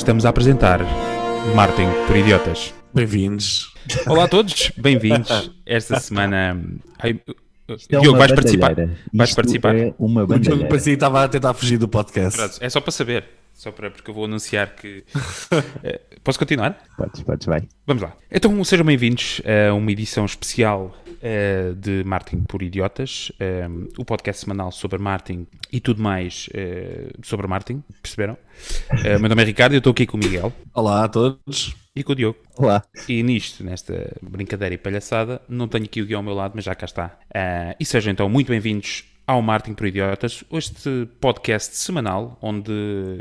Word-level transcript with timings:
Estamos 0.00 0.24
a 0.24 0.30
apresentar 0.30 0.80
Martin 1.54 1.86
por 2.06 2.16
Idiotas. 2.16 2.72
Bem-vindos. 2.94 3.70
Olá 4.06 4.24
a 4.24 4.28
todos, 4.28 4.72
bem-vindos. 4.80 5.50
Esta 5.66 6.00
semana. 6.00 6.58
Ai, 6.98 7.20
Isto 7.68 7.96
é 7.96 8.00
Diogo, 8.00 8.16
vais 8.16 8.32
participar? 8.32 8.74
Vais 9.12 9.28
Isto 9.28 9.36
participar? 9.36 9.76
É 9.76 9.94
uma 9.98 10.24
O 10.24 10.38
Diogo 10.38 10.66
parecia 10.68 10.92
que 10.92 10.96
estava 10.96 11.22
a 11.22 11.28
tentar 11.28 11.52
fugir 11.52 11.76
do 11.76 11.86
podcast. 11.86 12.34
Pronto, 12.34 12.56
É 12.62 12.70
só 12.70 12.80
para 12.80 12.92
saber. 12.92 13.24
Só 13.52 13.70
para 13.70 13.90
porque 13.90 14.10
eu 14.10 14.14
vou 14.14 14.24
anunciar 14.24 14.74
que. 14.74 15.04
Eh, 15.84 16.00
Posso 16.24 16.38
continuar? 16.38 16.78
Podes, 16.96 17.22
podes, 17.22 17.46
vai. 17.46 17.68
Vamos 17.86 18.02
lá. 18.02 18.16
Então 18.32 18.64
sejam 18.64 18.86
bem-vindos 18.86 19.42
a 19.44 19.74
uma 19.74 19.92
edição 19.92 20.24
especial 20.24 20.96
eh, 21.22 21.72
de 21.76 22.02
Martin 22.04 22.40
por 22.44 22.62
Idiotas, 22.62 23.30
eh, 23.38 23.66
o 23.98 24.04
podcast 24.04 24.44
semanal 24.44 24.70
sobre 24.72 24.98
Martin 24.98 25.46
e 25.72 25.80
tudo 25.80 26.02
mais 26.02 26.48
eh, 26.54 27.10
sobre 27.22 27.46
Martin, 27.46 27.82
perceberam? 28.02 28.36
Eh, 29.04 29.18
meu 29.18 29.28
nome 29.28 29.42
é 29.42 29.44
Ricardo 29.46 29.72
e 29.72 29.76
eu 29.76 29.78
estou 29.78 29.92
aqui 29.92 30.06
com 30.06 30.16
o 30.16 30.20
Miguel 30.20 30.52
Olá 30.74 31.04
a 31.04 31.08
todos. 31.08 31.74
e 31.94 32.02
com 32.02 32.12
o 32.12 32.14
Diogo. 32.14 32.38
Olá. 32.56 32.82
E 33.08 33.22
nisto, 33.22 33.64
nesta 33.64 34.16
brincadeira 34.22 34.74
e 34.74 34.78
palhaçada, 34.78 35.40
não 35.48 35.68
tenho 35.68 35.84
aqui 35.84 36.02
o 36.02 36.06
Guião 36.06 36.20
ao 36.20 36.24
meu 36.24 36.34
lado, 36.34 36.52
mas 36.54 36.64
já 36.64 36.74
cá 36.74 36.86
está. 36.86 37.18
E 37.78 37.84
sejam 37.84 38.12
então 38.12 38.28
muito 38.28 38.48
bem-vindos 38.48 39.04
ao 39.30 39.40
Martin 39.40 39.74
por 39.74 39.86
Idiotas, 39.86 40.42
este 40.50 41.08
podcast 41.20 41.76
semanal 41.76 42.36
onde 42.42 42.72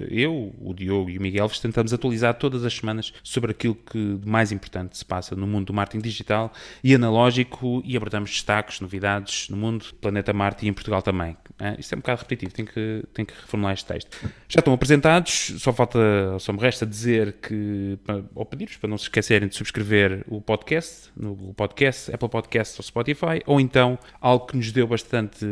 eu, 0.10 0.56
o 0.60 0.74
Diogo 0.74 1.08
e 1.08 1.20
o 1.20 1.22
Miguel 1.22 1.48
vos 1.48 1.60
tentamos 1.60 1.94
atualizar 1.94 2.34
todas 2.34 2.66
as 2.66 2.74
semanas 2.74 3.14
sobre 3.24 3.52
aquilo 3.52 3.76
que 3.76 4.16
de 4.16 4.28
mais 4.28 4.52
importante 4.52 4.98
se 4.98 5.06
passa 5.06 5.36
no 5.36 5.46
mundo 5.46 5.68
do 5.68 5.74
marketing 5.74 6.02
digital 6.02 6.52
e 6.84 6.96
analógico 6.96 7.84
e 7.86 7.96
abordamos 7.96 8.32
destaques, 8.32 8.82
novidades 8.82 9.50
no 9.50 9.58
mundo, 9.58 9.86
planeta 10.02 10.34
Marte 10.34 10.66
e 10.66 10.70
em 10.70 10.74
Portugal 10.74 11.04
também. 11.04 11.38
Ah, 11.60 11.76
isto 11.78 11.94
é 11.94 11.96
um 11.98 12.00
bocado 12.00 12.22
repetitivo, 12.22 12.54
tenho 12.54 12.68
que, 12.68 13.04
tenho 13.14 13.28
que 13.28 13.34
reformular 13.34 13.74
este 13.74 13.86
texto. 13.86 14.18
Já 14.48 14.60
estão 14.60 14.74
apresentados, 14.74 15.54
só 15.60 15.74
falta, 15.74 16.00
só 16.40 16.54
me 16.54 16.60
resta 16.60 16.86
dizer 16.86 17.34
que, 17.34 18.00
ou 18.34 18.46
pedir-vos 18.46 18.78
para 18.78 18.90
não 18.90 18.98
se 18.98 19.04
esquecerem 19.04 19.48
de 19.48 19.56
subscrever 19.56 20.24
o 20.28 20.42
podcast, 20.42 21.12
no 21.16 21.36
Google 21.36 21.54
Podcast, 21.54 22.12
Apple 22.12 22.30
Podcast 22.30 22.80
ou 22.80 22.84
Spotify, 22.84 23.44
ou 23.46 23.60
então 23.60 24.00
algo 24.22 24.48
que 24.48 24.56
nos 24.56 24.72
deu 24.72 24.88
bastante, 24.88 25.46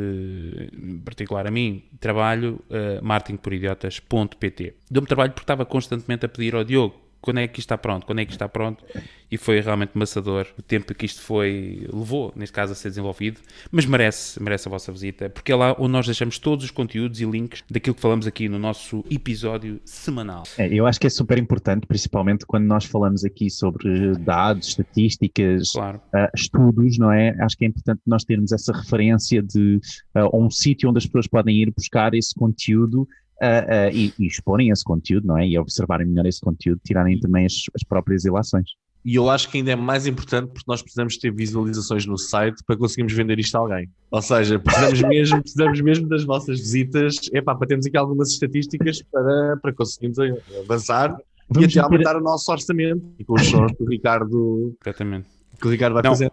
em 0.74 1.00
particular 1.00 1.48
a 1.48 1.52
mim, 1.52 1.84
trabalho, 2.00 2.62
uh, 2.70 3.04
marketingporidiotas.pt. 3.04 4.76
Deu-me 4.90 5.08
trabalho 5.08 5.32
porque 5.32 5.44
estava 5.44 5.66
constantemente 5.66 6.26
a 6.26 6.30
pedir 6.30 6.56
ao 6.56 6.64
Diogo 6.64 7.07
quando 7.28 7.40
é 7.40 7.48
que 7.50 7.60
isto 7.60 7.66
está 7.66 7.78
pronto, 7.78 8.06
quando 8.06 8.20
é 8.20 8.26
que 8.26 8.32
isto 8.32 8.38
está 8.38 8.48
pronto, 8.48 8.86
e 9.30 9.36
foi 9.38 9.60
realmente 9.60 9.92
maçador 9.96 10.48
o 10.58 10.62
tempo 10.62 10.94
que 10.96 11.06
isto 11.06 11.22
foi, 11.22 11.86
levou, 11.92 12.32
neste 12.38 12.54
caso, 12.54 12.72
a 12.72 12.76
ser 12.76 12.88
desenvolvido, 12.88 13.42
mas 13.70 13.86
merece, 13.86 14.42
merece 14.42 14.70
a 14.70 14.72
vossa 14.72 14.90
visita, 14.94 15.30
porque 15.30 15.52
é 15.52 15.56
lá 15.58 15.76
onde 15.78 15.92
nós 15.92 16.06
deixamos 16.06 16.40
todos 16.40 16.64
os 16.64 16.72
conteúdos 16.72 17.20
e 17.20 17.26
links 17.26 17.66
daquilo 17.70 17.96
que 17.96 18.02
falamos 18.02 18.26
aqui 18.26 18.48
no 18.48 18.58
nosso 18.58 19.04
episódio 19.12 19.82
semanal. 19.84 20.44
É, 20.58 20.74
eu 20.74 20.88
acho 20.88 21.02
que 21.02 21.06
é 21.06 21.10
super 21.10 21.38
importante, 21.38 21.86
principalmente 21.86 22.46
quando 22.46 22.64
nós 22.64 22.86
falamos 22.86 23.26
aqui 23.26 23.50
sobre 23.50 24.16
dados, 24.20 24.70
estatísticas, 24.70 25.72
Claro. 25.74 26.00
ah, 26.16 26.30
estudos, 26.34 26.98
não 26.98 27.12
é? 27.12 27.36
Acho 27.42 27.58
que 27.58 27.66
é 27.66 27.68
importante 27.68 28.00
nós 28.08 28.24
termos 28.24 28.54
essa 28.54 28.72
referência 28.72 29.44
de 29.44 29.82
ah, 30.16 30.34
um 30.34 30.50
sítio 30.50 30.90
onde 30.90 31.00
as 31.00 31.06
pessoas 31.06 31.28
podem 31.28 31.58
ir 31.58 31.74
buscar 31.76 32.14
esse 32.14 32.34
conteúdo 32.34 33.06
ah, 33.42 33.66
ah, 33.68 33.90
e, 33.92 34.14
e 34.20 34.26
exporem 34.28 34.70
esse 34.70 34.84
conteúdo, 34.84 35.28
não 35.28 35.38
é? 35.38 35.48
E 35.48 35.58
observarem 35.58 36.08
melhor 36.08 36.26
esse 36.26 36.42
conteúdo, 36.42 36.82
tirarem 36.84 37.20
também 37.20 37.46
as, 37.46 37.54
as 37.76 37.84
próprias 37.84 38.26
ilações. 38.26 38.70
E 39.06 39.16
eu 39.16 39.30
acho 39.30 39.50
que 39.50 39.58
ainda 39.60 39.72
é 39.72 39.76
mais 39.76 40.06
importante 40.06 40.48
porque 40.48 40.66
nós 40.68 40.82
precisamos 40.82 41.18
ter 41.18 41.32
visualizações 41.32 42.06
no 42.06 42.18
site 42.18 42.62
para 42.66 42.76
conseguirmos 42.76 43.14
vender 43.14 43.40
isto 43.40 43.56
a 43.56 43.60
alguém. 43.60 43.90
Ou 44.12 44.22
seja, 44.22 44.60
precisamos 44.60 45.02
mesmo, 45.04 45.42
precisamos 45.42 45.82
mesmo 45.82 46.10
das 46.10 46.24
vossas 46.26 46.60
visitas 46.60 47.16
epá, 47.32 47.56
para 47.56 47.68
termos 47.68 47.86
aqui 47.86 47.96
algumas 47.96 48.32
estatísticas 48.32 49.02
para, 49.04 49.58
para 49.62 49.74
conseguirmos 49.74 50.18
avançar 50.62 51.16
Vamos 51.50 51.74
e 51.74 51.80
até 51.80 51.88
ter- 51.88 51.94
aumentar 51.94 52.18
o 52.18 52.22
nosso 52.22 52.52
orçamento 52.52 53.02
e 53.18 53.24
com 53.24 53.36
os 53.36 53.46
sons 53.46 53.72
que 53.72 53.84
o 53.84 53.88
Ricardo, 53.88 54.76
Exatamente. 54.86 55.28
que 55.62 55.68
o 55.68 55.72
Ricardo 55.72 55.94
vai 55.94 56.04
Não. 56.04 56.12
fazer. 56.12 56.32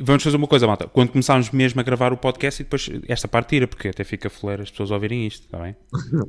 Vamos 0.00 0.22
fazer 0.22 0.36
uma 0.36 0.46
coisa, 0.46 0.66
malta. 0.66 0.86
Quando 0.86 1.10
começarmos 1.10 1.50
mesmo 1.50 1.80
a 1.80 1.82
gravar 1.82 2.12
o 2.12 2.16
podcast 2.16 2.62
e 2.62 2.64
depois 2.64 2.88
esta 3.08 3.26
parte 3.26 3.48
tira, 3.48 3.66
porque 3.66 3.88
até 3.88 4.04
fica 4.04 4.30
foleiro 4.30 4.62
as 4.62 4.70
pessoas 4.70 4.90
ouvirem 4.90 5.26
isto, 5.26 5.44
está 5.44 5.58
bem? 5.58 5.76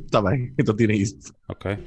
Está 0.05 0.21
bem, 0.23 0.53
então 0.57 0.75
tirem 0.75 0.99
isto. 0.99 1.33
Ok. 1.47 1.77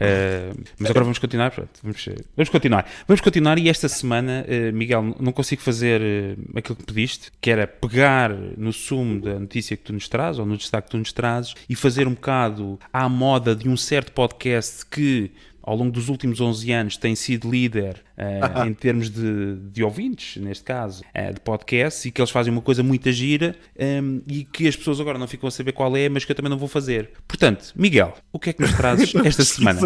Eh, 0.00 0.52
mas 0.78 0.90
agora 0.90 1.04
vamos 1.04 1.18
continuar. 1.18 1.52
Vamos, 1.82 2.06
eh, 2.08 2.14
vamos 2.36 2.48
continuar. 2.50 2.90
Vamos 3.06 3.20
continuar 3.20 3.58
e 3.58 3.68
esta 3.68 3.88
semana, 3.88 4.44
eh, 4.46 4.70
Miguel, 4.70 5.14
não 5.18 5.32
consigo 5.32 5.62
fazer 5.62 6.00
eh, 6.00 6.36
aquilo 6.56 6.76
que 6.76 6.84
pediste, 6.84 7.32
que 7.40 7.50
era 7.50 7.66
pegar 7.66 8.30
no 8.56 8.72
sumo 8.72 9.20
da 9.20 9.38
notícia 9.38 9.76
que 9.76 9.84
tu 9.84 9.92
nos 9.92 10.08
trazes, 10.08 10.38
ou 10.38 10.46
no 10.46 10.56
destaque 10.56 10.88
que 10.88 10.90
tu 10.92 10.98
nos 10.98 11.12
trazes, 11.12 11.54
e 11.68 11.74
fazer 11.74 12.06
um 12.06 12.14
bocado 12.14 12.78
à 12.92 13.08
moda 13.08 13.56
de 13.56 13.68
um 13.68 13.76
certo 13.76 14.12
podcast 14.12 14.84
que 14.86 15.30
ao 15.68 15.76
longo 15.76 15.92
dos 15.92 16.08
últimos 16.08 16.40
11 16.40 16.72
anos 16.72 16.96
tem 16.96 17.14
sido 17.14 17.50
líder 17.50 18.02
eh, 18.16 18.40
em 18.66 18.72
termos 18.72 19.10
de, 19.10 19.56
de 19.70 19.84
ouvintes, 19.84 20.42
neste 20.42 20.64
caso, 20.64 21.02
eh, 21.12 21.30
de 21.30 21.40
podcasts, 21.40 22.06
e 22.06 22.10
que 22.10 22.22
eles 22.22 22.30
fazem 22.30 22.50
uma 22.50 22.62
coisa 22.62 22.82
muito 22.82 23.12
gira 23.12 23.54
ehm, 23.78 24.20
e 24.26 24.44
que 24.44 24.66
as 24.66 24.74
pessoas 24.74 24.98
agora 24.98 25.18
não 25.18 25.28
ficam 25.28 25.46
a 25.46 25.50
saber 25.50 25.72
qual 25.72 25.94
é, 25.94 26.08
mas 26.08 26.24
que 26.24 26.32
eu 26.32 26.36
também 26.36 26.48
não 26.48 26.56
vou 26.56 26.68
fazer. 26.68 27.10
Portanto, 27.28 27.74
Miguel, 27.76 28.14
o 28.32 28.38
que 28.38 28.48
é 28.48 28.52
que 28.54 28.62
nos 28.62 28.72
trazes 28.72 29.14
esta 29.22 29.44
semana? 29.44 29.78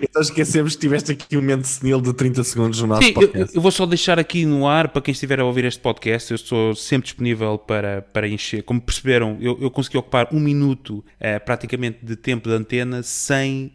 Então 0.00 0.22
esquecemos 0.22 0.76
que 0.76 0.80
tiveste 0.82 1.10
aqui 1.10 1.36
um 1.36 1.40
momento 1.40 1.66
senil 1.66 2.00
de 2.00 2.12
30 2.12 2.44
segundos 2.44 2.80
no 2.80 2.86
nosso 2.86 3.02
Sim, 3.02 3.08
eu, 3.08 3.14
podcast. 3.14 3.56
eu 3.56 3.60
vou 3.60 3.72
só 3.72 3.86
deixar 3.86 4.20
aqui 4.20 4.46
no 4.46 4.68
ar 4.68 4.88
para 4.88 5.02
quem 5.02 5.10
estiver 5.10 5.40
a 5.40 5.44
ouvir 5.44 5.64
este 5.64 5.80
podcast. 5.80 6.30
Eu 6.30 6.36
estou 6.36 6.76
sempre 6.76 7.06
disponível 7.06 7.58
para, 7.58 8.02
para 8.02 8.28
encher. 8.28 8.62
Como 8.62 8.80
perceberam, 8.80 9.36
eu, 9.40 9.58
eu 9.60 9.70
consegui 9.70 9.98
ocupar 9.98 10.28
um 10.32 10.38
minuto 10.38 11.04
eh, 11.18 11.40
praticamente 11.40 11.98
de 12.04 12.14
tempo 12.14 12.48
de 12.48 12.54
antena 12.54 13.02
sem 13.02 13.72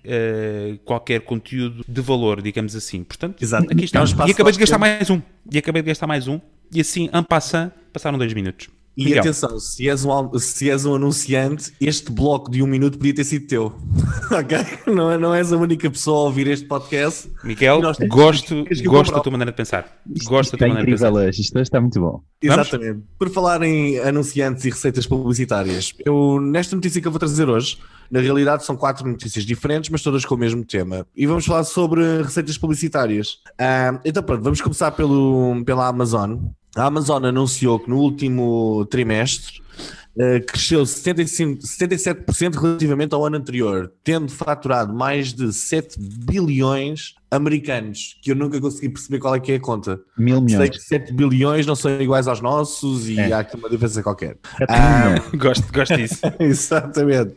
qualquer 0.86 1.22
conteúdo 1.34 1.84
de 1.88 2.02
valor, 2.02 2.42
digamos 2.42 2.76
assim. 2.76 3.04
Portanto, 3.04 3.42
Exato. 3.42 3.68
aqui 3.72 3.86
está. 3.86 4.00
É 4.00 4.02
um 4.02 4.06
espaço 4.06 4.30
e 4.30 4.32
acabei 4.32 4.54
de 4.54 4.60
gastar 4.60 4.78
mais 4.78 5.10
um. 5.10 5.22
E 5.52 5.58
acabei 5.58 5.82
de 5.82 5.88
gastar 5.88 6.08
mais 6.08 6.28
um. 6.28 6.40
E 6.72 6.82
assim, 6.82 7.10
en 7.14 7.24
passant, 7.24 7.72
passaram 7.92 8.18
dois 8.18 8.34
minutos. 8.34 8.68
E 8.96 9.06
Miguel. 9.06 9.22
atenção, 9.22 9.60
se 9.60 9.90
és, 9.90 10.06
um, 10.06 10.38
se 10.38 10.70
és 10.70 10.86
um 10.86 10.94
anunciante, 10.94 11.74
este 11.82 12.12
bloco 12.12 12.52
de 12.52 12.62
um 12.62 12.68
minuto 12.68 12.96
podia 13.00 13.16
ter 13.16 13.24
sido 13.24 13.48
teu. 13.48 13.66
ok? 14.30 14.94
Não, 14.94 15.12
é- 15.12 15.18
não 15.18 15.34
és 15.34 15.52
a 15.52 15.58
única 15.58 15.90
pessoa 15.90 16.20
a 16.20 16.24
ouvir 16.26 16.46
este 16.46 16.68
podcast. 16.68 17.28
Miguel, 17.44 17.82
gosto, 17.82 18.06
gosto 18.08 18.56
comprar. 18.88 19.16
da 19.16 19.20
tua 19.20 19.32
maneira 19.32 19.52
de 19.52 19.58
pensar. 19.58 20.00
Isto, 20.16 20.30
Gosto 20.30 20.44
isto 20.44 20.52
da 20.52 20.58
tua 20.60 20.68
é 20.68 20.70
maneira 20.70 20.86
de 20.86 20.92
pensar. 20.92 21.08
incrível 21.10 21.28
hoje, 21.28 21.42
isto 21.42 21.56
hoje 21.56 21.64
está 21.64 21.82
muito 21.82 22.00
bom. 22.00 22.22
Vamos? 22.46 22.68
Exatamente. 22.68 23.04
Por 23.18 23.30
falar 23.32 23.64
em 23.64 23.98
anunciantes 23.98 24.64
e 24.66 24.70
receitas 24.70 25.08
publicitárias, 25.08 25.92
eu, 26.06 26.40
nesta 26.40 26.76
notícia 26.76 27.02
que 27.02 27.08
eu 27.08 27.12
vou 27.12 27.18
trazer 27.20 27.50
hoje, 27.50 27.80
na 28.10 28.20
realidade 28.20 28.66
são 28.66 28.76
quatro 28.76 29.08
notícias 29.08 29.46
diferentes, 29.46 29.90
mas 29.90 30.02
todas 30.02 30.26
com 30.26 30.36
o 30.36 30.38
mesmo 30.38 30.64
tema. 30.64 31.06
E 31.16 31.26
vamos 31.26 31.46
falar 31.46 31.64
sobre 31.64 32.22
receitas 32.22 32.58
publicitárias. 32.58 33.40
Ah, 33.58 34.00
então 34.04 34.24
pronto, 34.24 34.44
vamos 34.44 34.62
começar 34.62 34.92
pelo, 34.92 35.64
pela 35.66 35.88
Amazon. 35.88 36.38
A 36.76 36.86
Amazon 36.86 37.24
anunciou 37.26 37.80
que 37.80 37.90
no 37.90 37.98
último 37.98 38.86
trimestre 38.90 39.62
eh, 40.18 40.40
cresceu 40.42 40.86
75, 40.86 41.62
77% 41.62 42.56
relativamente 42.56 43.16
ao 43.16 43.26
ano 43.26 43.38
anterior, 43.38 43.92
tendo 44.04 44.32
faturado 44.32 44.94
mais 44.94 45.34
de 45.34 45.52
7 45.52 46.00
bilhões 46.00 47.16
americanos, 47.36 48.16
que 48.22 48.32
eu 48.32 48.36
nunca 48.36 48.60
consegui 48.62 48.90
perceber 48.90 49.20
qual 49.20 49.36
é 49.36 49.40
que 49.40 49.52
é 49.52 49.56
a 49.56 49.60
conta. 49.60 50.00
Mil 50.18 50.38
Sei 50.38 50.46
milhões. 50.46 50.70
que 50.70 50.80
7 50.80 51.14
bilhões 51.14 51.66
não 51.66 51.76
são 51.76 52.00
iguais 52.00 52.28
aos 52.28 52.42
nossos 52.42 53.10
e 53.10 53.20
É. 53.20 53.32
há 53.34 53.40
aqui 53.40 53.56
uma 53.58 53.70
diferença 53.70 54.02
qualquer. 54.04 54.38
Ah. 54.70 55.16
Gosto, 55.36 55.72
gosto 55.74 55.96
disso. 55.98 56.20
Exatamente. 56.40 57.36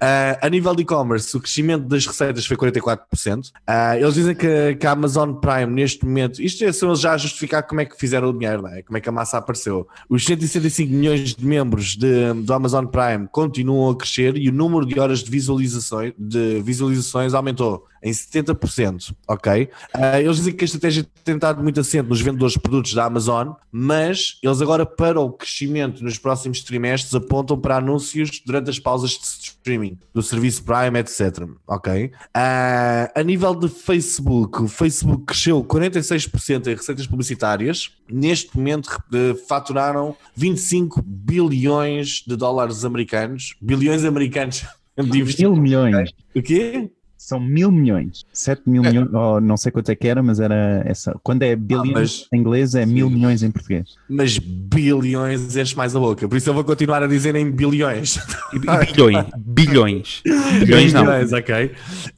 Ah, 0.00 0.38
a 0.42 0.48
nível 0.48 0.74
de 0.74 0.82
e-commerce, 0.82 1.36
o 1.36 1.40
crescimento 1.40 1.84
das 1.86 2.06
receitas 2.06 2.46
foi 2.46 2.56
44%. 2.56 3.50
Ah, 3.66 3.98
eles 3.98 4.14
dizem 4.14 4.34
que, 4.34 4.74
que 4.76 4.86
a 4.86 4.92
Amazon 4.92 5.34
Prime, 5.34 5.66
neste 5.66 6.04
momento, 6.04 6.40
isto 6.42 6.64
é, 6.64 6.72
são 6.72 6.88
eles 6.90 7.00
já 7.00 7.12
a 7.12 7.18
justificar 7.18 7.62
como 7.66 7.80
é 7.80 7.84
que 7.84 7.96
fizeram 7.98 8.28
o 8.30 8.32
dinheiro, 8.32 8.62
não 8.62 8.68
é? 8.70 8.82
como 8.82 8.96
é 8.96 9.00
que 9.00 9.08
a 9.08 9.12
massa 9.12 9.38
apareceu. 9.38 9.86
Os 10.08 10.24
165 10.24 10.92
milhões 10.92 11.34
de 11.34 11.44
membros 11.46 11.96
de, 11.96 12.32
do 12.34 12.52
Amazon 12.52 12.86
Prime 12.86 13.28
continuam 13.30 13.90
a 13.90 13.96
crescer 13.96 14.36
e 14.36 14.48
o 14.48 14.52
número 14.52 14.86
de 14.86 14.98
horas 14.98 15.20
de 15.22 15.30
visualizações, 15.30 16.12
de 16.18 16.60
visualizações 16.62 17.34
aumentou 17.34 17.86
em 18.04 18.12
70%, 18.12 19.14
ok? 19.26 19.70
Ah, 19.94 20.20
eles 20.20 20.36
dizem 20.36 20.52
que 20.52 20.62
a 20.62 20.66
estratégia 20.66 21.06
tem 21.24 21.36
estado 21.36 21.62
muito 21.62 21.80
assente 21.80 22.06
nos 22.06 22.20
vendedores 22.20 22.52
de 22.52 22.60
produtos 22.60 22.92
da 22.92 23.06
Amazon, 23.06 23.52
mas 23.72 24.38
eles 24.42 24.60
agora 24.60 24.84
para 24.84 25.18
o 25.18 25.32
crescimento 25.32 26.04
nos 26.04 26.18
próximos 26.18 26.62
trimestres 26.62 27.14
apontam 27.14 27.58
para 27.58 27.78
anúncios 27.78 28.42
durante 28.44 28.68
as 28.68 28.78
pausas 28.78 29.12
de 29.12 29.24
streaming 29.24 29.98
do 30.12 30.22
serviço 30.22 30.62
Prime, 30.64 30.98
etc, 30.98 31.48
ok? 31.66 32.12
Ah, 32.34 33.10
a 33.14 33.22
nível 33.22 33.54
de 33.54 33.68
Facebook, 33.68 34.62
o 34.62 34.68
Facebook 34.68 35.24
cresceu 35.24 35.64
46% 35.64 36.66
em 36.66 36.74
receitas 36.74 37.06
publicitárias, 37.06 37.90
neste 38.06 38.54
momento 38.54 39.02
eh, 39.14 39.34
faturaram 39.48 40.14
25 40.36 41.00
bilhões 41.02 42.22
de 42.26 42.36
dólares 42.36 42.84
americanos, 42.84 43.54
bilhões 43.62 44.04
americanos 44.04 44.66
de 44.98 45.18
investimento. 45.18 45.54
Mil 45.54 45.62
milhões. 45.62 46.10
O 46.34 46.42
quê? 46.42 46.90
São 47.26 47.40
mil 47.40 47.72
milhões. 47.72 48.22
7 48.34 48.62
mil 48.66 48.84
É. 48.84 48.88
milhões, 48.90 49.08
ou 49.14 49.40
não 49.40 49.56
sei 49.56 49.72
quanto 49.72 49.88
é 49.88 49.94
que 49.94 50.06
era, 50.06 50.22
mas 50.22 50.40
era 50.40 50.82
essa. 50.84 51.18
Quando 51.22 51.42
é 51.42 51.56
billions 51.56 51.90
mas- 51.94 52.28
em 52.30 52.36
inglês, 52.38 52.74
é 52.74 52.84
mil 52.84 53.08
Sim. 53.08 53.14
milhões 53.14 53.42
em 53.42 53.50
português. 53.50 53.94
Mas 54.06 54.36
bilhões 54.38 55.56
enche 55.56 55.74
mais 55.74 55.96
a 55.96 55.98
boca. 55.98 56.28
Por 56.28 56.36
isso 56.36 56.50
eu 56.50 56.54
vou 56.54 56.62
continuar 56.64 57.02
a 57.02 57.06
dizer 57.06 57.34
em 57.34 57.50
bilhões. 57.50 58.18
Bilhões. 58.52 59.26
Bilhões. 59.38 60.22
Bilhões 60.58 60.92
não. 60.92 61.02
Bilhões, 61.04 61.32
ok. 61.32 61.72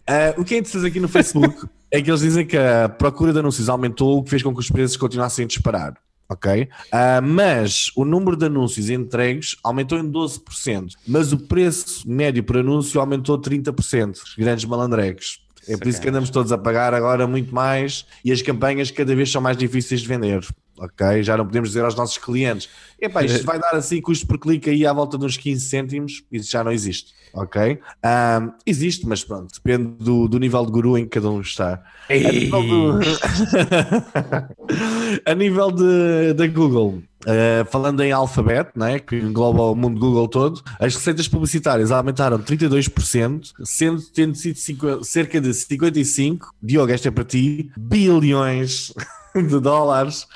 Ah, 0.08 0.34
o 0.36 0.44
que 0.44 0.54
é 0.54 0.58
interessante 0.58 0.86
aqui 0.88 0.98
no 0.98 1.06
Facebook 1.08 1.66
é 1.90 2.02
que 2.02 2.10
eles 2.10 2.20
dizem 2.22 2.44
que 2.44 2.56
a 2.56 2.88
procura 2.88 3.32
de 3.32 3.38
anúncios 3.38 3.68
aumentou, 3.68 4.18
o 4.18 4.24
que 4.24 4.30
fez 4.30 4.42
com 4.42 4.52
que 4.52 4.58
os 4.58 4.68
preços 4.70 4.96
continuassem 4.96 5.44
a 5.44 5.48
disparar. 5.48 5.94
Ok? 6.28 6.68
Ah, 6.90 7.20
mas 7.22 7.90
o 7.94 8.04
número 8.04 8.36
de 8.36 8.46
anúncios 8.46 8.90
entregues 8.90 9.56
aumentou 9.62 9.98
em 9.98 10.10
12%, 10.10 10.92
mas 11.06 11.32
o 11.32 11.38
preço 11.38 12.08
médio 12.08 12.42
por 12.42 12.58
anúncio 12.58 13.00
aumentou 13.00 13.38
30%. 13.40 14.14
Os 14.14 14.34
grandes 14.36 14.64
malandrecos. 14.64 15.45
É 15.68 15.76
por 15.76 15.86
isso 15.88 16.00
que 16.00 16.08
andamos 16.08 16.30
todos 16.30 16.52
a 16.52 16.58
pagar 16.58 16.94
agora 16.94 17.26
muito 17.26 17.54
mais 17.54 18.06
e 18.24 18.32
as 18.32 18.40
campanhas 18.42 18.90
cada 18.90 19.14
vez 19.14 19.30
são 19.30 19.40
mais 19.42 19.56
difíceis 19.56 20.00
de 20.00 20.08
vender. 20.08 20.44
Ok? 20.78 21.22
Já 21.22 21.38
não 21.38 21.46
podemos 21.46 21.70
dizer 21.70 21.84
aos 21.84 21.94
nossos 21.94 22.18
clientes: 22.18 22.68
epá, 23.00 23.24
isto 23.24 23.44
vai 23.46 23.58
dar 23.58 23.74
assim 23.74 23.98
custo 24.00 24.26
por 24.26 24.38
clique 24.38 24.68
aí 24.68 24.86
à 24.86 24.92
volta 24.92 25.16
de 25.16 25.24
uns 25.24 25.36
15 25.38 25.64
cêntimos. 25.68 26.22
Isso 26.30 26.50
já 26.50 26.62
não 26.62 26.70
existe. 26.70 27.14
Ok? 27.32 27.78
Ah, 28.02 28.52
existe, 28.66 29.06
mas 29.06 29.24
pronto, 29.24 29.54
depende 29.54 29.92
do, 29.98 30.28
do 30.28 30.38
nível 30.38 30.64
de 30.66 30.72
guru 30.72 30.98
em 30.98 31.04
que 31.04 31.10
cada 31.10 31.30
um 31.30 31.40
está. 31.40 31.82
A 32.08 32.14
nível, 32.14 32.62
do- 32.62 33.00
a 35.24 35.34
nível 35.34 35.70
de, 35.72 36.34
da 36.34 36.46
Google, 36.46 37.02
eh, 37.26 37.64
falando 37.70 38.02
em 38.02 38.12
alfabeto, 38.12 38.78
né, 38.78 38.98
que 39.00 39.16
engloba 39.16 39.62
o 39.62 39.74
mundo 39.74 39.98
Google 39.98 40.28
todo, 40.28 40.62
as 40.78 40.94
receitas 40.94 41.26
publicitárias 41.26 41.90
aumentaram 41.90 42.38
32%, 42.38 43.52
sendo 43.64 44.00
tendo 44.14 44.34
sido 44.36 45.02
cerca 45.02 45.40
de 45.40 45.52
55, 45.52 46.54
Diogo, 46.62 46.92
esta 46.92 47.08
é 47.08 47.10
para 47.10 47.24
ti, 47.24 47.70
bilhões 47.76 48.92
de 49.34 49.60
dólares 49.60 50.26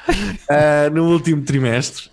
eh, 0.48 0.90
no 0.90 1.08
último 1.12 1.42
trimestre. 1.42 2.10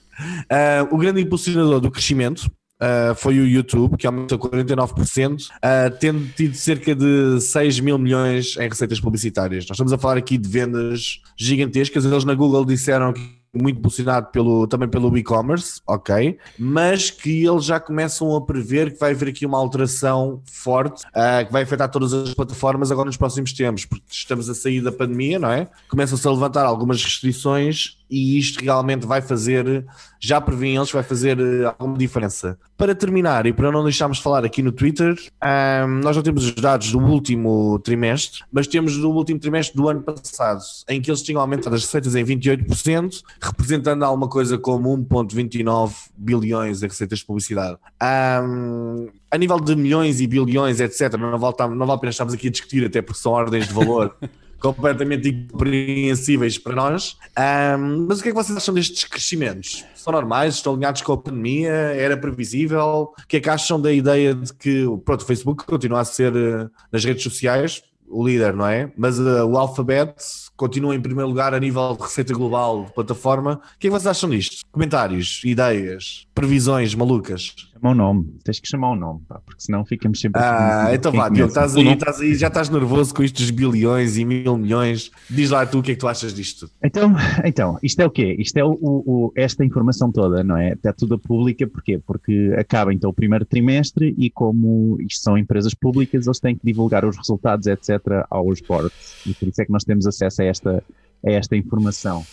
Eh, 0.49 0.87
o 0.91 0.97
grande 0.97 1.21
impulsionador 1.21 1.79
do 1.79 1.91
crescimento 1.91 2.49
Uh, 2.79 3.15
foi 3.15 3.39
o 3.39 3.47
YouTube, 3.47 3.97
que 3.97 4.05
aumentou 4.05 4.37
49%, 4.37 5.47
uh, 5.47 5.97
tendo 5.99 6.27
tido 6.35 6.53
cerca 6.53 6.93
de 6.93 7.41
6 7.41 7.79
mil 7.79 7.97
milhões 7.97 8.55
em 8.55 8.69
receitas 8.69 8.99
publicitárias. 8.99 9.63
Nós 9.63 9.71
estamos 9.71 9.91
a 9.91 9.97
falar 9.97 10.17
aqui 10.17 10.37
de 10.37 10.47
vendas 10.47 11.19
gigantescas. 11.35 12.05
Eles 12.05 12.23
na 12.23 12.35
Google 12.35 12.63
disseram 12.63 13.13
que 13.13 13.37
muito 13.61 13.79
impulsionado 13.79 14.27
pelo, 14.27 14.67
também 14.67 14.87
pelo 14.87 15.15
e-commerce, 15.17 15.81
ok, 15.87 16.37
mas 16.57 17.09
que 17.09 17.45
eles 17.45 17.65
já 17.65 17.79
começam 17.79 18.35
a 18.35 18.41
prever 18.41 18.93
que 18.93 18.99
vai 18.99 19.11
haver 19.11 19.29
aqui 19.29 19.45
uma 19.45 19.57
alteração 19.57 20.41
forte 20.45 21.03
uh, 21.07 21.45
que 21.45 21.51
vai 21.51 21.63
afetar 21.63 21.89
todas 21.89 22.13
as 22.13 22.33
plataformas 22.33 22.91
agora 22.91 23.07
nos 23.07 23.17
próximos 23.17 23.53
tempos, 23.53 23.85
porque 23.85 24.05
estamos 24.09 24.49
a 24.49 24.55
sair 24.55 24.81
da 24.81 24.91
pandemia, 24.91 25.39
não 25.39 25.51
é? 25.51 25.67
Começam-se 25.89 26.27
a 26.27 26.31
levantar 26.31 26.65
algumas 26.65 27.03
restrições 27.03 27.97
e 28.09 28.37
isto 28.37 28.63
realmente 28.63 29.05
vai 29.05 29.21
fazer, 29.21 29.85
já 30.19 30.39
prevêem 30.39 30.75
eles, 30.75 30.91
vai 30.91 31.03
fazer 31.03 31.39
uh, 31.39 31.67
alguma 31.77 31.97
diferença. 31.97 32.57
Para 32.77 32.93
terminar, 32.93 33.45
e 33.45 33.53
para 33.53 33.71
não 33.71 33.83
deixarmos 33.83 34.17
de 34.17 34.23
falar 34.23 34.45
aqui 34.45 34.61
no 34.61 34.71
Twitter, 34.71 35.15
um, 35.43 35.99
nós 35.99 36.15
não 36.15 36.23
temos 36.23 36.45
os 36.45 36.53
dados 36.53 36.91
do 36.91 36.99
último 36.99 37.79
trimestre, 37.79 38.43
mas 38.51 38.67
temos 38.67 38.97
do 38.97 39.09
último 39.09 39.39
trimestre 39.39 39.75
do 39.75 39.89
ano 39.89 40.01
passado, 40.01 40.61
em 40.87 41.01
que 41.01 41.09
eles 41.09 41.21
tinham 41.21 41.41
aumentado 41.41 41.75
as 41.75 41.83
receitas 41.83 42.15
em 42.15 42.23
28%, 42.23 43.21
representando 43.41 44.03
alguma 44.03 44.29
coisa 44.29 44.57
como 44.57 44.95
1,29 44.97 45.93
bilhões 46.15 46.83
em 46.83 46.87
receitas 46.87 47.19
de 47.19 47.25
publicidade. 47.25 47.77
Um, 48.01 49.09
a 49.29 49.37
nível 49.37 49.59
de 49.59 49.75
milhões 49.75 50.21
e 50.21 50.27
bilhões, 50.27 50.79
etc., 50.79 51.13
não 51.13 51.31
não 51.31 51.39
vale 51.39 51.91
a 51.91 51.97
pena 51.97 52.09
estarmos 52.09 52.33
aqui 52.33 52.47
a 52.47 52.51
discutir, 52.51 52.85
até 52.85 53.01
porque 53.01 53.19
são 53.19 53.31
ordens 53.31 53.67
de 53.67 53.73
valor 53.73 54.15
completamente 54.59 55.29
incompreensíveis 55.29 56.57
para 56.57 56.75
nós. 56.75 57.17
Um, 57.37 58.05
mas 58.07 58.19
o 58.19 58.23
que 58.23 58.29
é 58.29 58.31
que 58.31 58.37
vocês 58.37 58.57
acham 58.57 58.73
destes 58.73 59.03
crescimentos? 59.03 59.85
São 59.95 60.13
normais? 60.13 60.55
Estão 60.55 60.73
alinhados 60.73 61.01
com 61.01 61.13
a 61.13 61.17
pandemia? 61.17 61.71
Era 61.71 62.17
previsível? 62.17 63.13
O 63.17 63.27
que 63.27 63.37
é 63.37 63.39
que 63.39 63.49
acham 63.49 63.79
da 63.79 63.91
ideia 63.91 64.33
de 64.33 64.53
que 64.53 64.85
pronto, 65.05 65.21
o 65.21 65.25
Facebook 65.25 65.65
continua 65.65 66.01
a 66.01 66.05
ser 66.05 66.33
uh, 66.33 66.69
nas 66.91 67.03
redes 67.03 67.23
sociais 67.23 67.83
o 68.09 68.25
líder, 68.25 68.53
não 68.53 68.65
é? 68.65 68.91
Mas 68.97 69.19
uh, 69.19 69.45
o 69.45 69.57
Alphabet 69.57 70.15
continua 70.55 70.95
em 70.95 71.01
primeiro 71.01 71.27
lugar 71.29 71.53
a 71.53 71.59
nível 71.59 71.95
de 71.95 72.03
receita 72.03 72.33
global 72.33 72.85
de 72.85 72.93
plataforma. 72.93 73.61
O 73.75 73.79
que 73.79 73.87
é 73.87 73.89
que 73.89 73.91
vocês 73.91 74.07
acham 74.07 74.29
disto? 74.29 74.65
Comentários, 74.71 75.41
ideias, 75.43 76.25
previsões 76.33 76.95
malucas? 76.95 77.53
Chama 77.79 77.91
o 77.91 77.95
nome, 77.95 78.33
tens 78.43 78.59
que 78.59 78.67
chamar 78.67 78.91
o 78.91 78.95
nome, 78.95 79.21
pá, 79.27 79.39
porque 79.45 79.61
senão 79.61 79.85
ficamos 79.85 80.19
sempre 80.19 80.41
Ah, 80.41 80.89
então 80.93 81.11
quem 81.11 81.19
vá, 81.21 81.29
Diogo, 81.29 81.49
estás 81.49 81.75
aí, 81.75 81.87
estás 81.93 82.19
aí, 82.21 82.35
já 82.35 82.47
estás 82.47 82.69
nervoso 82.69 83.13
com 83.13 83.23
dos 83.23 83.49
bilhões 83.51 84.17
e 84.17 84.25
mil 84.25 84.57
milhões. 84.57 85.11
Diz 85.29 85.49
lá 85.51 85.65
tu 85.65 85.79
o 85.79 85.83
que 85.83 85.91
é 85.91 85.93
que 85.95 85.99
tu 85.99 86.07
achas 86.07 86.33
disto. 86.33 86.69
Então, 86.83 87.13
então, 87.45 87.77
isto 87.83 87.99
é 88.01 88.05
o 88.05 88.09
quê? 88.09 88.35
Isto 88.39 88.57
é 88.57 88.63
o, 88.63 88.71
o- 88.71 89.03
o- 89.27 89.31
esta 89.35 89.63
informação 89.63 90.11
toda, 90.11 90.43
não 90.43 90.57
é? 90.57 90.73
Está 90.73 90.91
tudo 90.93 91.15
a 91.15 91.19
pública, 91.19 91.67
porquê? 91.67 91.99
Porque 92.05 92.53
acaba 92.57 92.93
então 92.93 93.09
o 93.09 93.13
primeiro 93.13 93.45
trimestre 93.45 94.15
e 94.17 94.29
como 94.29 94.97
isto 95.01 95.21
são 95.23 95.37
empresas 95.37 95.73
públicas, 95.73 96.25
eles 96.25 96.39
têm 96.39 96.55
que 96.55 96.65
divulgar 96.65 97.05
os 97.05 97.15
resultados, 97.17 97.67
etc., 97.67 97.99
aos 98.29 98.59
boards. 98.61 98.91
E 99.25 99.33
por 99.33 99.47
isso 99.47 99.61
é 99.61 99.65
que 99.65 99.71
nós 99.71 99.83
temos 99.83 100.07
acesso 100.07 100.41
a 100.41 100.45
esta, 100.45 100.83
a 101.25 101.31
esta 101.31 101.55
informação. 101.55 102.25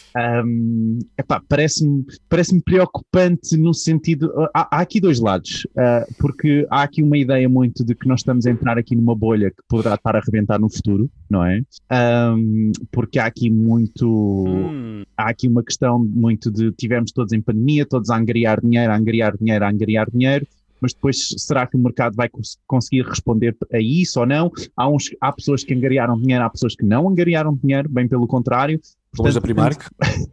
Epá, 1.19 1.43
parece-me 1.49 2.05
parece 2.29 2.61
preocupante 2.61 3.57
no 3.57 3.75
sentido. 3.75 4.33
Há, 4.55 4.77
há 4.77 4.81
aqui 4.81 5.01
dois 5.01 5.21
lados, 5.21 5.67
ah, 5.77 6.07
porque 6.19 6.67
há 6.71 6.83
aqui 6.83 7.03
uma 7.03 7.17
ideia 7.17 7.49
muito 7.49 7.85
de 7.85 7.95
que 7.95 8.09
nós 8.09 8.21
estamos 8.21 8.47
a 8.47 8.51
entrar 8.51 8.79
aqui 8.79 8.95
numa 8.95 9.15
bolha 9.15 9.51
que 9.51 9.63
poderá 9.69 9.95
estar 9.95 10.17
a 10.17 10.19
arrebentar 10.19 10.59
no 10.59 10.71
futuro, 10.71 11.11
não 11.29 11.45
é? 11.45 11.61
Ahm, 11.91 12.73
porque 12.91 13.19
há 13.19 13.27
aqui 13.27 13.51
muito 13.51 14.45
Hum, 14.47 15.03
há 15.17 15.31
aqui 15.31 15.49
uma 15.49 15.63
questão 15.63 15.99
muito 15.99 16.51
de 16.51 16.73
tivemos 16.73 17.13
todos 17.13 17.33
em 17.33 17.41
pandemia, 17.41 17.87
todos 17.87 18.11
a 18.11 18.17
angariar 18.17 18.61
dinheiro, 18.61 18.93
a 18.93 18.97
angariar 18.97 19.37
dinheiro, 19.37 19.65
a 19.65 19.71
angariar 19.71 20.11
dinheiro, 20.11 20.47
mas 20.85 20.93
depois 20.93 21.17
será 21.39 21.67
que 21.67 21.77
o 21.79 21.81
mercado 21.81 22.15
vai 22.15 22.29
cons- 22.29 22.59
conseguir 22.67 23.07
responder 23.09 23.57
a 23.73 23.79
isso 23.81 24.21
ou 24.21 24.27
não? 24.27 24.53
Há, 24.77 24.87
uns, 24.87 25.05
há 25.19 25.33
pessoas 25.33 25.65
que 25.65 25.73
angariaram 25.73 26.21
dinheiro, 26.21 26.45
há 26.45 26.51
pessoas 26.51 26.77
que 26.77 26.85
não 26.85 27.09
angariaram 27.09 27.57
dinheiro, 27.57 27.89
bem 27.89 28.07
pelo 28.07 28.27
contrário. 28.27 28.79
A 29.15 29.17
Portanto, 29.17 29.41
Primark? 29.41 29.83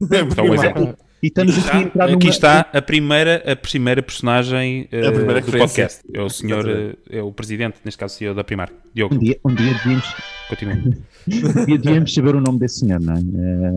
Então, 0.00 0.46
um 0.46 0.54
exemplo. 0.54 0.96
E 1.22 1.26
estamos 1.26 1.58
aqui 1.58 1.76
a 1.76 1.80
entrar 1.82 2.10
Aqui 2.10 2.28
está 2.28 2.60
a 2.72 2.80
primeira, 2.80 3.42
a 3.44 3.56
primeira 3.56 4.00
personagem 4.02 4.88
eh, 4.90 5.06
A 5.06 5.12
primeira 5.12 5.40
do 5.40 5.46
referência. 5.46 5.58
podcast. 5.58 6.02
É 6.14 6.22
o 6.22 6.28
senhor, 6.30 6.68
eh, 6.68 6.96
é 7.10 7.22
o 7.22 7.32
presidente, 7.32 7.76
neste 7.84 7.98
caso, 7.98 8.14
CEO 8.14 8.34
da 8.34 8.44
Primark. 8.44 8.72
Diogo, 8.94 9.16
Um 9.16 9.18
dia, 9.18 9.36
um 9.44 9.52
dia 9.54 9.72
devíamos, 9.74 10.14
continua. 10.48 10.74
um 11.26 11.66
dia 11.66 11.78
devíamos 11.78 12.14
saber 12.14 12.36
o 12.36 12.40
nome 12.40 12.60
desse 12.60 12.80
senhor, 12.80 13.00
não 13.00 13.14
é? 13.14 13.18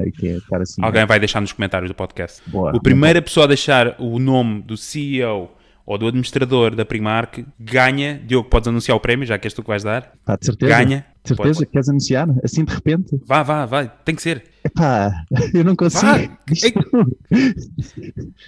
Eh, 0.08 0.12
que 0.12 0.28
é 0.28 0.38
estar 0.38 0.62
assim. 0.62 0.84
Alguém 0.84 1.06
vai 1.06 1.20
deixar 1.20 1.42
nos 1.42 1.52
comentários 1.52 1.90
do 1.90 1.96
podcast. 1.96 2.42
Boa. 2.48 2.76
O 2.76 2.82
primeira 2.82 3.20
pessoa 3.22 3.46
a 3.46 3.48
deixar 3.48 3.96
o 4.00 4.20
nome 4.20 4.62
do 4.62 4.78
CEO 4.78 5.50
ou 5.86 5.98
do 5.98 6.08
administrador 6.08 6.76
da 6.76 6.86
Primark 6.86 7.46
ganha. 7.60 8.22
Diogo, 8.26 8.48
podes 8.50 8.68
anunciar 8.68 8.96
o 8.96 9.00
prémio, 9.00 9.26
já 9.26 9.38
que 9.38 9.48
és 9.48 9.54
tu 9.54 9.62
que 9.62 9.68
vais 9.68 9.84
dar. 9.84 10.12
Pá, 10.26 10.36
de 10.36 10.46
certeza. 10.46 10.72
Ganha. 10.76 11.06
De 11.24 11.28
certeza, 11.30 11.60
Pode- 11.60 11.66
queres 11.72 11.90
anunciar? 11.90 12.28
Assim 12.44 12.64
de 12.66 12.74
repente? 12.74 13.20
Vá, 13.28 13.44
vá, 13.44 13.66
vai. 13.66 13.92
Tem 14.04 14.16
que 14.16 14.22
ser. 14.24 14.44
Epá, 14.64 15.12
eu 15.54 15.64
não 15.64 15.76
consigo. 15.76 16.08
Isto- 16.52 16.80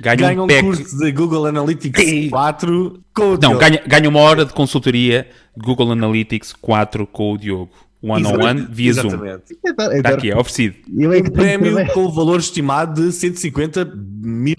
Ganha, 0.01 0.15
Ganha 0.15 0.41
um 0.41 0.45
um 0.45 0.47
curso 0.61 0.97
de 0.97 1.11
Google 1.11 1.45
Analytics 1.45 2.03
Ei. 2.03 2.29
4 2.29 3.03
com 3.13 3.23
o 3.23 3.31
Não, 3.31 3.37
Diogo. 3.37 3.57
ganha, 3.59 3.81
ganha 3.85 4.09
uma 4.09 4.19
hora 4.19 4.45
de 4.45 4.53
consultoria 4.53 5.27
de 5.55 5.63
Google 5.63 5.91
Analytics 5.91 6.53
4 6.53 7.05
com 7.07 7.33
o 7.33 7.37
Diogo. 7.37 7.71
One 8.03 8.25
on 8.27 8.37
one 8.37 8.67
via 8.69 8.91
Zoom. 8.93 9.07
Exatamente. 9.07 9.43
Está 9.95 10.09
aqui, 10.09 10.29
é 10.29 10.37
oferecido. 10.37 10.75
É 10.75 11.21
que 11.21 11.29
Um 11.29 11.31
prémio 11.31 11.77
que- 11.77 11.93
com 11.93 12.03
o 12.03 12.11
valor 12.11 12.37
estimado 12.37 13.01
de 13.01 13.13
150 13.13 13.85
mil. 13.95 14.55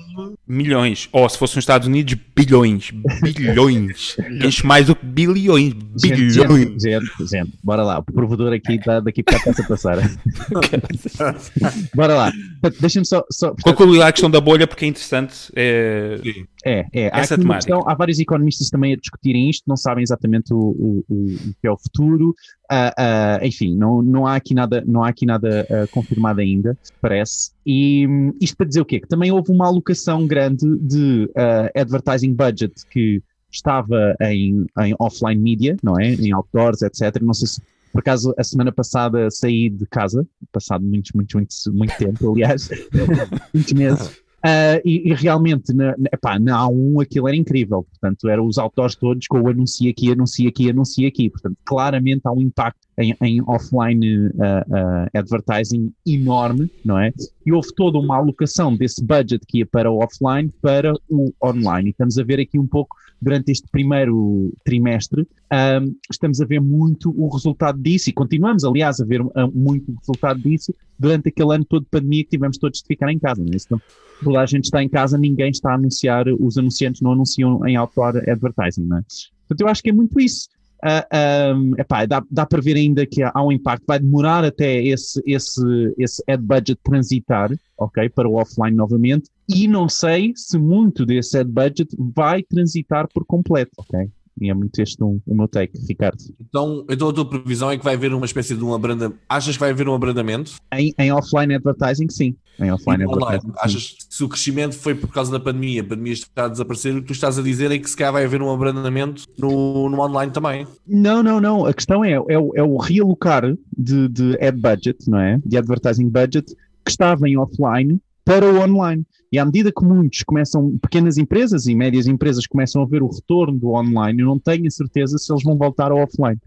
Milhões. 0.47 1.09
Ou 1.13 1.29
se 1.29 1.37
fosse 1.39 1.57
nos 1.57 1.63
Estados 1.63 1.87
Unidos, 1.87 2.15
bilhões. 2.35 2.91
Bilhões. 3.23 4.17
Enche 4.43 4.67
mais 4.67 4.87
do 4.87 4.97
que 4.97 5.05
bilhões. 5.05 5.75
Bilhões. 6.01 6.35
gente, 6.35 6.81
gente, 6.81 7.27
gente, 7.31 7.53
bora 7.63 7.83
lá. 7.83 7.99
O 7.99 8.03
provedor 8.03 8.53
aqui 8.53 8.75
está 8.75 9.01
daqui 9.01 9.23
para 9.23 9.39
cá 9.41 9.51
a 9.51 9.63
passar. 9.67 9.99
bora 11.95 12.15
lá. 12.15 12.33
Portanto, 12.61 12.81
Deixa-me 12.81 13.07
só. 13.07 13.25
só 13.31 13.55
Concluir 13.63 13.99
lá 13.99 14.09
a 14.09 14.13
questão 14.13 14.31
da 14.31 14.41
bolha 14.41 14.67
porque 14.67 14.85
é 14.85 14.89
interessante. 14.89 15.51
É... 15.55 16.19
é, 16.65 16.87
é. 16.93 17.11
Há, 17.13 17.21
Essa 17.21 17.37
temática. 17.37 17.73
questão, 17.75 17.89
há 17.89 17.95
vários 17.95 18.19
economistas 18.19 18.71
também 18.71 18.93
a 18.93 18.97
discutirem 18.97 19.51
isto, 19.51 19.65
não 19.67 19.77
sabem 19.77 20.03
exatamente 20.03 20.53
o, 20.55 20.59
o- 20.59 21.05
o- 21.09 21.25
o 21.35 21.55
que 21.61 21.67
é 21.67 21.71
o 21.71 21.77
futuro. 21.79 22.35
Ah, 22.71 22.95
ah, 22.97 23.47
enfim, 23.47 23.77
não, 23.77 24.01
não 24.03 24.27
há 24.27 24.37
aqui 24.37 24.55
nada, 24.55 24.83
não 24.87 25.03
há 25.03 25.09
aqui 25.09 25.27
nada 25.27 25.67
ah, 25.71 25.87
confirmado 25.91 26.41
ainda, 26.41 26.77
parece. 27.01 27.51
E 27.67 28.07
hum, 28.09 28.33
isto 28.41 28.57
para 28.57 28.67
dizer 28.67 28.81
o 28.81 28.85
quê? 28.85 29.01
Que 29.01 29.09
também 29.09 29.31
houve 29.31 29.51
uma 29.53 29.67
alocação 29.67 30.27
grande 30.27 30.67
de 30.81 31.31
advertising 31.75 32.35
budget 32.35 32.73
que 32.91 33.23
estava 33.51 34.17
em, 34.23 34.67
em 34.81 34.95
offline 34.99 35.41
media, 35.41 35.77
não 35.83 35.99
é? 36.01 36.13
Em 36.15 36.33
outdoors, 36.33 36.83
etc. 36.83 37.21
Não 37.23 37.35
sei 37.35 37.47
se 37.49 37.63
por 37.93 38.01
acaso 38.01 38.35
a 38.37 38.43
semana 38.43 38.73
passada 38.73 39.31
saí 39.31 39.71
de 39.71 39.87
casa, 39.87 40.27
passado 40.51 40.85
muitos, 40.85 41.13
muitos, 41.15 41.35
muitos, 41.37 41.67
muito 41.73 41.97
tempo, 41.97 42.33
aliás, 42.33 42.69
muitos 43.55 43.73
meses. 43.73 44.24
Uh, 44.45 44.77
e, 44.85 45.11
e, 45.11 45.15
realmente, 45.15 45.73
na, 45.73 45.97
na, 45.97 46.11
epá, 46.13 46.39
na 46.39 46.67
A1 46.67 47.03
aquilo 47.03 47.27
era 47.27 47.37
incrível, 47.37 47.83
portanto, 47.85 48.29
eram 48.29 48.47
os 48.47 48.59
autores 48.59 48.95
todos 48.95 49.27
com 49.27 49.41
o 49.41 49.49
anuncio 49.49 49.91
aqui, 49.91 50.13
anuncio 50.13 50.47
aqui, 50.47 50.69
anuncio 50.69 51.09
aqui, 51.09 51.31
portanto, 51.31 51.57
claramente 51.65 52.21
há 52.25 52.31
um 52.31 52.43
impacto 52.43 52.87
em, 52.99 53.17
em 53.23 53.43
offline 53.47 54.29
uh, 54.29 54.31
uh, 54.31 55.09
advertising 55.15 55.93
enorme, 56.07 56.71
não 56.85 56.99
é? 56.99 57.13
E 57.45 57.53
houve 57.53 57.75
toda 57.75 57.99
uma 57.99 58.17
alocação 58.17 58.75
desse 58.77 59.05
budget 59.05 59.45
que 59.47 59.59
ia 59.59 59.67
para 59.67 59.91
o 59.91 59.99
offline 59.99 60.53
para 60.63 60.93
o 61.09 61.33
online, 61.43 61.89
e 61.89 61.91
estamos 61.91 62.19
a 62.19 62.25
ver 62.25 62.41
aqui 62.41 62.59
um 62.59 62.67
pouco 62.67 62.97
durante 63.21 63.51
este 63.51 63.67
primeiro 63.71 64.53
trimestre, 64.65 65.27
um, 65.53 65.97
estamos 66.11 66.41
a 66.41 66.45
ver 66.45 66.61
muito 66.61 67.15
o 67.17 67.29
resultado 67.29 67.81
disso 67.81 68.11
e 68.11 68.13
continuamos, 68.13 68.65
aliás, 68.65 69.01
a 69.01 69.05
ver 69.05 69.23
muito 69.55 69.93
o 69.93 69.95
resultado 69.99 70.41
disso 70.41 70.75
durante 70.99 71.29
aquele 71.29 71.55
ano 71.55 71.65
todo 71.65 71.85
de 71.85 71.91
pandemia 71.91 72.25
que 72.25 72.31
tivemos 72.31 72.59
todos 72.59 72.81
de 72.81 72.87
ficar 72.87 73.11
em 73.11 73.19
casa. 73.19 73.43
É? 73.43 73.57
Então, 73.57 73.81
toda 74.23 74.41
a 74.41 74.47
gente 74.47 74.65
está 74.65 74.83
em 74.83 74.89
casa, 74.89 75.17
ninguém 75.17 75.51
está 75.51 75.71
a 75.71 75.75
anunciar, 75.75 76.27
os 76.29 76.59
anunciantes 76.59 77.01
não 77.01 77.13
anunciam 77.13 77.67
em 77.67 77.77
outdoor 77.77 78.17
advertising, 78.29 78.85
não 78.85 78.99
é? 78.99 79.03
Portanto, 79.49 79.61
eu 79.61 79.69
acho 79.69 79.83
que 79.83 79.91
é 79.91 79.93
muito 79.93 80.19
isso. 80.21 80.49
Uh, 80.83 81.01
ah, 81.11 81.53
um, 81.55 81.73
epá, 81.79 82.05
dá, 82.05 82.23
dá 82.31 82.45
para 82.45 82.61
ver 82.61 82.77
ainda 82.77 83.07
que 83.07 83.23
há, 83.23 83.33
há, 83.35 83.43
um 83.43 83.51
impacto, 83.51 83.85
vai 83.87 83.99
demorar 83.99 84.45
até 84.45 84.83
esse, 84.83 85.23
esse, 85.25 85.63
esse 85.97 86.23
ad 86.29 86.43
budget 86.43 86.79
transitar, 86.83 87.51
ok, 87.79 88.09
para 88.11 88.29
o 88.29 88.35
offline 88.35 88.77
novamente, 88.77 89.31
e 89.49 89.67
não 89.67 89.89
sei 89.89 90.33
se 90.37 90.59
muito 90.59 91.07
desse 91.07 91.39
ad 91.39 91.51
budget 91.51 91.89
vai 91.99 92.43
transitar 92.43 93.09
por 93.13 93.25
completo, 93.25 93.73
ok? 93.79 94.11
E 94.41 94.51
é 94.51 94.55
muito 94.55 94.79
este 94.81 95.03
um, 95.03 95.21
o 95.27 95.35
meu 95.35 95.47
take, 95.47 95.79
Ricardo. 95.89 96.19
Então, 96.41 96.85
então 96.89 97.09
a 97.09 97.13
tua 97.13 97.29
previsão 97.29 97.71
é 97.71 97.79
que 97.79 97.85
vai 97.85 97.95
haver 97.95 98.13
uma 98.13 98.27
espécie 98.27 98.55
de 98.55 98.65
um 98.65 98.75
abrandamento. 98.75 99.19
Achas 99.29 99.55
que 99.55 99.61
vai 99.61 99.71
haver 99.71 99.89
um 99.89 99.95
abrandamento? 99.95 100.55
Em, 100.73 100.93
em 100.99 101.13
offline 101.13 101.55
advertising, 101.55 102.09
sim. 102.11 102.37
Em 102.59 102.71
offline 102.73 103.05
advertising. 103.05 103.53
Achas 103.59 103.91
que 103.91 104.15
se 104.15 104.25
o 104.25 104.29
crescimento 104.29 104.75
foi 104.77 104.95
por 104.95 105.09
causa 105.09 105.31
da 105.31 105.39
pandemia, 105.39 105.83
a 105.83 105.85
pandemia 105.85 106.13
está 106.13 106.47
a 106.47 106.49
desaparecer, 106.49 106.95
o 106.97 107.01
que 107.01 107.09
tu 107.09 107.13
estás 107.13 107.39
a 107.39 107.43
dizer 107.43 107.71
é 107.71 107.79
que 107.79 107.89
se 107.89 107.97
calhar 107.97 108.13
vai 108.13 108.25
haver 108.25 108.43
um 108.43 108.53
abrandamento 108.53 109.25
no, 109.39 109.89
no 109.89 110.01
online 110.01 110.33
também? 110.33 110.67
Não, 110.87 111.23
não, 111.23 111.41
não. 111.41 111.67
A 111.67 111.73
questão 111.73 112.05
é, 112.05 112.13
é, 112.13 112.35
é 112.35 112.63
o 112.63 112.77
realocar 112.77 113.57
de, 113.77 114.09
de 114.09 114.39
ad 114.45 114.59
budget, 114.59 115.09
não 115.09 115.21
é? 115.21 115.39
De 115.45 115.57
advertising 115.57 116.09
budget 116.09 116.55
que 116.85 116.91
estava 116.91 117.29
em 117.29 117.39
offline 117.39 118.01
para 118.25 118.47
o 118.47 118.59
online. 118.61 119.05
E 119.31 119.39
à 119.39 119.45
medida 119.45 119.73
que 119.73 119.85
muitos 119.85 120.23
começam, 120.23 120.79
pequenas 120.79 121.19
empresas 121.19 121.67
e 121.67 121.75
médias 121.75 122.07
empresas 122.07 122.47
começam 122.47 122.83
a 122.83 122.87
ver 122.87 123.03
o 123.03 123.09
retorno 123.09 123.59
do 123.59 123.71
online, 123.71 124.23
eu 124.23 124.27
não 124.27 124.39
tenho 124.39 124.67
a 124.67 124.71
certeza 124.71 125.19
se 125.19 125.33
eles 125.33 125.43
vão 125.43 125.57
voltar 125.57 125.91
ao 125.91 125.99
offline. 125.99 126.39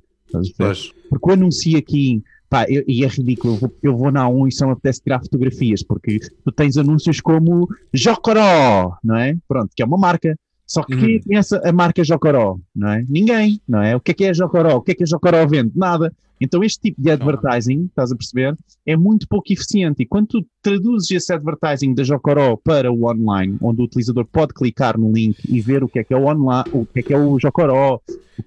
Porque 1.09 1.29
o 1.29 1.33
anuncio 1.33 1.77
aqui, 1.77 2.23
pá, 2.49 2.65
eu, 2.67 2.83
e 2.87 3.03
é 3.03 3.07
ridículo, 3.07 3.53
eu 3.53 3.57
vou, 3.57 3.73
eu 3.83 3.97
vou 3.97 4.11
na 4.11 4.27
1 4.27 4.47
e 4.47 4.51
só 4.51 4.65
me 4.65 4.73
apetece 4.73 5.01
tirar 5.01 5.21
fotografias, 5.21 5.83
porque 5.83 6.19
tu 6.43 6.51
tens 6.51 6.77
anúncios 6.77 7.21
como 7.21 7.67
Jocoró, 7.93 8.97
não 9.03 9.15
é? 9.15 9.37
Pronto, 9.47 9.71
que 9.75 9.83
é 9.83 9.85
uma 9.85 9.97
marca. 9.97 10.37
Só 10.65 10.83
que 10.83 10.97
quem 10.97 11.15
uhum. 11.15 11.21
conhece 11.21 11.55
a 11.63 11.71
marca 11.71 12.03
Jocoró, 12.03 12.57
não 12.75 12.89
é? 12.89 13.05
Ninguém, 13.07 13.61
não 13.67 13.81
é? 13.81 13.95
O 13.95 14.01
que 14.01 14.11
é 14.11 14.13
que 14.13 14.25
é 14.25 14.33
Jocoró? 14.33 14.75
O 14.75 14.81
que 14.81 14.91
é 14.91 14.95
que 14.95 15.03
a 15.03 15.07
Jocoró 15.07 15.47
vende? 15.47 15.71
Nada. 15.73 16.13
Então 16.39 16.63
este 16.63 16.79
tipo 16.81 17.01
de 17.01 17.09
advertising, 17.11 17.85
estás 17.85 18.11
a 18.11 18.15
perceber, 18.15 18.55
é 18.85 18.95
muito 18.95 19.27
pouco 19.27 19.51
eficiente. 19.51 20.03
E 20.03 20.05
quando 20.05 20.27
tu 20.27 20.45
traduzes 20.61 21.09
esse 21.11 21.33
advertising 21.33 21.93
da 21.93 22.03
Jocoró 22.03 22.57
para 22.57 22.91
o 22.91 23.05
online, 23.05 23.57
onde 23.61 23.81
o 23.81 23.85
utilizador 23.85 24.25
pode 24.25 24.53
clicar 24.53 24.97
no 24.97 25.11
link 25.11 25.37
e 25.47 25.61
ver 25.61 25.83
o 25.83 25.87
que 25.87 25.99
é 25.99 26.03
que 26.03 26.13
é 26.13 26.17
o 26.17 26.25
online, 26.25 26.69
o 26.71 26.85
que 26.85 26.99
é 26.99 27.03
que 27.03 27.13
é 27.13 27.17
o 27.17 27.39
Jocoró. 27.39 28.01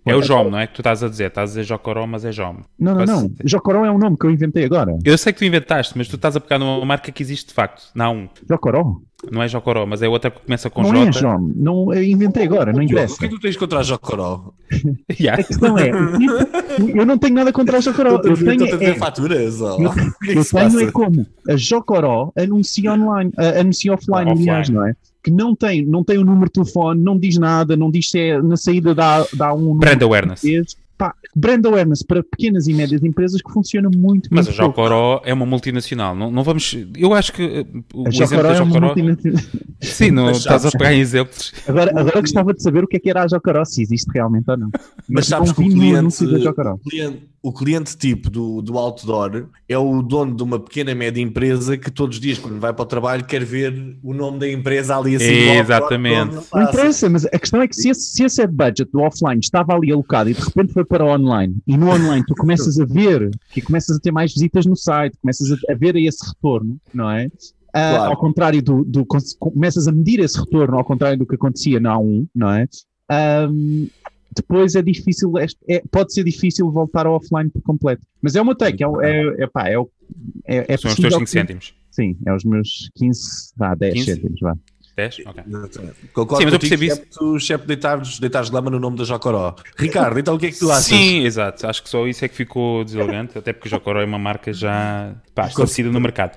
É 0.07 0.15
o 0.15 0.23
JOM, 0.23 0.51
não 0.51 0.59
é 0.59 0.69
que 0.69 0.75
tu 0.75 0.81
estás 0.81 1.03
a 1.03 1.09
dizer? 1.09 1.27
Estás 1.27 1.51
a 1.51 1.53
dizer 1.53 1.65
Jocoró, 1.65 2.07
mas 2.07 2.25
é 2.25 2.31
JOM. 2.31 2.59
Não, 2.79 2.95
não, 2.95 3.05
não. 3.05 3.33
Jocoró 3.45 3.85
é 3.85 3.91
um 3.91 3.99
nome 3.99 4.17
que 4.17 4.25
eu 4.25 4.31
inventei 4.31 4.65
agora. 4.65 4.97
Eu 5.05 5.19
sei 5.19 5.33
que 5.33 5.41
tu 5.41 5.45
inventaste, 5.45 5.99
mas 5.99 6.07
tu 6.07 6.17
estás 6.17 6.37
a 6.37 6.41
pegar 6.41 6.59
numa 6.59 6.85
marca 6.85 7.11
que 7.11 7.23
existe 7.23 7.49
de 7.49 7.55
facto. 7.55 7.91
Não. 7.95 8.31
Jocoró? 8.49 9.01
Não 9.31 9.43
é 9.43 9.49
Jocoró, 9.49 9.85
mas 9.85 10.03
é 10.03 10.09
outra 10.09 10.31
que 10.31 10.41
começa 10.41 10.71
com 10.71 10.83
não 10.83 10.91
J. 10.91 10.99
Não 10.99 11.09
é 11.09 11.13
João, 11.13 11.53
não, 11.55 11.95
eu 11.95 12.03
inventei 12.03 12.45
agora, 12.45 12.73
não 12.73 12.83
interessa. 12.83 13.15
O 13.15 13.19
que 13.19 13.25
é 13.27 13.29
que 13.29 13.35
tu 13.35 13.41
tens 13.41 13.57
contra 13.57 13.81
a 13.81 13.83
Jocoró? 13.83 14.53
yeah. 15.21 15.41
A 15.41 15.45
questão 15.45 15.79
é, 15.79 15.91
eu 16.95 17.05
não 17.05 17.19
tenho 17.19 17.35
nada 17.35 17.53
contra 17.53 17.79
a 17.79 17.81
Jocoró. 17.81 18.21
Eu 18.25 18.37
tenho, 18.37 18.83
é, 18.83 18.95
faturas, 18.95 19.61
eu, 19.61 19.79
eu 20.27 20.45
tenho 20.45 20.81
é 20.81 20.91
como 20.91 21.27
a 21.49 21.57
Jocoró 21.57 22.33
anuncia 22.37 22.93
online, 22.93 23.31
uh, 23.37 23.61
anuncia 23.61 23.93
offline, 23.93 24.31
offline, 24.31 24.51
aliás, 24.51 24.69
não 24.71 24.87
é? 24.87 24.95
Que 25.23 25.31
não 25.31 25.55
tem, 25.55 25.85
não 25.85 26.03
tem 26.03 26.17
o 26.17 26.25
número 26.25 26.47
de 26.47 26.53
telefone, 26.53 27.03
não 27.03 27.19
diz 27.19 27.37
nada, 27.37 27.77
não 27.77 27.91
diz 27.91 28.11
se 28.11 28.19
é 28.19 28.41
na 28.41 28.57
saída 28.57 28.95
dá, 28.95 29.27
dá 29.35 29.53
um. 29.53 29.75
Brand 29.75 30.03
awareness 30.03 30.43
pá, 31.01 31.15
brand 31.35 31.65
awareness 31.65 32.03
para 32.03 32.23
pequenas 32.23 32.69
e 32.69 32.75
médias 32.75 33.03
empresas 33.03 33.41
que 33.41 33.51
funciona 33.51 33.89
muito, 33.89 34.29
Mas 34.31 34.47
muito 34.47 34.61
a 34.61 34.67
Jocoró 34.67 35.23
é 35.25 35.33
uma 35.33 35.47
multinacional. 35.47 36.15
Não, 36.15 36.31
não 36.31 36.43
vamos. 36.43 36.77
Eu 36.95 37.15
acho 37.15 37.33
que 37.33 37.43
uh, 37.43 37.85
o 37.95 38.07
a 38.07 38.11
exemplo 38.11 38.43
da 38.43 38.55
Jocoró. 38.55 38.93
É 38.93 39.03
Sim, 39.83 40.11
não 40.11 40.31
estás 40.31 40.65
a 40.67 40.71
pegar 40.71 40.93
em 40.93 41.01
exemplos. 41.01 41.53
Agora, 41.67 41.91
agora 41.91 42.21
gostava 42.21 42.53
de 42.53 42.63
saber 42.63 42.85
o 42.85 42.87
que 42.87 42.97
é 42.97 43.01
que 43.01 43.11
era 43.11 43.23
a 43.23 43.29
Jocoró, 43.29 43.65
se 43.65 43.83
existe 43.83 44.11
realmente 44.13 44.51
ou 44.51 44.57
não. 44.57 44.71
Mas, 44.73 45.09
Mas 45.09 45.27
sabes 45.27 45.53
que 45.53 45.63
o 45.63 45.69
cliente, 45.69 46.25
o 46.25 46.79
cliente, 46.79 47.31
o 47.43 47.53
cliente 47.53 47.97
tipo 47.97 48.29
do, 48.29 48.61
do 48.61 48.77
outdoor 48.77 49.47
é 49.69 49.79
o 49.79 50.03
dono 50.03 50.37
de 50.37 50.43
uma 50.43 50.61
pequena 50.61 50.95
média 50.95 51.23
empresa 51.23 51.77
que 51.79 51.91
todos 51.91 52.17
os 52.17 52.21
dias, 52.21 52.39
quando 52.39 52.61
vai 52.61 52.73
para 52.73 52.83
o 52.83 52.87
trabalho, 52.87 53.25
quer 53.25 53.45
ver 53.45 53.97
o 54.03 54.13
nome 54.13 54.39
da 54.39 54.51
empresa 54.51 54.97
ali 54.97 55.17
assim. 55.17 55.51
Exatamente. 55.59 56.37
Não 56.53 56.63
interessa, 56.63 57.09
mas 57.09 57.25
a 57.25 57.39
questão 57.39 57.63
é 57.63 57.69
que 57.69 57.75
se 57.75 57.89
esse, 57.89 58.13
se 58.13 58.25
esse 58.25 58.47
budget 58.47 58.91
do 58.93 59.01
offline 59.01 59.41
estava 59.41 59.75
ali 59.75 59.91
alocado 59.91 60.29
e 60.29 60.35
de 60.35 60.41
repente 60.41 60.73
foi 60.73 60.85
para 60.85 61.05
o 61.05 61.09
online, 61.09 61.57
e 61.67 61.77
no 61.77 61.89
online 61.89 62.25
tu 62.27 62.35
começas 62.35 62.79
a 62.79 62.85
ver 62.85 63.31
que 63.51 63.63
começas 63.63 63.97
a 63.97 64.01
ter 64.01 64.13
mais 64.13 64.33
visitas 64.33 64.67
no 64.67 64.77
site, 64.77 65.17
começas 65.21 65.51
a, 65.51 65.73
a 65.73 65.75
ver 65.75 65.97
esse 65.97 66.27
retorno, 66.27 66.79
não 66.93 67.11
é? 67.11 67.29
Uh, 67.71 67.73
claro. 67.73 68.11
Ao 68.11 68.17
contrário 68.17 68.63
do, 68.63 68.85
do, 68.85 69.07
Começas 69.39 69.87
a 69.87 69.93
medir 69.93 70.21
esse 70.21 70.39
retorno 70.39 70.77
ao 70.77 70.85
contrário 70.85 71.19
do 71.19 71.27
que 71.27 71.37
acontecia 71.37 71.79
na 71.79 71.95
A1, 71.97 72.27
não 72.35 72.51
é? 72.51 72.69
Um, 73.49 73.89
depois 74.35 74.75
é 74.75 74.83
difícil, 74.83 75.37
é, 75.39 75.47
é, 75.69 75.83
pode 75.91 76.13
ser 76.13 76.25
difícil 76.25 76.71
voltar 76.71 77.07
ao 77.07 77.15
offline 77.15 77.51
por 77.51 77.63
completo. 77.63 78.07
Mas 78.23 78.37
é 78.37 78.43
uma 78.43 78.55
take, 78.55 78.83
é, 78.83 78.87
é, 79.03 79.43
é, 79.45 79.47
pá, 79.47 79.69
é, 79.69 79.75
é, 80.47 80.75
é 80.75 80.77
São 80.77 80.91
os 80.91 80.97
teus 80.97 81.15
5 81.15 81.27
cêntimos. 81.27 81.75
Sim, 81.91 82.17
é 82.25 82.33
os 82.33 82.45
meus 82.45 82.91
15, 82.95 83.53
vá, 83.57 83.75
10 83.75 83.95
15? 83.95 84.05
cêntimos, 84.07 84.41
vá. 84.41 84.57
10? 84.97 85.23
Ok. 85.27 85.45
Concordo 86.13 86.39
Sim, 86.39 86.45
mas 86.45 86.53
eu 86.53 86.61
percebi 86.61 86.87
isso. 86.87 87.03
Tu, 87.13 87.41
chefe, 87.41 87.67
deitares, 87.67 88.19
deitares 88.19 88.51
lama 88.51 88.71
no 88.71 88.79
nome 88.79 88.97
da 88.97 89.05
Jocoró. 89.05 89.55
Ricardo, 89.77 90.19
então 90.19 90.35
o 90.35 90.39
que 90.39 90.47
é 90.47 90.51
que 90.51 90.59
tu 90.59 90.71
achas? 90.71 90.85
Sim, 90.85 91.25
exato. 91.25 91.67
Acho 91.67 91.83
que 91.83 91.89
só 91.89 92.07
isso 92.07 92.25
é 92.25 92.29
que 92.29 92.35
ficou 92.35 92.85
deselegante, 92.85 93.39
até 93.39 93.53
porque 93.53 93.69
Jocoró 93.69 94.01
é 94.01 94.05
uma 94.05 94.19
marca 94.19 94.53
já 94.53 95.15
pá, 95.35 95.47
estabelecida 95.47 95.91
no 95.91 96.01
mercado. 96.01 96.37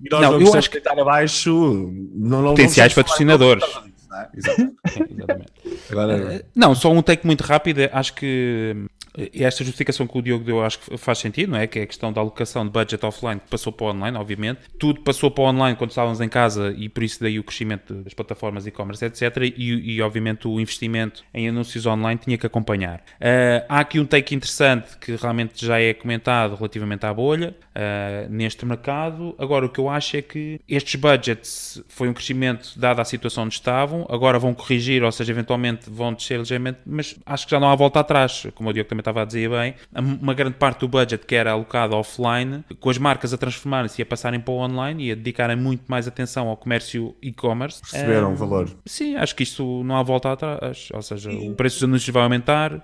E 0.00 0.08
nós 0.10 0.20
não, 0.22 0.40
eu 0.40 0.54
acho 0.54 0.70
que 0.70 0.80
deitar 0.80 0.98
abaixo 0.98 1.92
não, 2.14 2.42
não, 2.42 2.50
potenciais 2.50 2.94
patrocinadores. 2.94 3.64
É? 3.64 4.28
Exatamente. 4.34 5.52
Agora... 5.90 6.34
Eh, 6.34 6.44
não, 6.54 6.74
só 6.74 6.90
um 6.90 7.02
take 7.02 7.26
muito 7.26 7.42
rápido. 7.42 7.88
Acho 7.92 8.14
que 8.14 8.88
esta 9.34 9.64
justificação 9.64 10.06
que 10.06 10.16
o 10.16 10.22
Diogo 10.22 10.44
deu 10.44 10.62
acho 10.62 10.78
que 10.78 10.96
faz 10.96 11.18
sentido, 11.18 11.52
não 11.52 11.58
é? 11.58 11.66
Que 11.66 11.80
é 11.80 11.82
a 11.82 11.86
questão 11.86 12.12
da 12.12 12.20
alocação 12.20 12.64
de 12.64 12.70
budget 12.70 13.04
offline 13.04 13.40
que 13.40 13.48
passou 13.48 13.72
para 13.72 13.86
o 13.86 13.90
online, 13.90 14.16
obviamente. 14.16 14.60
Tudo 14.78 15.00
passou 15.00 15.30
para 15.30 15.44
o 15.44 15.46
online 15.48 15.76
quando 15.76 15.90
estávamos 15.90 16.20
em 16.20 16.28
casa 16.28 16.74
e 16.76 16.88
por 16.88 17.02
isso 17.02 17.20
daí 17.20 17.38
o 17.38 17.44
crescimento 17.44 17.94
das 17.94 18.14
plataformas 18.14 18.66
e-commerce, 18.66 19.04
etc. 19.04 19.52
E, 19.56 19.96
e, 19.96 20.02
obviamente 20.02 20.46
o 20.46 20.60
investimento 20.60 21.24
em 21.34 21.48
anúncios 21.48 21.86
online 21.86 22.20
tinha 22.22 22.38
que 22.38 22.46
acompanhar. 22.46 23.00
Uh, 23.20 23.64
há 23.68 23.80
aqui 23.80 23.98
um 23.98 24.06
take 24.06 24.34
interessante 24.34 24.96
que 24.98 25.16
realmente 25.16 25.64
já 25.64 25.80
é 25.80 25.92
comentado 25.92 26.54
relativamente 26.54 27.04
à 27.04 27.12
bolha 27.12 27.54
uh, 27.74 28.30
neste 28.30 28.64
mercado. 28.64 29.34
Agora, 29.38 29.66
o 29.66 29.68
que 29.68 29.78
eu 29.78 29.88
acho 29.88 30.16
é 30.16 30.22
que 30.22 30.60
estes 30.68 30.94
budgets 30.94 31.82
foi 31.88 32.08
um 32.08 32.14
crescimento 32.14 32.78
dado 32.78 33.00
à 33.00 33.04
situação 33.04 33.44
onde 33.44 33.54
estavam, 33.54 34.06
agora 34.08 34.38
vão 34.38 34.54
corrigir, 34.54 35.02
ou 35.02 35.12
seja, 35.12 35.32
eventualmente 35.32 35.90
vão 35.90 36.12
descer 36.12 36.38
ligeiramente, 36.38 36.78
mas 36.86 37.16
acho 37.26 37.46
que 37.46 37.50
já 37.50 37.60
não 37.60 37.70
há 37.70 37.74
volta 37.74 38.00
atrás, 38.00 38.46
como 38.54 38.70
o 38.70 38.72
Diogo 38.72 38.88
também 38.88 38.99
também 39.00 39.10
estava 39.10 39.22
a 39.22 39.24
dizer 39.24 39.50
bem, 39.50 39.74
uma 40.20 40.34
grande 40.34 40.56
parte 40.56 40.80
do 40.80 40.88
budget 40.88 41.26
que 41.26 41.34
era 41.34 41.52
alocado 41.52 41.96
offline, 41.96 42.64
com 42.78 42.90
as 42.90 42.98
marcas 42.98 43.32
a 43.32 43.38
transformarem-se 43.38 44.00
e 44.00 44.02
a 44.02 44.06
passarem 44.06 44.40
para 44.40 44.52
o 44.52 44.58
online 44.58 45.08
e 45.08 45.12
a 45.12 45.14
dedicarem 45.14 45.56
muito 45.56 45.84
mais 45.88 46.06
atenção 46.06 46.48
ao 46.48 46.56
comércio 46.56 47.14
e-commerce. 47.22 47.80
Perceberam 47.80 48.30
o 48.30 48.32
um, 48.32 48.34
valor. 48.34 48.70
Sim, 48.86 49.16
acho 49.16 49.34
que 49.34 49.42
isto 49.42 49.82
não 49.84 49.96
há 49.96 50.02
volta 50.02 50.32
atrás. 50.32 50.88
Ou 50.92 51.02
seja, 51.02 51.30
o 51.30 51.54
preço 51.54 51.76
dos 51.76 51.84
anúncios 51.84 52.12
vai 52.12 52.22
aumentar, 52.22 52.74
uh, 52.74 52.80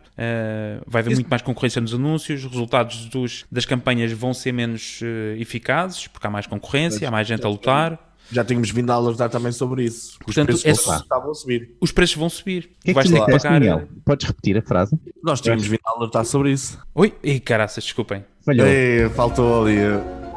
vai 0.86 1.00
haver 1.00 1.12
Isso. 1.12 1.20
muito 1.20 1.28
mais 1.28 1.42
concorrência 1.42 1.80
nos 1.80 1.94
anúncios, 1.94 2.44
os 2.44 2.50
resultados 2.50 3.06
dos, 3.06 3.44
das 3.50 3.64
campanhas 3.64 4.12
vão 4.12 4.32
ser 4.34 4.52
menos 4.52 5.00
uh, 5.02 5.40
eficazes, 5.40 6.06
porque 6.06 6.26
há 6.26 6.30
mais 6.30 6.46
concorrência, 6.46 7.06
há 7.06 7.10
mais 7.10 7.26
gente 7.26 7.44
a 7.44 7.48
lutar 7.48 8.05
já 8.30 8.44
tínhamos 8.44 8.70
vindo 8.70 8.90
a 8.90 8.94
alertar 8.94 9.30
também 9.30 9.52
sobre 9.52 9.84
isso. 9.84 10.18
Portanto, 10.18 10.50
os 10.50 10.62
preços 10.62 10.88
é, 10.88 10.96
estavam 10.96 11.30
a 11.30 11.34
subir. 11.34 11.76
Os 11.80 11.92
preços 11.92 12.16
vão 12.16 12.28
subir. 12.28 12.70
Que 12.84 12.90
é 12.90 12.94
que 12.94 13.02
ter 13.02 13.24
que 13.24 13.32
pagar. 13.32 13.52
Daniel? 13.52 13.88
Podes 14.04 14.26
repetir 14.26 14.58
a 14.58 14.62
frase? 14.62 14.98
Nós 15.22 15.40
tínhamos 15.40 15.66
vindo 15.66 15.80
a 15.84 15.90
alertar 15.96 16.24
sobre 16.24 16.52
isso. 16.52 16.78
Oi, 16.94 17.14
e 17.22 17.40
caraças, 17.40 17.84
desculpem. 17.84 18.24
Falhou. 18.44 18.66
Ei, 18.66 19.08
faltou 19.10 19.64
ali. 19.64 19.76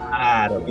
Claro. 0.10 0.65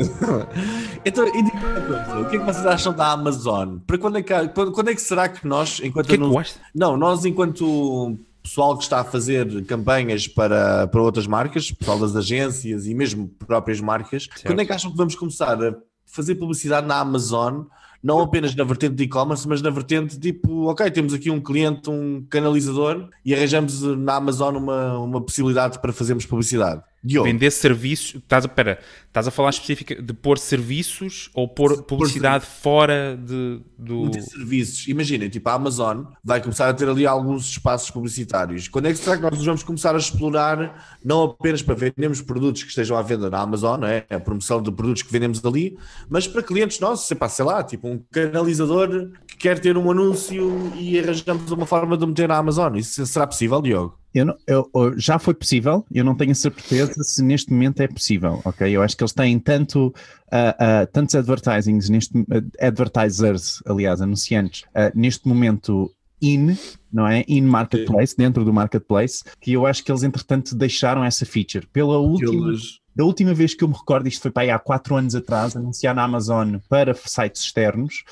então, 1.04 1.26
e 1.26 1.42
diga 1.42 1.56
uma 1.56 1.80
coisa, 1.80 2.18
o 2.18 2.28
que 2.28 2.36
é 2.36 2.38
que 2.38 2.44
vocês 2.44 2.66
acham 2.66 2.92
da 2.92 3.12
Amazon? 3.12 3.78
Para 3.86 3.98
quando 3.98 4.18
é 4.18 4.22
que, 4.22 4.48
quando, 4.48 4.72
quando 4.72 4.88
é 4.90 4.94
que 4.94 5.00
será 5.00 5.28
que 5.28 5.46
nós, 5.46 5.80
enquanto. 5.82 6.06
Que 6.06 6.14
é 6.14 6.18
que 6.18 6.54
não, 6.74 6.96
nós 6.96 7.24
enquanto 7.24 8.18
pessoal 8.42 8.76
que 8.76 8.82
está 8.82 9.00
a 9.00 9.04
fazer 9.04 9.64
campanhas 9.66 10.26
para, 10.26 10.86
para 10.86 11.02
outras 11.02 11.26
marcas, 11.26 11.70
pessoal 11.70 11.98
das 11.98 12.16
agências 12.16 12.86
e 12.86 12.94
mesmo 12.94 13.28
próprias 13.46 13.80
marcas, 13.80 14.24
certo. 14.24 14.46
quando 14.46 14.60
é 14.60 14.64
que 14.64 14.72
acham 14.72 14.90
que 14.90 14.96
vamos 14.96 15.14
começar 15.14 15.62
a 15.62 15.74
fazer 16.08 16.34
publicidade 16.34 16.86
na 16.86 16.98
Amazon 16.98 17.64
não 18.02 18.20
apenas 18.20 18.54
na 18.54 18.64
vertente 18.64 18.94
de 18.94 19.04
e-commerce, 19.04 19.46
mas 19.48 19.60
na 19.60 19.70
vertente 19.70 20.18
tipo, 20.18 20.66
ok, 20.70 20.90
temos 20.90 21.12
aqui 21.12 21.30
um 21.30 21.40
cliente, 21.40 21.90
um 21.90 22.24
canalizador 22.30 23.08
e 23.24 23.34
arranjamos 23.34 23.82
na 23.82 24.14
Amazon 24.14 24.56
uma, 24.56 24.98
uma 24.98 25.20
possibilidade 25.20 25.80
para 25.80 25.92
fazermos 25.92 26.24
publicidade. 26.24 26.82
Diogo. 27.08 27.26
Vender 27.26 27.50
serviços. 27.50 28.16
Estás 28.16 28.44
a, 28.44 28.48
pera, 28.48 28.78
estás 29.06 29.26
a 29.26 29.30
falar 29.30 29.48
específica 29.50 30.00
de 30.00 30.12
pôr 30.12 30.38
serviços 30.38 31.30
ou 31.32 31.48
pôr 31.48 31.82
publicidade 31.84 32.44
por 32.44 32.52
fora 32.52 33.16
de, 33.16 33.60
do. 33.78 34.04
Meter 34.04 34.22
serviços. 34.22 34.86
Imaginem, 34.88 35.30
tipo, 35.30 35.48
a 35.48 35.54
Amazon 35.54 36.04
vai 36.22 36.42
começar 36.42 36.68
a 36.68 36.74
ter 36.74 36.86
ali 36.86 37.06
alguns 37.06 37.48
espaços 37.48 37.90
publicitários. 37.90 38.68
Quando 38.68 38.88
é 38.88 38.92
que 38.92 38.98
será 38.98 39.16
que 39.16 39.22
nós 39.22 39.42
vamos 39.42 39.62
começar 39.62 39.94
a 39.94 39.98
explorar, 39.98 40.98
não 41.02 41.22
apenas 41.22 41.62
para 41.62 41.74
vendermos 41.74 42.20
produtos 42.20 42.62
que 42.62 42.68
estejam 42.68 42.96
à 42.96 43.00
venda 43.00 43.30
na 43.30 43.38
Amazon, 43.38 43.84
é? 43.84 44.04
a 44.10 44.20
promoção 44.20 44.60
de 44.60 44.70
produtos 44.70 45.02
que 45.02 45.10
vendemos 45.10 45.42
ali, 45.44 45.78
mas 46.10 46.28
para 46.28 46.42
clientes 46.42 46.78
nossos, 46.78 47.06
sei 47.06 47.44
lá, 47.44 47.62
tipo 47.62 47.88
um 47.88 48.02
canalizador 48.12 49.12
que 49.38 49.48
quer 49.48 49.58
ter 49.60 49.76
um 49.78 49.90
anúncio 49.90 50.72
e 50.74 50.98
arranjamos 50.98 51.50
uma 51.52 51.64
forma 51.64 51.96
de 51.96 52.04
meter 52.04 52.28
na 52.28 52.36
Amazon. 52.36 52.76
Isso 52.76 53.06
será 53.06 53.26
possível, 53.26 53.62
Diogo? 53.62 53.96
Eu, 54.12 54.26
não, 54.26 54.34
eu, 54.46 54.98
já 54.98 55.18
foi 55.18 55.32
possível, 55.32 55.84
eu 55.92 56.04
não 56.04 56.14
tenho 56.14 56.32
a 56.32 56.34
certeza 56.34 57.02
se 57.04 57.22
neste 57.22 57.52
momento 57.52 57.80
é 57.80 57.86
possível, 57.86 58.40
ok? 58.44 58.68
Eu 58.68 58.82
acho 58.82 58.96
que 58.96 59.02
eles 59.02 59.12
têm 59.12 59.38
tanto, 59.38 59.88
uh, 59.88 59.92
uh, 59.92 60.86
tantos 60.92 61.14
advertisings, 61.14 61.88
neste, 61.88 62.18
uh, 62.18 62.24
advertisers, 62.60 63.62
aliás, 63.64 64.00
anunciantes, 64.00 64.64
neste 64.94 65.28
momento 65.28 65.90
in, 66.20 66.56
não 66.92 67.06
é? 67.06 67.24
In 67.28 67.42
marketplace, 67.42 68.12
Sim. 68.12 68.22
dentro 68.22 68.44
do 68.44 68.52
marketplace, 68.52 69.22
que 69.40 69.52
eu 69.52 69.66
acho 69.66 69.84
que 69.84 69.92
eles 69.92 70.02
entretanto 70.02 70.56
deixaram 70.56 71.04
essa 71.04 71.24
feature. 71.24 71.66
Pela 71.72 71.98
última, 71.98 72.48
eles... 72.48 72.80
da 72.98 73.04
última 73.04 73.32
vez 73.32 73.54
que 73.54 73.62
eu 73.62 73.68
me 73.68 73.74
recordo, 73.74 74.08
isto 74.08 74.22
foi 74.22 74.30
para 74.32 74.42
aí 74.42 74.50
há 74.50 74.58
4 74.58 74.96
anos 74.96 75.14
atrás, 75.14 75.54
anunciar 75.54 75.94
na 75.94 76.02
Amazon 76.02 76.56
para 76.68 76.92
sites 76.92 77.42
externos, 77.42 78.02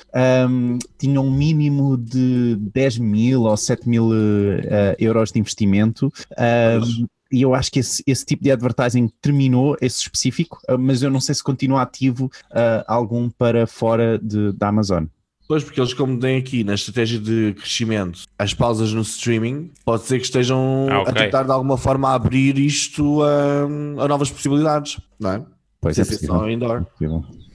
um, 0.49 0.79
tinha 0.97 1.19
um 1.19 1.29
mínimo 1.29 1.97
de 1.97 2.55
10 2.55 2.99
mil 2.99 3.41
ou 3.41 3.57
7 3.57 3.87
mil 3.87 4.11
uh, 4.11 4.95
euros 4.97 5.33
de 5.33 5.39
investimento. 5.39 6.09
Um, 6.39 7.05
e 7.29 7.41
eu 7.41 7.53
acho 7.53 7.69
que 7.69 7.79
esse, 7.79 8.01
esse, 8.07 8.25
tipo 8.25 8.41
de 8.41 8.49
advertising 8.49 9.09
terminou, 9.21 9.75
esse 9.81 9.99
específico, 9.99 10.57
uh, 10.69 10.79
mas 10.79 11.03
eu 11.03 11.11
não 11.11 11.19
sei 11.19 11.35
se 11.35 11.43
continua 11.43 11.81
ativo 11.81 12.27
uh, 12.51 12.85
algum 12.87 13.29
para 13.29 13.67
fora 13.67 14.17
de, 14.17 14.53
da 14.53 14.69
Amazon. 14.69 15.03
Pois, 15.47 15.63
porque 15.63 15.79
eles, 15.79 15.93
como 15.93 16.19
têm 16.19 16.37
aqui 16.37 16.63
na 16.63 16.73
estratégia 16.73 17.19
de 17.19 17.53
crescimento 17.53 18.23
as 18.37 18.53
pausas 18.53 18.91
no 18.91 19.01
streaming, 19.01 19.71
pode 19.85 20.03
ser 20.03 20.19
que 20.19 20.25
estejam 20.25 20.87
ah, 20.91 21.01
okay. 21.01 21.11
a 21.11 21.15
tentar 21.25 21.43
de 21.43 21.51
alguma 21.51 21.77
forma 21.77 22.13
abrir 22.13 22.57
isto 22.59 23.23
a, 23.23 24.03
a 24.03 24.07
novas 24.07 24.29
possibilidades, 24.29 24.99
não 25.19 25.31
é? 25.31 25.45
Pois 25.79 25.97
é, 25.97 26.03
possível. 26.03 26.49
indoor. 26.49 26.85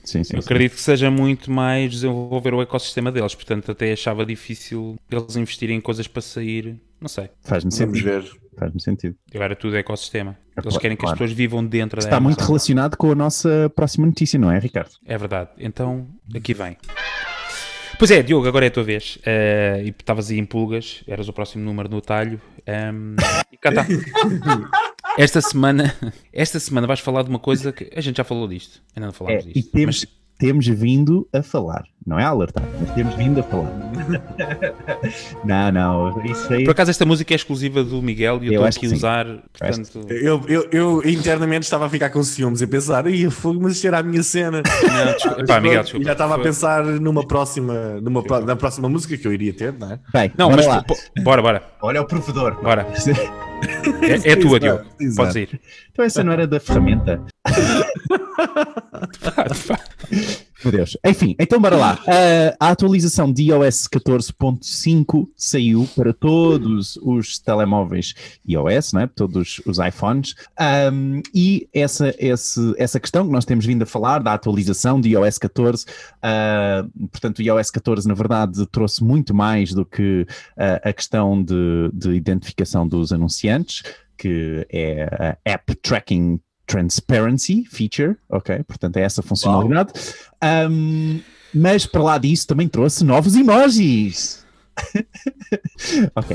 Sim, 0.04 0.25
sim, 0.25 0.34
Eu 0.34 0.40
acredito 0.40 0.75
que 0.75 0.80
seja 0.80 1.11
muito 1.11 1.50
mais 1.50 1.92
desenvolver 1.92 2.54
o 2.54 2.62
ecossistema 2.62 3.12
deles, 3.12 3.34
portanto, 3.34 3.70
até 3.70 3.92
achava 3.92 4.26
difícil 4.26 4.96
eles 5.11 5.37
investirem 5.37 5.76
em 5.76 5.80
coisas 5.80 6.08
para 6.08 6.22
sair. 6.22 6.80
Não 7.00 7.08
sei. 7.08 7.30
Faz-me 7.42 7.70
sentido. 7.70 8.04
ver. 8.04 8.25
Faz-me 8.58 8.80
sentido. 8.80 9.16
Agora 9.34 9.54
tudo 9.54 9.76
é 9.76 9.80
ecossistema. 9.80 10.37
Eles 10.56 10.76
querem 10.76 10.96
que 10.96 11.02
claro. 11.02 11.14
as 11.14 11.18
pessoas 11.18 11.37
vivam 11.37 11.64
dentro 11.64 11.99
Está 11.99 12.20
muito 12.20 12.40
relacionado 12.40 12.96
com 12.96 13.11
a 13.11 13.14
nossa 13.14 13.70
próxima 13.75 14.06
notícia, 14.06 14.38
não 14.38 14.50
é, 14.50 14.58
Ricardo? 14.58 14.90
É 15.04 15.16
verdade. 15.16 15.50
Então, 15.58 16.06
aqui 16.34 16.52
vem. 16.52 16.76
Pois 18.02 18.11
é, 18.11 18.21
Diogo, 18.21 18.49
agora 18.49 18.66
é 18.66 18.68
a 18.68 18.71
tua 18.73 18.82
vez. 18.82 19.14
Uh, 19.18 19.85
e 19.85 19.90
estavas 19.90 20.28
aí 20.28 20.37
em 20.37 20.44
pulgas, 20.44 21.04
eras 21.06 21.28
o 21.28 21.32
próximo 21.32 21.62
número 21.62 21.88
no 21.88 22.00
talho. 22.00 22.42
Um, 22.66 23.14
e 23.52 23.56
cá 23.56 23.71
está. 23.71 23.87
Esta 25.16 25.40
semana, 25.40 25.94
esta 26.32 26.59
semana 26.59 26.87
vais 26.87 26.99
falar 26.99 27.23
de 27.23 27.28
uma 27.28 27.38
coisa 27.38 27.71
que 27.71 27.90
a 27.94 28.00
gente 28.00 28.16
já 28.16 28.25
falou 28.25 28.49
disto. 28.49 28.82
Ainda 28.97 29.09
não 29.09 29.12
falámos 29.12 29.44
é, 29.44 29.49
disto. 29.52 29.68
E 29.68 29.71
temos, 29.71 30.04
mas 30.04 30.21
temos 30.42 30.66
vindo 30.66 31.28
a 31.32 31.40
falar. 31.40 31.84
Não 32.04 32.18
é 32.18 32.25
a 32.25 32.30
alertar, 32.30 32.64
mas 32.80 32.90
temos 32.96 33.14
vindo 33.14 33.38
a 33.38 33.44
falar. 33.44 33.70
não, 35.44 35.70
não, 35.70 36.25
isso 36.25 36.52
aí... 36.52 36.64
Por 36.64 36.72
acaso 36.72 36.90
esta 36.90 37.06
música 37.06 37.32
é 37.32 37.37
exclusiva 37.37 37.84
do 37.84 38.02
Miguel 38.02 38.42
e 38.42 38.49
eu, 38.49 38.54
estou 38.54 38.66
aqui 38.66 38.92
a 38.92 38.96
usar, 38.96 39.25
portanto... 39.25 40.04
Eu, 40.11 40.42
eu, 40.49 40.68
eu, 40.72 41.08
internamente 41.08 41.62
estava 41.62 41.87
a 41.87 41.88
ficar 41.88 42.11
com 42.11 42.20
ciúmes 42.25 42.61
e 42.61 42.64
a 42.64 42.66
pensar, 42.66 43.06
ia 43.06 43.30
fogo, 43.30 43.61
mas 43.62 43.84
era 43.84 44.00
a 44.00 44.02
minha 44.02 44.25
cena. 44.25 44.64
Não, 44.82 45.12
desculpa, 45.12 45.44
pá, 45.44 45.61
Miguel, 45.61 45.82
desculpa. 45.84 46.06
Já 46.06 46.12
estava 46.12 46.34
a 46.34 46.38
pensar 46.40 46.84
numa 46.84 47.25
próxima, 47.25 48.00
numa, 48.02 48.25
na 48.44 48.56
próxima 48.56 48.88
música 48.88 49.16
que 49.16 49.28
eu 49.28 49.32
iria 49.32 49.52
ter, 49.52 49.72
não 49.72 49.92
é? 49.92 50.00
Bem, 50.12 50.32
não, 50.37 50.50
mas 50.50 50.66
lá. 50.66 50.84
bora, 51.22 51.40
bora. 51.40 51.62
Olha 51.80 52.02
o 52.02 52.04
provedor. 52.04 52.61
Bora. 52.61 52.84
É, 54.02 54.32
é 54.32 54.34
tua, 54.34 54.58
Diogo. 54.58 54.84
Podes 55.14 55.37
ir. 55.37 55.61
Então 55.92 56.04
essa 56.04 56.25
não 56.25 56.32
era 56.32 56.49
da 56.49 56.58
ferramenta. 56.58 57.22
Meu 60.64 60.71
Deus. 60.71 60.97
Enfim, 61.05 61.35
então 61.38 61.61
bora 61.61 61.77
lá. 61.77 61.99
Uh, 62.03 62.57
a 62.61 62.68
atualização 62.71 63.33
de 63.33 63.51
iOS 63.51 63.88
14.5 63.88 65.29
saiu 65.37 65.88
para 65.97 66.12
todos 66.12 66.97
os 67.03 67.38
telemóveis 67.40 68.14
iOS, 68.49 68.92
né? 68.92 69.11
todos 69.14 69.61
os 69.66 69.79
iPhones. 69.79 70.35
Um, 70.92 71.21
e 71.35 71.68
essa, 71.75 72.14
esse, 72.16 72.75
essa 72.79 73.01
questão 73.01 73.27
que 73.27 73.33
nós 73.33 73.45
temos 73.45 73.66
vindo 73.66 73.83
a 73.83 73.87
falar 73.87 74.21
da 74.23 74.35
atualização 74.35 75.01
de 75.01 75.11
iOS 75.11 75.38
14, 75.38 75.85
uh, 75.85 77.09
portanto, 77.09 77.40
o 77.40 77.42
iOS 77.42 77.71
14, 77.71 78.07
na 78.07 78.14
verdade, 78.14 78.64
trouxe 78.66 79.03
muito 79.03 79.35
mais 79.35 79.75
do 79.75 79.85
que 79.85 80.23
uh, 80.57 80.88
a 80.88 80.92
questão 80.92 81.42
de, 81.42 81.90
de 81.92 82.12
identificação 82.12 82.87
dos 82.87 83.12
anunciantes 83.12 83.83
que 84.16 84.64
é 84.71 85.37
a 85.45 85.53
App 85.53 85.75
Tracking 85.77 86.38
Transparency 86.72 87.66
Feature, 87.70 88.16
ok? 88.30 88.62
Portanto, 88.64 88.96
é 88.96 89.02
essa 89.02 89.22
funcionalidade. 89.22 89.92
Um, 90.70 91.20
mas 91.52 91.85
para 91.85 92.02
lá 92.02 92.16
disso 92.16 92.46
também 92.46 92.66
trouxe 92.66 93.04
novos 93.04 93.37
emojis. 93.37 94.42
ok, 96.16 96.35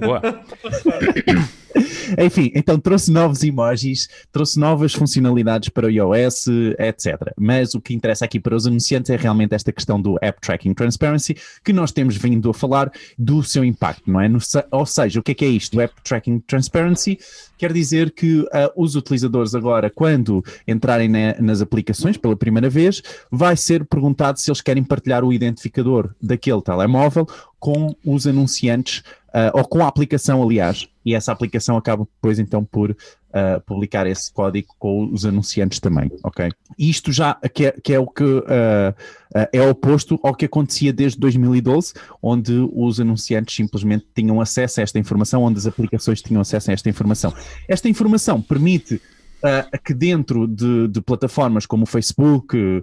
Boa. 0.00 0.20
Enfim, 2.18 2.50
então 2.54 2.78
trouxe 2.78 3.10
novos 3.10 3.42
emojis, 3.42 4.08
trouxe 4.32 4.58
novas 4.58 4.92
funcionalidades 4.94 5.68
para 5.68 5.86
o 5.86 5.90
iOS, 5.90 6.46
etc. 6.78 7.32
Mas 7.36 7.74
o 7.74 7.80
que 7.80 7.94
interessa 7.94 8.24
aqui 8.24 8.40
para 8.40 8.56
os 8.56 8.66
anunciantes 8.66 9.10
é 9.10 9.16
realmente 9.16 9.54
esta 9.54 9.72
questão 9.72 10.00
do 10.00 10.18
App 10.20 10.40
Tracking 10.40 10.74
Transparency, 10.74 11.36
que 11.64 11.72
nós 11.72 11.92
temos 11.92 12.16
vindo 12.16 12.50
a 12.50 12.54
falar 12.54 12.90
do 13.18 13.42
seu 13.42 13.64
impacto, 13.64 14.10
não 14.10 14.20
é? 14.20 14.28
No, 14.28 14.38
ou 14.70 14.86
seja, 14.86 15.20
o 15.20 15.22
que 15.22 15.32
é 15.32 15.34
que 15.34 15.44
é 15.44 15.48
isto? 15.48 15.76
O 15.76 15.80
App 15.80 15.94
Tracking 16.02 16.40
Transparency 16.40 17.18
quer 17.56 17.72
dizer 17.72 18.12
que 18.12 18.40
uh, 18.40 18.48
os 18.76 18.94
utilizadores 18.94 19.54
agora, 19.54 19.90
quando 19.90 20.44
entrarem 20.66 21.08
na, 21.08 21.34
nas 21.40 21.60
aplicações 21.60 22.16
pela 22.16 22.36
primeira 22.36 22.70
vez, 22.70 23.02
vai 23.30 23.56
ser 23.56 23.84
perguntado 23.84 24.38
se 24.38 24.50
eles 24.50 24.60
querem 24.60 24.84
partilhar 24.84 25.24
o 25.24 25.32
identificador 25.32 26.14
daquele 26.22 26.62
telemóvel 26.62 27.26
com 27.58 27.94
os 28.04 28.26
anunciantes 28.26 29.02
uh, 29.28 29.50
ou 29.54 29.64
com 29.64 29.82
a 29.84 29.88
aplicação, 29.88 30.42
aliás, 30.42 30.88
e 31.08 31.14
essa 31.14 31.32
aplicação 31.32 31.78
acaba 31.78 32.04
depois 32.04 32.38
então 32.38 32.62
por 32.62 32.90
uh, 32.90 33.60
publicar 33.64 34.06
esse 34.06 34.30
código 34.30 34.68
com 34.78 35.10
os 35.10 35.24
anunciantes 35.24 35.80
também, 35.80 36.10
ok? 36.22 36.50
Isto 36.78 37.10
já 37.10 37.34
que 37.54 37.64
é, 37.64 37.72
que 37.72 37.94
é 37.94 37.98
o 37.98 38.06
que 38.06 38.24
uh, 38.24 38.94
é 39.50 39.62
oposto 39.62 40.20
ao 40.22 40.34
que 40.34 40.44
acontecia 40.44 40.92
desde 40.92 41.18
2012, 41.18 41.94
onde 42.22 42.52
os 42.74 43.00
anunciantes 43.00 43.56
simplesmente 43.56 44.06
tinham 44.14 44.38
acesso 44.38 44.80
a 44.80 44.82
esta 44.82 44.98
informação, 44.98 45.42
onde 45.44 45.58
as 45.58 45.66
aplicações 45.66 46.20
tinham 46.20 46.42
acesso 46.42 46.70
a 46.70 46.74
esta 46.74 46.90
informação. 46.90 47.32
Esta 47.66 47.88
informação 47.88 48.42
permite 48.42 49.00
Uh, 49.38 49.78
que 49.84 49.94
dentro 49.94 50.48
de, 50.48 50.88
de, 50.88 51.00
plataformas 51.00 51.64
como 51.64 51.84
o 51.84 51.86
Facebook 51.86 52.58
uh, 52.58 52.82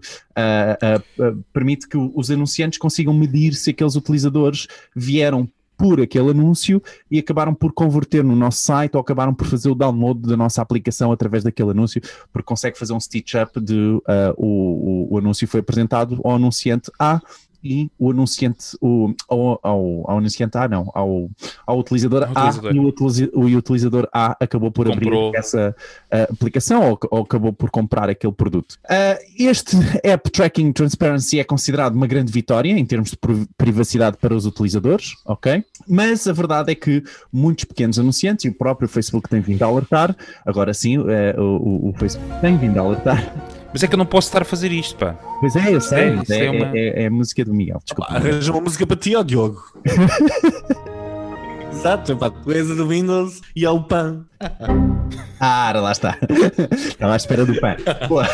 uh, 1.19 1.43
permite 1.51 1.85
que 1.85 1.97
os 1.97 2.31
anunciantes 2.31 2.79
consigam 2.79 3.13
medir 3.13 3.53
se 3.55 3.71
aqueles 3.71 3.95
utilizadores 3.95 4.65
vieram 4.95 5.49
por 5.77 6.01
aquele 6.01 6.31
anúncio 6.31 6.81
e 7.09 7.19
acabaram 7.19 7.53
por 7.53 7.73
converter 7.73 8.23
no 8.23 8.35
nosso 8.35 8.59
site 8.59 8.95
ou 8.95 9.01
acabaram 9.01 9.33
por 9.33 9.47
fazer 9.47 9.69
o 9.69 9.75
download 9.75 10.21
da 10.21 10.37
nossa 10.37 10.61
aplicação 10.61 11.11
através 11.11 11.43
daquele 11.43 11.71
anúncio, 11.71 12.01
porque 12.31 12.45
consegue 12.45 12.77
fazer 12.77 12.93
um 12.93 12.99
stitch-up 12.99 13.59
de 13.59 13.75
uh, 13.75 14.01
o, 14.37 14.45
o, 14.45 15.13
o, 15.13 15.17
anúncio 15.17 15.47
foi 15.47 15.59
apresentado 15.59 16.19
ao 16.23 16.35
anunciante 16.35 16.91
A 16.99 17.21
e 17.65 17.89
o 17.97 18.11
anunciante, 18.11 18.77
o, 18.79 19.11
ao, 19.27 19.59
ao, 19.63 20.11
ao 20.11 20.17
anunciante 20.19 20.55
A, 20.55 20.67
não, 20.67 20.91
ao, 20.93 21.27
ao 21.65 21.79
utilizador, 21.79 22.29
A 22.35 22.51
e 22.71 22.77
o, 22.77 22.93
o, 23.33 23.57
utilizador 23.57 24.07
A 24.13 24.37
acabou 24.39 24.71
por 24.71 24.87
Comprou. 24.87 25.29
abrir 25.29 25.39
essa 25.39 25.75
uh, 26.13 26.31
aplicação 26.33 26.91
ou, 26.91 26.99
ou, 27.09 27.23
acabou 27.23 27.51
por 27.51 27.71
comprar 27.71 28.07
aquele 28.07 28.33
produto. 28.33 28.77
Uh, 28.85 29.17
este 29.39 29.75
App 30.03 30.29
Tracking 30.29 30.71
Transparency 30.71 31.39
é 31.39 31.43
considerado 31.43 31.95
uma 31.95 32.05
grande 32.05 32.31
vitória 32.31 32.71
em 32.71 32.85
termos 32.85 33.09
de 33.09 33.17
privacidade 33.57 34.17
para 34.17 34.35
os 34.35 34.45
utilizadores, 34.45 35.13
ok? 35.25 35.63
Mas 35.87 36.27
a 36.27 36.33
verdade 36.33 36.71
é 36.71 36.75
que 36.75 37.03
muitos 37.33 37.65
pequenos 37.65 37.97
anunciantes, 37.97 38.45
e 38.45 38.49
o 38.49 38.53
próprio 38.53 38.87
Facebook 38.87 39.27
tem 39.27 39.41
vindo 39.41 39.63
a 39.63 39.65
alertar, 39.65 40.15
agora 40.45 40.71
sim, 40.71 40.99
uh, 40.99 41.03
o, 41.41 41.89
o 41.89 41.93
Facebook 41.97 42.41
tem 42.41 42.55
vindo 42.57 42.77
a 42.77 42.81
alertar 42.81 43.64
mas 43.75 43.83
é 43.83 43.87
que 43.89 43.93
eu 43.93 43.97
não 43.97 44.05
posso 44.05 44.29
estar 44.29 44.41
a 44.41 44.45
fazer 44.45 44.71
isto, 44.71 44.95
pá. 44.95 45.15
Pois 45.41 45.53
é, 45.53 45.75
eu 45.75 45.81
sei. 45.81 45.99
É, 45.99 46.21
é, 46.29 46.45
é, 46.45 46.49
uma... 46.49 46.77
é, 46.77 47.03
é 47.03 47.07
a 47.07 47.11
música 47.11 47.43
do 47.43 47.53
Miguel. 47.53 47.81
Desculpa. 47.83 48.09
arranja 48.09 48.49
uma 48.53 48.61
música 48.61 48.87
para 48.87 48.95
ti, 48.95 49.13
ó 49.17 49.21
Diogo. 49.21 49.61
Exato, 51.73 52.15
pá, 52.15 52.29
coisa 52.29 52.73
do 52.73 52.87
Windows 52.87 53.41
e 53.53 53.65
ao 53.65 53.83
pão. 53.83 54.23
ah, 55.41 55.73
lá 55.75 55.91
está. 55.91 56.17
Estava 56.71 57.11
à 57.11 57.17
espera 57.17 57.45
do 57.45 57.59
pão. 57.59 57.75
Boa. 58.07 58.29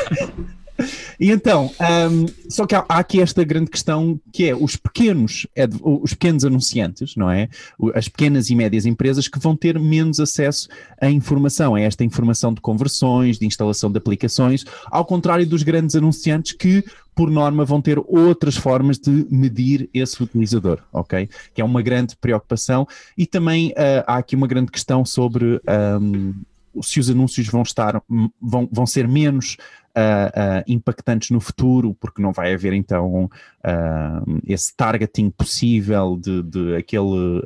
E 1.20 1.32
então, 1.32 1.72
um, 2.12 2.26
só 2.50 2.66
que 2.66 2.76
há, 2.76 2.86
há, 2.88 3.00
aqui 3.00 3.22
esta 3.22 3.44
grande 3.44 3.70
questão 3.70 4.20
que 4.32 4.50
é 4.50 4.56
os 4.56 4.76
pequenos, 4.76 5.48
os 5.82 6.14
pequenos 6.14 6.46
anunciantes, 6.46 7.16
não 7.16 7.30
é? 7.30 7.50
As 7.94 8.08
pequenas 8.08 8.50
e 8.50 8.56
médias 8.56 8.86
empresas 8.86 9.28
que 9.28 9.40
vão 9.40 9.56
ter 9.56 9.80
menos 9.80 10.20
acesso 10.20 10.68
à 11.00 11.10
informação, 11.10 11.76
a 11.76 11.82
esta 11.82 12.04
informação 12.04 12.54
de 12.54 12.62
conversões, 12.62 13.38
de 13.38 13.46
instalação 13.46 13.92
de 13.92 13.98
aplicações, 13.98 14.66
ao 14.86 15.06
contrário 15.06 15.46
dos 15.46 15.64
grandes 15.64 15.96
anunciantes 15.96 16.54
que 16.54 16.84
por 17.14 17.30
norma, 17.30 17.66
vão 17.66 17.82
ter 17.82 18.00
outras 18.08 18.56
formas 18.56 18.98
de 18.98 19.28
medir 19.30 19.90
esse 19.94 20.24
utilizador, 20.24 20.82
ok? 20.94 21.30
Que 21.54 21.62
é 21.62 21.66
uma 21.66 21.82
grande 21.82 22.16
preocupação. 22.16 22.88
E 23.18 23.26
também 23.26 23.72
uh, 23.72 24.04
há 24.08 24.18
aqui 24.18 24.36
uma 24.36 24.48
grande 24.48 24.72
questão 24.72 25.04
sobre 25.06 25.62
um, 26.02 26.34
se 26.82 27.00
os 27.00 27.10
anúncios 27.10 27.48
vão 27.48 27.64
estar, 27.64 28.02
vão, 28.42 28.68
vão 28.72 28.86
ser 28.86 29.08
menos 29.08 29.58
uh, 29.98 30.64
impactantes 30.68 31.30
no 31.30 31.40
futuro, 31.40 31.96
porque 32.00 32.22
não 32.22 32.32
vai 32.32 32.54
haver 32.54 32.74
então 32.74 33.26
uh, 33.26 34.42
esse 34.48 34.76
targeting 34.76 35.30
possível 35.30 36.18
de, 36.18 36.42
de 36.44 36.76
aquele, 36.76 37.42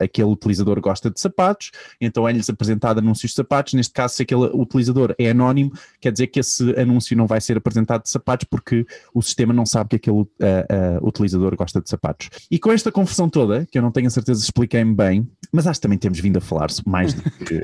aquele 0.00 0.28
utilizador 0.28 0.80
gosta 0.80 1.10
de 1.10 1.20
sapatos, 1.20 1.70
então 2.00 2.28
é-lhes 2.28 2.48
apresentado 2.48 2.98
anúncios 2.98 3.32
de 3.32 3.36
sapatos. 3.36 3.74
Neste 3.74 3.92
caso, 3.92 4.14
se 4.14 4.22
aquele 4.22 4.46
utilizador 4.52 5.14
é 5.18 5.30
anónimo, 5.30 5.72
quer 6.00 6.12
dizer 6.12 6.28
que 6.28 6.40
esse 6.40 6.78
anúncio 6.78 7.16
não 7.16 7.26
vai 7.26 7.40
ser 7.40 7.56
apresentado 7.56 8.02
de 8.02 8.10
sapatos 8.10 8.46
porque 8.50 8.86
o 9.14 9.22
sistema 9.22 9.52
não 9.52 9.66
sabe 9.66 9.90
que 9.90 9.96
aquele 9.96 10.26
utilizador 11.02 11.56
gosta 11.56 11.80
de 11.80 11.88
sapatos. 11.88 12.30
E 12.50 12.58
com 12.58 12.72
esta 12.72 12.90
confusão 12.90 13.28
toda, 13.28 13.66
que 13.66 13.78
eu 13.78 13.82
não 13.82 13.92
tenho 13.92 14.06
a 14.06 14.10
certeza 14.10 14.42
expliquei-me 14.42 14.94
bem, 14.94 15.28
mas 15.52 15.66
acho 15.66 15.78
que 15.78 15.82
também 15.82 15.98
temos 15.98 16.20
vindo 16.20 16.38
a 16.38 16.40
falar 16.40 16.68
mais 16.86 17.14
do 17.14 17.22
que, 17.22 17.62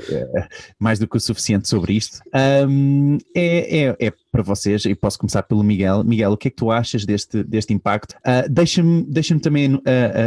mais 0.79 0.99
do 0.99 1.07
que 1.07 1.17
o 1.17 1.19
suficiente 1.19 1.67
sobre 1.67 1.93
isto, 1.93 2.19
um, 2.67 3.17
é, 3.35 3.79
é 3.79 3.86
é, 3.99 4.11
para 4.31 4.41
vocês, 4.41 4.85
e 4.85 4.95
posso 4.95 5.19
começar 5.19 5.43
pelo 5.43 5.63
Miguel. 5.63 6.03
Miguel, 6.03 6.31
o 6.31 6.37
que 6.37 6.47
é 6.47 6.51
que 6.51 6.57
tu 6.57 6.71
achas 6.71 7.05
deste, 7.05 7.43
deste 7.43 7.73
impacto? 7.73 8.13
Uh, 8.17 8.49
Deixa-me 8.49 9.03
deixa 9.03 9.37
também 9.39 9.75
uh, 9.75 9.81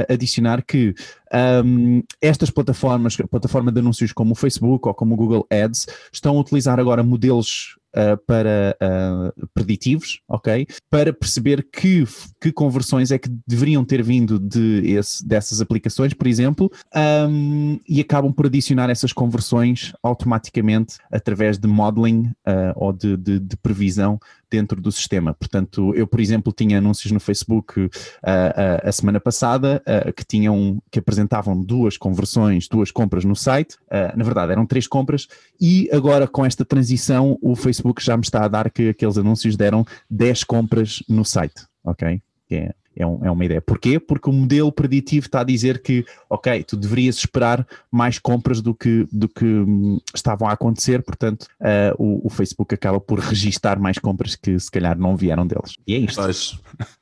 adicionar 0.09 0.63
que 0.63 0.95
um, 1.65 2.03
estas 2.21 2.51
plataformas, 2.51 3.17
plataforma 3.17 3.73
de 3.73 3.81
anúncios 3.81 4.13
como 4.13 4.33
o 4.33 4.35
Facebook 4.35 4.87
ou 4.87 4.95
como 4.95 5.15
o 5.15 5.17
Google 5.17 5.47
Ads, 5.51 5.87
estão 6.13 6.37
a 6.37 6.41
utilizar 6.41 6.79
agora 6.79 7.03
modelos 7.03 7.77
uh, 7.95 8.17
para 8.27 8.77
uh, 8.83 9.49
preditivos, 9.55 10.21
ok? 10.29 10.67
Para 10.91 11.13
perceber 11.13 11.67
que, 11.71 12.05
que 12.41 12.53
conversões 12.53 13.11
é 13.11 13.19
que 13.19 13.29
deveriam 13.47 13.85
ter 13.85 14.03
vindo 14.03 14.39
de 14.39 14.83
esse, 14.87 15.27
dessas 15.27 15.61
aplicações, 15.61 16.15
por 16.15 16.27
exemplo, 16.27 16.71
um, 17.29 17.79
e 17.89 18.01
acabam 18.01 18.33
por 18.33 18.47
adicionar 18.47 18.91
essas 18.91 19.13
conversões 19.13 19.93
automaticamente 20.03 20.99
através 21.11 21.59
de 21.59 21.69
modeling 21.69 22.33
uh, 22.47 22.73
ou 22.77 22.93
de, 22.93 23.17
de, 23.17 23.39
de 23.39 23.57
previsão 23.57 24.19
dentro 24.51 24.81
do 24.81 24.91
sistema. 24.91 25.35
Portanto, 25.35 25.95
eu, 25.95 26.07
por 26.07 26.21
exemplo, 26.21 26.53
tinha 26.53 26.79
anúncios 26.79 27.13
no 27.13 27.21
Facebook 27.21 27.81
uh, 27.81 27.87
uh, 27.87 28.89
a 28.89 28.93
semana 28.93 29.21
passada 29.21 29.83
uh, 29.87 30.13
que 30.13 30.25
tinham 30.25 30.83
que 30.91 30.99
apresentavam 30.99 31.63
duas 31.63 31.97
conversões, 31.97 32.69
duas 32.69 32.91
compras 32.91 33.25
no 33.25 33.37
site. 33.37 33.77
na 34.17 34.25
verdade, 34.25 34.53
eram 34.53 34.67
três 34.67 34.87
compras 34.87 35.29
e 35.61 35.89
agora 35.93 36.27
com 36.27 36.45
esta 36.45 36.65
transição 36.65 37.39
o 37.41 37.55
Facebook 37.55 38.03
já 38.03 38.17
me 38.17 38.23
está 38.23 38.45
a 38.45 38.49
dar 38.49 38.71
que 38.71 38.91
aqueles 38.91 39.17
anúncios 39.17 39.57
deram 39.57 39.85
10 40.11 40.45
compras 40.45 41.03
no 41.09 41.25
site, 41.25 41.67
ok? 41.85 42.21
Que 42.49 42.57
é 42.57 42.75
é, 42.97 43.07
um, 43.07 43.25
é, 43.25 43.31
uma 43.31 43.45
ideia. 43.45 43.61
Porquê? 43.61 43.99
Porque 43.99 44.29
o 44.29 44.33
modelo 44.33 44.73
preditivo 44.73 45.27
está 45.27 45.41
a 45.41 45.45
dizer 45.45 45.83
que, 45.83 46.05
ok, 46.29 46.65
tu 46.65 46.77
deverias 46.77 47.17
esperar 47.17 47.67
mais 47.91 48.19
compras 48.19 48.61
do 48.61 48.75
que, 48.75 49.07
do 49.13 49.29
que 49.29 49.45
hum, 49.45 49.99
estavam 50.15 50.49
a 50.49 50.53
acontecer, 50.53 51.03
portanto, 51.03 51.47
uh, 51.61 51.95
o, 51.99 52.27
o, 52.27 52.31
Facebook 52.31 52.75
acaba 52.75 53.01
por 53.01 53.19
registar 53.19 53.79
mais 53.79 53.99
compras 53.99 54.35
que 54.35 54.59
se 54.59 54.71
calhar 54.71 54.99
não 54.99 55.17
vieram 55.17 55.47
deles. 55.47 55.75
E 55.87 55.95
é 55.95 55.99
isto. 55.99 56.21
Pois. 56.21 56.59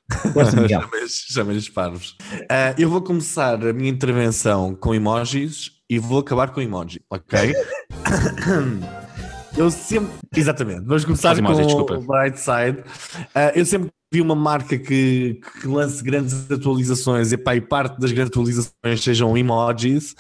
Chamei-lhes 1.09 1.68
parvos. 1.68 2.16
Uh, 2.33 2.74
eu 2.79 2.88
vou 2.88 3.03
começar 3.03 3.55
a 3.66 3.72
minha 3.72 3.90
intervenção 3.90 4.74
com 4.74 4.94
emojis 4.94 5.72
e 5.88 5.98
vou 5.98 6.20
acabar 6.20 6.51
com 6.51 6.61
emoji, 6.61 7.01
ok? 7.11 7.55
eu 9.59 9.71
sempre. 9.71 10.12
Exatamente, 10.35 10.85
vamos 10.85 11.05
começar 11.05 11.37
com 11.37 11.53
o 11.53 12.01
Bright 12.01 12.38
Side. 12.38 12.79
Uh, 13.35 13.53
eu 13.55 13.66
sempre 13.66 13.90
vi 14.12 14.23
uma 14.23 14.35
marca 14.35 14.79
que, 14.79 15.40
que 15.61 15.68
lance 15.68 16.03
grandes 16.03 16.51
atualizações 16.51 17.31
epá, 17.31 17.55
e 17.55 17.61
parte 17.61 18.01
das 18.01 18.11
grandes 18.11 18.31
atualizações 18.31 19.03
sejam 19.03 19.37
emojis, 19.37 20.14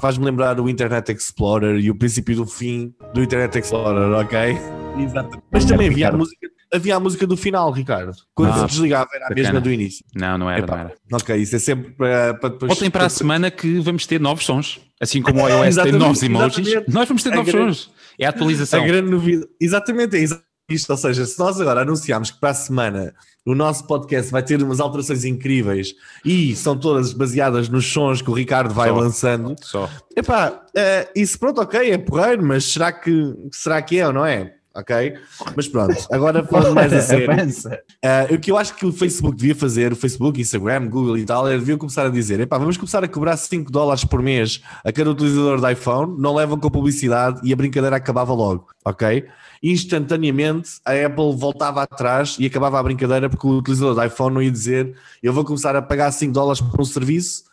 faz-me 0.00 0.24
lembrar 0.24 0.60
o 0.60 0.68
Internet 0.68 1.10
Explorer 1.10 1.80
e 1.80 1.90
o 1.90 1.94
princípio 1.94 2.36
do 2.36 2.46
fim 2.46 2.94
do 3.12 3.22
Internet 3.22 3.58
Explorer, 3.58 4.12
ok? 4.12 4.56
Exato. 4.98 5.42
Mas 5.50 5.64
também 5.64 5.88
havia 5.88 6.10
a 6.10 6.12
música, 6.12 6.46
havia 6.72 6.96
a 6.96 7.00
música 7.00 7.26
do 7.26 7.36
final, 7.36 7.70
Ricardo. 7.70 8.12
Quando 8.34 8.58
se 8.60 8.66
desligava 8.66 9.08
era 9.14 9.26
a 9.26 9.34
mesma 9.34 9.60
do 9.60 9.70
início. 9.70 10.04
Não, 10.14 10.38
não 10.38 10.50
era, 10.50 10.66
não 10.66 10.74
era. 10.74 10.94
Ok, 11.12 11.36
isso 11.36 11.56
é 11.56 11.58
sempre 11.58 11.92
para, 11.92 12.34
para 12.34 12.48
depois. 12.50 12.68
Voltem 12.70 12.90
para 12.90 13.06
a 13.06 13.08
semana 13.08 13.50
que 13.50 13.78
vamos 13.80 14.06
ter 14.06 14.20
novos 14.20 14.44
sons. 14.44 14.80
Assim 15.00 15.20
como 15.20 15.42
o 15.42 15.48
iOS 15.48 15.76
tem 15.82 15.92
novos 15.92 16.22
emojis, 16.22 16.66
exatamente. 16.66 16.94
nós 16.94 17.08
vamos 17.08 17.22
ter 17.22 17.30
novos 17.30 17.52
grande, 17.52 17.74
sons. 17.74 17.90
É 18.18 18.26
a 18.26 18.30
atualização. 18.30 18.82
A 18.82 18.86
grande 18.86 19.10
novidade. 19.10 19.48
Exatamente, 19.60 20.16
é 20.16 20.20
exatamente 20.20 20.52
isto. 20.70 20.90
Ou 20.90 20.96
seja, 20.96 21.26
se 21.26 21.38
nós 21.38 21.60
agora 21.60 21.82
anunciarmos 21.82 22.30
que 22.30 22.40
para 22.40 22.50
a 22.50 22.54
semana 22.54 23.14
o 23.44 23.54
nosso 23.54 23.86
podcast 23.86 24.30
vai 24.30 24.42
ter 24.42 24.62
umas 24.62 24.80
alterações 24.80 25.24
incríveis 25.24 25.94
e 26.24 26.54
são 26.54 26.78
todas 26.78 27.12
baseadas 27.12 27.68
nos 27.68 27.92
sons 27.92 28.22
que 28.22 28.30
o 28.30 28.32
Ricardo 28.32 28.72
vai 28.72 28.88
só, 28.88 28.94
lançando. 28.94 29.56
Só. 29.60 29.90
Epá, 30.16 30.50
uh, 30.50 31.10
isso 31.14 31.38
pronto, 31.38 31.60
ok, 31.60 31.90
é 31.90 31.98
porreiro, 31.98 32.44
mas 32.44 32.64
será 32.64 32.92
que, 32.92 33.34
será 33.50 33.82
que 33.82 33.98
é 33.98 34.06
ou 34.06 34.12
não 34.12 34.24
é? 34.24 34.54
Ok? 34.74 35.14
Mas 35.54 35.68
pronto, 35.68 35.96
agora 36.10 36.44
falando 36.44 36.74
mais 36.74 36.92
a 36.92 37.00
sério. 37.00 37.28
Uh, 37.30 38.34
o 38.34 38.38
que 38.38 38.50
eu 38.50 38.56
acho 38.56 38.74
que 38.74 38.86
o 38.86 38.92
Facebook 38.92 39.36
devia 39.36 39.54
fazer, 39.54 39.92
o 39.92 39.96
Facebook, 39.96 40.40
Instagram, 40.40 40.88
Google 40.88 41.18
e 41.18 41.24
tal, 41.24 41.46
é 41.48 41.58
devia 41.58 41.76
começar 41.76 42.06
a 42.06 42.10
dizer: 42.10 42.40
epá, 42.40 42.58
vamos 42.58 42.76
começar 42.76 43.04
a 43.04 43.08
cobrar 43.08 43.36
5 43.36 43.70
dólares 43.70 44.04
por 44.04 44.22
mês 44.22 44.62
a 44.84 44.90
cada 44.92 45.10
utilizador 45.10 45.60
de 45.60 45.72
iPhone, 45.72 46.20
não 46.20 46.34
levam 46.34 46.58
com 46.58 46.70
publicidade 46.70 47.40
e 47.44 47.52
a 47.52 47.56
brincadeira 47.56 47.96
acabava 47.96 48.32
logo, 48.32 48.68
ok? 48.84 49.26
instantaneamente 49.62 50.80
a 50.84 50.92
Apple 51.06 51.36
voltava 51.36 51.82
atrás 51.82 52.36
e 52.38 52.46
acabava 52.46 52.80
a 52.80 52.82
brincadeira 52.82 53.30
porque 53.30 53.46
o 53.46 53.58
utilizador 53.58 53.94
do 53.94 54.04
iPhone 54.04 54.34
não 54.34 54.42
ia 54.42 54.50
dizer 54.50 54.96
eu 55.22 55.32
vou 55.32 55.44
começar 55.44 55.76
a 55.76 55.80
pagar 55.80 56.10
5 56.10 56.32
dólares 56.32 56.60
por 56.60 56.80
um 56.80 56.84
serviço 56.84 57.44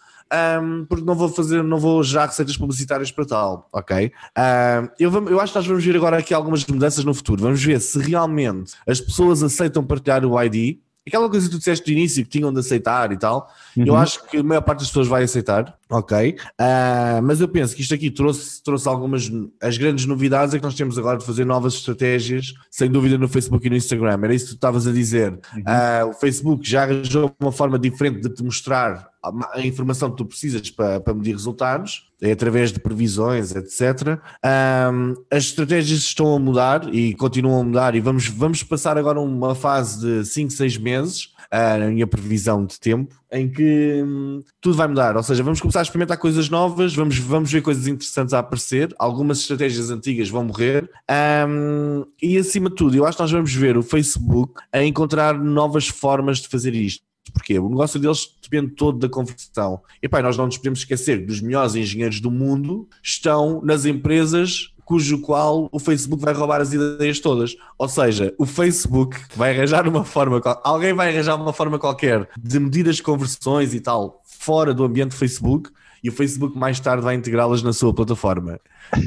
um, 0.62 0.86
porque 0.86 1.04
não 1.04 1.16
vou 1.16 1.30
fazer, 1.30 1.64
não 1.64 1.78
vou 1.78 2.04
gerar 2.04 2.28
receitas 2.28 2.56
publicitárias 2.56 3.12
para 3.12 3.26
tal, 3.26 3.70
ok? 3.72 4.12
Um, 4.38 4.90
eu, 5.00 5.28
eu 5.28 5.40
acho 5.40 5.54
que 5.54 5.60
nós 5.60 5.68
vamos 5.68 5.84
ver 5.84 5.96
agora 5.96 6.18
aqui 6.18 6.34
algumas 6.34 6.66
mudanças 6.66 7.04
no 7.04 7.14
futuro. 7.14 7.42
Vamos 7.42 7.64
ver 7.64 7.80
se 7.80 8.00
realmente 8.00 8.74
as 8.88 9.02
pessoas 9.02 9.42
aceitam 9.42 9.84
partilhar 9.84 10.26
o 10.26 10.42
ID 10.42 10.80
aquela 11.10 11.30
coisa 11.30 11.48
que 11.48 11.56
tu 11.56 11.58
disseste 11.58 11.92
no 11.92 11.98
início 11.98 12.24
que 12.24 12.30
tinham 12.30 12.54
de 12.54 12.60
aceitar 12.60 13.12
e 13.12 13.18
tal, 13.18 13.52
uhum. 13.76 13.86
eu 13.86 13.96
acho 13.96 14.26
que 14.28 14.38
a 14.38 14.44
maior 14.44 14.62
parte 14.62 14.80
das 14.80 14.88
pessoas 14.88 15.08
vai 15.08 15.24
aceitar, 15.24 15.76
ok? 15.90 16.36
Uh, 16.60 17.22
mas 17.24 17.42
eu 17.42 17.48
penso 17.48 17.76
que 17.76 17.82
isto 17.82 17.94
aqui 17.94 18.10
trouxe, 18.10 18.62
trouxe 18.64 18.88
algumas. 18.88 19.30
As 19.62 19.78
grandes 19.78 20.06
novidades 20.06 20.54
é 20.54 20.58
que 20.58 20.64
nós 20.64 20.76
temos 20.76 20.98
agora 20.98 21.18
de 21.18 21.26
fazer 21.26 21.46
novas 21.46 21.74
estratégias, 21.74 22.54
sem 22.70 22.90
dúvida, 22.90 23.18
no 23.18 23.28
Facebook 23.28 23.66
e 23.66 23.70
no 23.70 23.76
Instagram. 23.76 24.20
Era 24.24 24.34
isso 24.34 24.46
que 24.46 24.52
tu 24.52 24.56
estavas 24.56 24.88
a 24.88 24.92
dizer. 24.92 25.32
Uhum. 25.32 25.62
Uh, 25.62 26.10
o 26.10 26.14
Facebook 26.14 26.70
já 26.70 26.84
arranjou 26.84 27.36
uma 27.40 27.52
forma 27.52 27.78
diferente 27.78 28.22
de 28.22 28.30
te 28.30 28.44
mostrar 28.44 29.09
a 29.22 29.62
informação 29.62 30.10
que 30.10 30.18
tu 30.18 30.26
precisas 30.26 30.70
para, 30.70 31.00
para 31.00 31.14
medir 31.14 31.34
resultados, 31.34 32.10
é 32.22 32.32
através 32.32 32.72
de 32.72 32.80
previsões, 32.80 33.56
etc. 33.56 34.20
Um, 34.94 35.16
as 35.32 35.46
estratégias 35.46 36.00
estão 36.00 36.36
a 36.36 36.40
mudar 36.40 36.94
e 36.94 37.14
continuam 37.16 37.62
a 37.62 37.64
mudar, 37.64 37.96
e 37.96 38.00
vamos, 38.00 38.28
vamos 38.28 38.64
passar 38.64 38.98
agora 38.98 39.20
uma 39.20 39.56
fase 39.56 40.00
de 40.00 40.26
5, 40.26 40.52
6 40.52 40.78
meses, 40.78 41.26
uh, 41.54 41.80
na 41.80 41.88
minha 41.88 42.08
previsão 42.08 42.66
de 42.66 42.80
tempo, 42.80 43.16
em 43.32 43.50
que 43.50 44.02
hum, 44.04 44.42
tudo 44.62 44.76
vai 44.76 44.88
mudar. 44.88 45.16
Ou 45.16 45.24
seja, 45.24 45.44
vamos 45.44 45.62
começar 45.62 45.80
a 45.80 45.84
experimentar 45.84 46.18
coisas 46.18 46.50
novas, 46.50 46.94
vamos, 46.94 47.18
vamos 47.18 47.52
ver 47.52 47.62
coisas 47.62 47.88
interessantes 47.88 48.34
a 48.34 48.40
aparecer, 48.40 48.94
algumas 48.98 49.40
estratégias 49.40 49.90
antigas 49.90 50.30
vão 50.30 50.44
morrer, 50.46 50.90
um, 51.48 52.06
e 52.22 52.38
acima 52.38 52.70
de 52.70 52.76
tudo, 52.76 52.96
eu 52.96 53.06
acho 53.06 53.18
que 53.18 53.24
nós 53.24 53.32
vamos 53.32 53.54
ver 53.54 53.78
o 53.78 53.84
Facebook 53.84 54.62
a 54.72 54.84
encontrar 54.84 55.38
novas 55.38 55.88
formas 55.88 56.40
de 56.40 56.48
fazer 56.48 56.74
isto. 56.74 57.09
Porque 57.34 57.58
o 57.60 57.70
negócio 57.70 58.00
deles 58.00 58.36
depende 58.42 58.76
todo 58.76 58.98
da 58.98 59.10
conversão. 59.10 59.82
E 60.02 60.10
pá, 60.10 60.22
nós 60.22 60.38
não 60.38 60.46
nos 60.46 60.58
podemos 60.58 60.80
esquecer 60.80 61.26
que 61.26 61.32
os 61.32 61.42
melhores 61.42 61.76
engenheiros 61.76 62.20
do 62.20 62.32
mundo 62.32 62.88
estão 63.04 63.62
nas 63.64 63.86
empresas 63.86 64.74
cujo 64.90 65.22
qual 65.22 65.70
o 65.72 65.80
Facebook 65.80 66.24
vai 66.24 66.34
roubar 66.34 66.62
as 66.62 66.74
ideias 66.74 67.20
todas. 67.20 67.56
Ou 67.78 67.88
seja, 67.88 68.34
o 68.40 68.46
Facebook 68.46 69.16
vai 69.36 69.56
arranjar 69.56 69.88
uma 69.88 70.04
forma, 70.04 70.42
alguém 70.64 70.94
vai 70.94 71.10
arranjar 71.10 71.36
uma 71.36 71.54
forma 71.54 71.78
qualquer 71.78 72.28
de 72.36 72.60
medir 72.60 72.90
as 72.90 73.00
conversões 73.00 73.76
e 73.76 73.80
tal 73.80 74.24
fora 74.26 74.74
do 74.74 74.84
ambiente 74.84 75.14
Facebook 75.14 75.70
e 76.04 76.10
o 76.10 76.12
Facebook 76.12 76.58
mais 76.58 76.80
tarde 76.80 77.04
vai 77.04 77.14
integrá-las 77.14 77.62
na 77.62 77.72
sua 77.72 77.94
plataforma. 77.94 78.60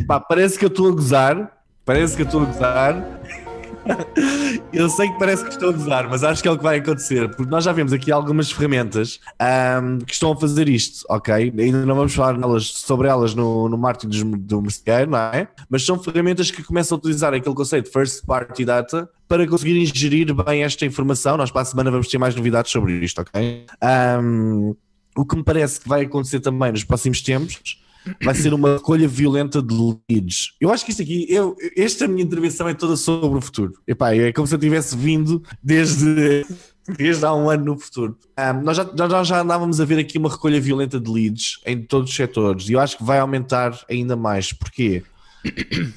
Pá, 0.06 0.20
parece 0.20 0.56
que 0.56 0.64
eu 0.64 0.68
estou 0.68 0.88
a 0.88 0.92
gozar, 0.92 1.64
parece 1.84 2.14
que 2.14 2.22
eu 2.22 2.26
estou 2.26 2.42
a 2.42 2.44
gozar, 2.44 3.20
Eu 4.72 4.88
sei 4.88 5.08
que 5.08 5.18
parece 5.18 5.44
que 5.44 5.50
estou 5.50 5.70
a 5.70 5.72
gozar, 5.72 6.08
mas 6.08 6.22
acho 6.24 6.42
que 6.42 6.48
é 6.48 6.50
o 6.50 6.56
que 6.56 6.62
vai 6.62 6.78
acontecer, 6.78 7.28
porque 7.30 7.50
nós 7.50 7.64
já 7.64 7.72
vemos 7.72 7.92
aqui 7.92 8.10
algumas 8.10 8.50
ferramentas 8.50 9.20
um, 9.82 9.98
que 9.98 10.12
estão 10.12 10.32
a 10.32 10.36
fazer 10.36 10.68
isto, 10.68 11.04
ok? 11.08 11.52
Ainda 11.58 11.84
não 11.84 11.94
vamos 11.94 12.14
falar 12.14 12.38
nelas, 12.38 12.66
sobre 12.66 13.08
elas 13.08 13.34
no, 13.34 13.68
no 13.68 13.76
marketing 13.76 14.30
do 14.38 14.62
merceeiro, 14.62 15.10
não 15.10 15.18
é? 15.18 15.48
Mas 15.68 15.84
são 15.84 15.98
ferramentas 15.98 16.50
que 16.50 16.62
começam 16.62 16.96
a 16.96 16.98
utilizar 16.98 17.34
aquele 17.34 17.54
conceito 17.54 17.86
de 17.86 17.92
first 17.92 18.24
party 18.24 18.64
data 18.64 19.08
para 19.28 19.46
conseguirem 19.46 19.84
gerir 19.86 20.34
bem 20.34 20.62
esta 20.62 20.84
informação. 20.84 21.36
Nós 21.36 21.50
para 21.50 21.62
a 21.62 21.64
semana 21.64 21.90
vamos 21.90 22.08
ter 22.08 22.18
mais 22.18 22.34
novidades 22.34 22.70
sobre 22.70 22.92
isto, 23.04 23.20
ok? 23.20 23.66
Um, 24.22 24.74
o 25.16 25.24
que 25.24 25.36
me 25.36 25.42
parece 25.42 25.80
que 25.80 25.88
vai 25.88 26.02
acontecer 26.02 26.40
também 26.40 26.72
nos 26.72 26.84
próximos 26.84 27.20
tempos 27.20 27.82
vai 28.22 28.34
ser 28.34 28.52
uma 28.52 28.74
recolha 28.74 29.06
violenta 29.08 29.62
de 29.62 29.74
leads. 30.10 30.52
Eu 30.60 30.72
acho 30.72 30.84
que 30.84 30.90
isto 30.90 31.02
aqui, 31.02 31.26
eu, 31.28 31.56
esta 31.76 32.08
minha 32.08 32.22
intervenção 32.22 32.68
é 32.68 32.74
toda 32.74 32.96
sobre 32.96 33.38
o 33.38 33.40
futuro. 33.40 33.72
Epá, 33.86 34.14
é 34.14 34.32
como 34.32 34.46
se 34.46 34.54
eu 34.54 34.58
tivesse 34.58 34.96
vindo 34.96 35.42
desde, 35.62 36.44
desde 36.96 37.24
há 37.24 37.34
um 37.34 37.48
ano 37.48 37.64
no 37.64 37.78
futuro. 37.78 38.16
Um, 38.38 38.62
nós, 38.62 38.76
já, 38.76 38.88
já, 38.96 39.24
já 39.24 39.40
andávamos 39.40 39.80
a 39.80 39.84
ver 39.84 39.98
aqui 39.98 40.18
uma 40.18 40.30
recolha 40.30 40.60
violenta 40.60 40.98
de 40.98 41.10
leads 41.10 41.60
em 41.66 41.82
todos 41.82 42.10
os 42.10 42.16
setores 42.16 42.68
e 42.68 42.72
eu 42.72 42.80
acho 42.80 42.96
que 42.96 43.04
vai 43.04 43.18
aumentar 43.18 43.78
ainda 43.88 44.16
mais. 44.16 44.52
Porquê? 44.52 45.02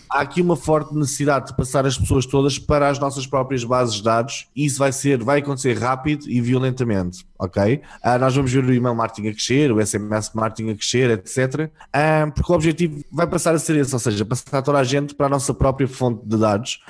há 0.10 0.22
aqui 0.22 0.42
uma 0.42 0.56
forte 0.56 0.94
necessidade 0.96 1.48
de 1.48 1.56
passar 1.56 1.86
as 1.86 1.98
pessoas 1.98 2.26
todas 2.26 2.58
para 2.58 2.90
as 2.90 3.00
nossas 3.00 3.28
próprias 3.28 3.64
bases 3.64 3.96
de 3.96 4.04
dados 4.04 4.48
e 4.56 4.66
isso 4.66 4.80
vai 4.80 4.92
ser, 4.92 5.24
vai 5.24 5.40
acontecer 5.40 5.78
rápido 5.78 6.28
e 6.28 6.42
violentamente, 6.42 7.26
ok? 7.38 7.82
Uh, 8.04 8.20
nós 8.20 8.36
vamos 8.36 8.52
ver 8.52 8.64
o 8.64 8.74
email 8.74 8.96
marketing 8.96 9.30
a 9.30 9.32
crescer, 9.32 9.72
o 9.72 9.86
SMS 9.86 10.32
marketing 10.34 10.72
a 10.72 10.76
crescer, 10.76 11.10
etc. 11.12 11.70
Uh, 11.70 12.32
porque 12.34 12.52
o 12.52 12.56
objetivo 12.56 13.04
vai 13.12 13.28
passar 13.28 13.56
a 13.56 13.60
ser 13.60 13.76
esse, 13.78 13.94
ou 13.94 14.00
seja, 14.00 14.26
passar 14.26 14.62
toda 14.62 14.78
a 14.78 14.84
gente 14.84 15.16
para 15.16 15.28
a 15.28 15.30
nossa 15.30 15.54
própria 15.54 15.88
fonte 15.88 16.26
de 16.26 16.38
dados. 16.38 16.82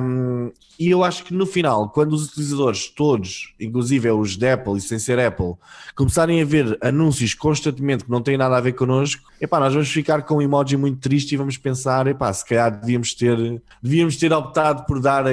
Um, 0.00 0.52
e 0.78 0.90
eu 0.90 1.02
acho 1.02 1.24
que 1.24 1.34
no 1.34 1.44
final, 1.44 1.88
quando 1.90 2.12
os 2.12 2.28
utilizadores 2.28 2.88
todos, 2.88 3.52
inclusive 3.58 4.08
os 4.12 4.36
de 4.36 4.48
Apple 4.48 4.76
e 4.76 4.80
sem 4.80 4.98
ser 4.98 5.18
Apple, 5.18 5.54
começarem 5.96 6.40
a 6.40 6.44
ver 6.44 6.78
anúncios 6.80 7.34
constantemente 7.34 8.04
que 8.04 8.10
não 8.10 8.22
têm 8.22 8.36
nada 8.36 8.56
a 8.56 8.60
ver 8.60 8.74
connosco, 8.74 9.20
epá, 9.40 9.58
nós 9.58 9.72
vamos 9.72 9.90
ficar 9.90 10.22
com 10.22 10.36
um 10.36 10.42
emoji 10.42 10.76
muito 10.76 11.00
triste 11.00 11.32
e 11.32 11.36
vamos 11.36 11.56
pensar, 11.56 12.06
epá, 12.06 12.32
se 12.32 12.46
calhar 12.46 12.70
devíamos 12.78 13.12
ter, 13.12 13.60
devíamos 13.82 14.16
ter 14.16 14.32
optado 14.32 14.84
por 14.86 15.00
dar, 15.00 15.24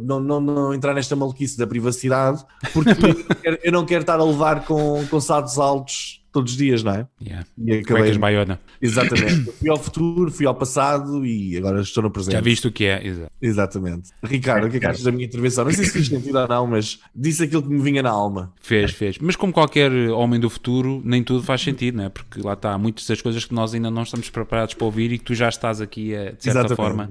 não, 0.00 0.20
não, 0.20 0.38
não 0.38 0.74
entrar 0.74 0.92
nesta 0.92 1.16
maluquice 1.16 1.56
da 1.56 1.66
privacidade, 1.66 2.44
porque 2.74 2.90
eu, 3.64 3.72
não 3.72 3.86
quero, 3.86 4.00
quero 4.00 4.04
estar 4.10 4.20
a 4.20 4.24
levar 4.24 4.64
com, 4.64 5.06
com 5.06 5.20
saltos 5.20 5.58
altos 5.58 6.19
todos 6.32 6.52
os 6.52 6.58
dias, 6.58 6.82
não 6.82 6.92
é? 6.92 7.06
Yeah. 7.22 7.46
E 7.58 7.72
acabei... 7.72 8.02
Cuecas 8.02 8.16
baiona. 8.16 8.60
Exatamente. 8.80 9.52
fui 9.58 9.68
ao 9.68 9.78
futuro, 9.78 10.30
fui 10.30 10.46
ao 10.46 10.54
passado 10.54 11.24
e 11.24 11.56
agora 11.56 11.80
estou 11.80 12.02
no 12.02 12.10
presente. 12.10 12.32
Já 12.32 12.40
viste 12.40 12.68
o 12.68 12.72
que 12.72 12.84
é, 12.86 13.06
Exato. 13.06 13.32
Exatamente. 13.40 14.10
Ricardo, 14.22 14.66
o 14.66 14.70
que 14.70 14.76
é 14.76 14.80
que 14.80 14.86
achas 14.86 15.02
da 15.02 15.12
minha 15.12 15.26
intervenção? 15.26 15.64
Não 15.64 15.72
sei 15.72 15.84
se 15.84 15.92
fez 15.92 16.08
sentido 16.08 16.38
ou 16.38 16.48
não, 16.48 16.66
mas 16.66 17.00
disse 17.14 17.44
aquilo 17.44 17.62
que 17.62 17.68
me 17.68 17.80
vinha 17.80 18.02
na 18.02 18.10
alma. 18.10 18.52
Fez, 18.60 18.92
fez. 18.92 19.18
Mas 19.18 19.36
como 19.36 19.52
qualquer 19.52 19.90
homem 20.10 20.38
do 20.38 20.48
futuro, 20.48 21.02
nem 21.04 21.22
tudo 21.22 21.42
faz 21.42 21.60
sentido, 21.60 21.96
não 21.96 22.04
é? 22.04 22.08
Porque 22.08 22.40
lá 22.40 22.52
está, 22.52 22.76
muitas 22.78 23.06
das 23.06 23.20
coisas 23.20 23.44
que 23.44 23.54
nós 23.54 23.74
ainda 23.74 23.90
não 23.90 24.02
estamos 24.02 24.28
preparados 24.30 24.74
para 24.74 24.84
ouvir 24.84 25.12
e 25.12 25.18
que 25.18 25.24
tu 25.24 25.34
já 25.34 25.48
estás 25.48 25.80
aqui, 25.80 26.14
a, 26.14 26.32
de 26.32 26.42
certa 26.42 26.60
Exatamente. 26.66 26.76
forma, 26.76 27.10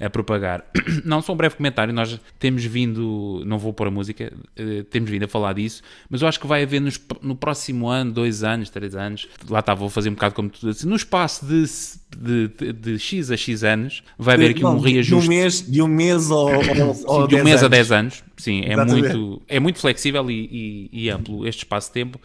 a 0.00 0.10
propagar. 0.10 0.64
Não, 1.04 1.20
só 1.20 1.32
um 1.32 1.36
breve 1.36 1.56
comentário. 1.56 1.92
Nós 1.92 2.18
temos 2.38 2.64
vindo, 2.64 3.42
não 3.44 3.58
vou 3.58 3.72
pôr 3.72 3.88
a 3.88 3.90
música, 3.90 4.32
uh, 4.32 4.84
temos 4.84 5.10
vindo 5.10 5.24
a 5.24 5.28
falar 5.28 5.54
disso, 5.54 5.82
mas 6.08 6.22
eu 6.22 6.28
acho 6.28 6.38
que 6.38 6.46
vai 6.46 6.62
haver 6.62 6.80
nos, 6.80 7.00
no 7.20 7.34
próximo 7.34 7.88
ano, 7.88 8.12
dois 8.12 8.44
anos, 8.44 8.51
anos, 8.52 8.70
3 8.70 8.94
anos, 8.94 9.28
lá 9.48 9.60
está, 9.60 9.74
vou 9.74 9.88
fazer 9.88 10.10
um 10.10 10.14
bocado 10.14 10.34
como 10.34 10.50
tu 10.50 10.70
disse, 10.70 10.86
no 10.86 10.96
espaço 10.96 11.44
de, 11.46 11.64
de, 12.16 12.48
de, 12.48 12.72
de 12.72 12.98
X 12.98 13.30
a 13.30 13.36
X 13.36 13.64
anos, 13.64 14.02
vai 14.18 14.34
haver 14.34 14.50
aqui 14.50 14.62
Não, 14.62 14.76
um 14.76 14.80
reajuste. 14.80 15.10
De 15.10 15.14
um 15.14 15.28
mês, 15.28 15.70
de 15.70 15.82
um 15.82 15.88
mês 15.88 16.30
ou, 16.30 16.50
ou, 17.06 17.26
de 17.26 17.34
um 17.36 17.44
mês 17.44 17.62
anos. 17.62 17.64
a 17.64 17.68
10 17.68 17.92
anos, 17.92 18.24
sim, 18.36 18.62
é 18.64 18.76
muito, 18.84 19.42
é 19.48 19.60
muito 19.60 19.78
flexível 19.78 20.30
e, 20.30 20.88
e, 20.92 21.04
e 21.04 21.10
amplo 21.10 21.46
este 21.46 21.58
espaço 21.58 21.88
de 21.88 21.94
tempo, 21.94 22.20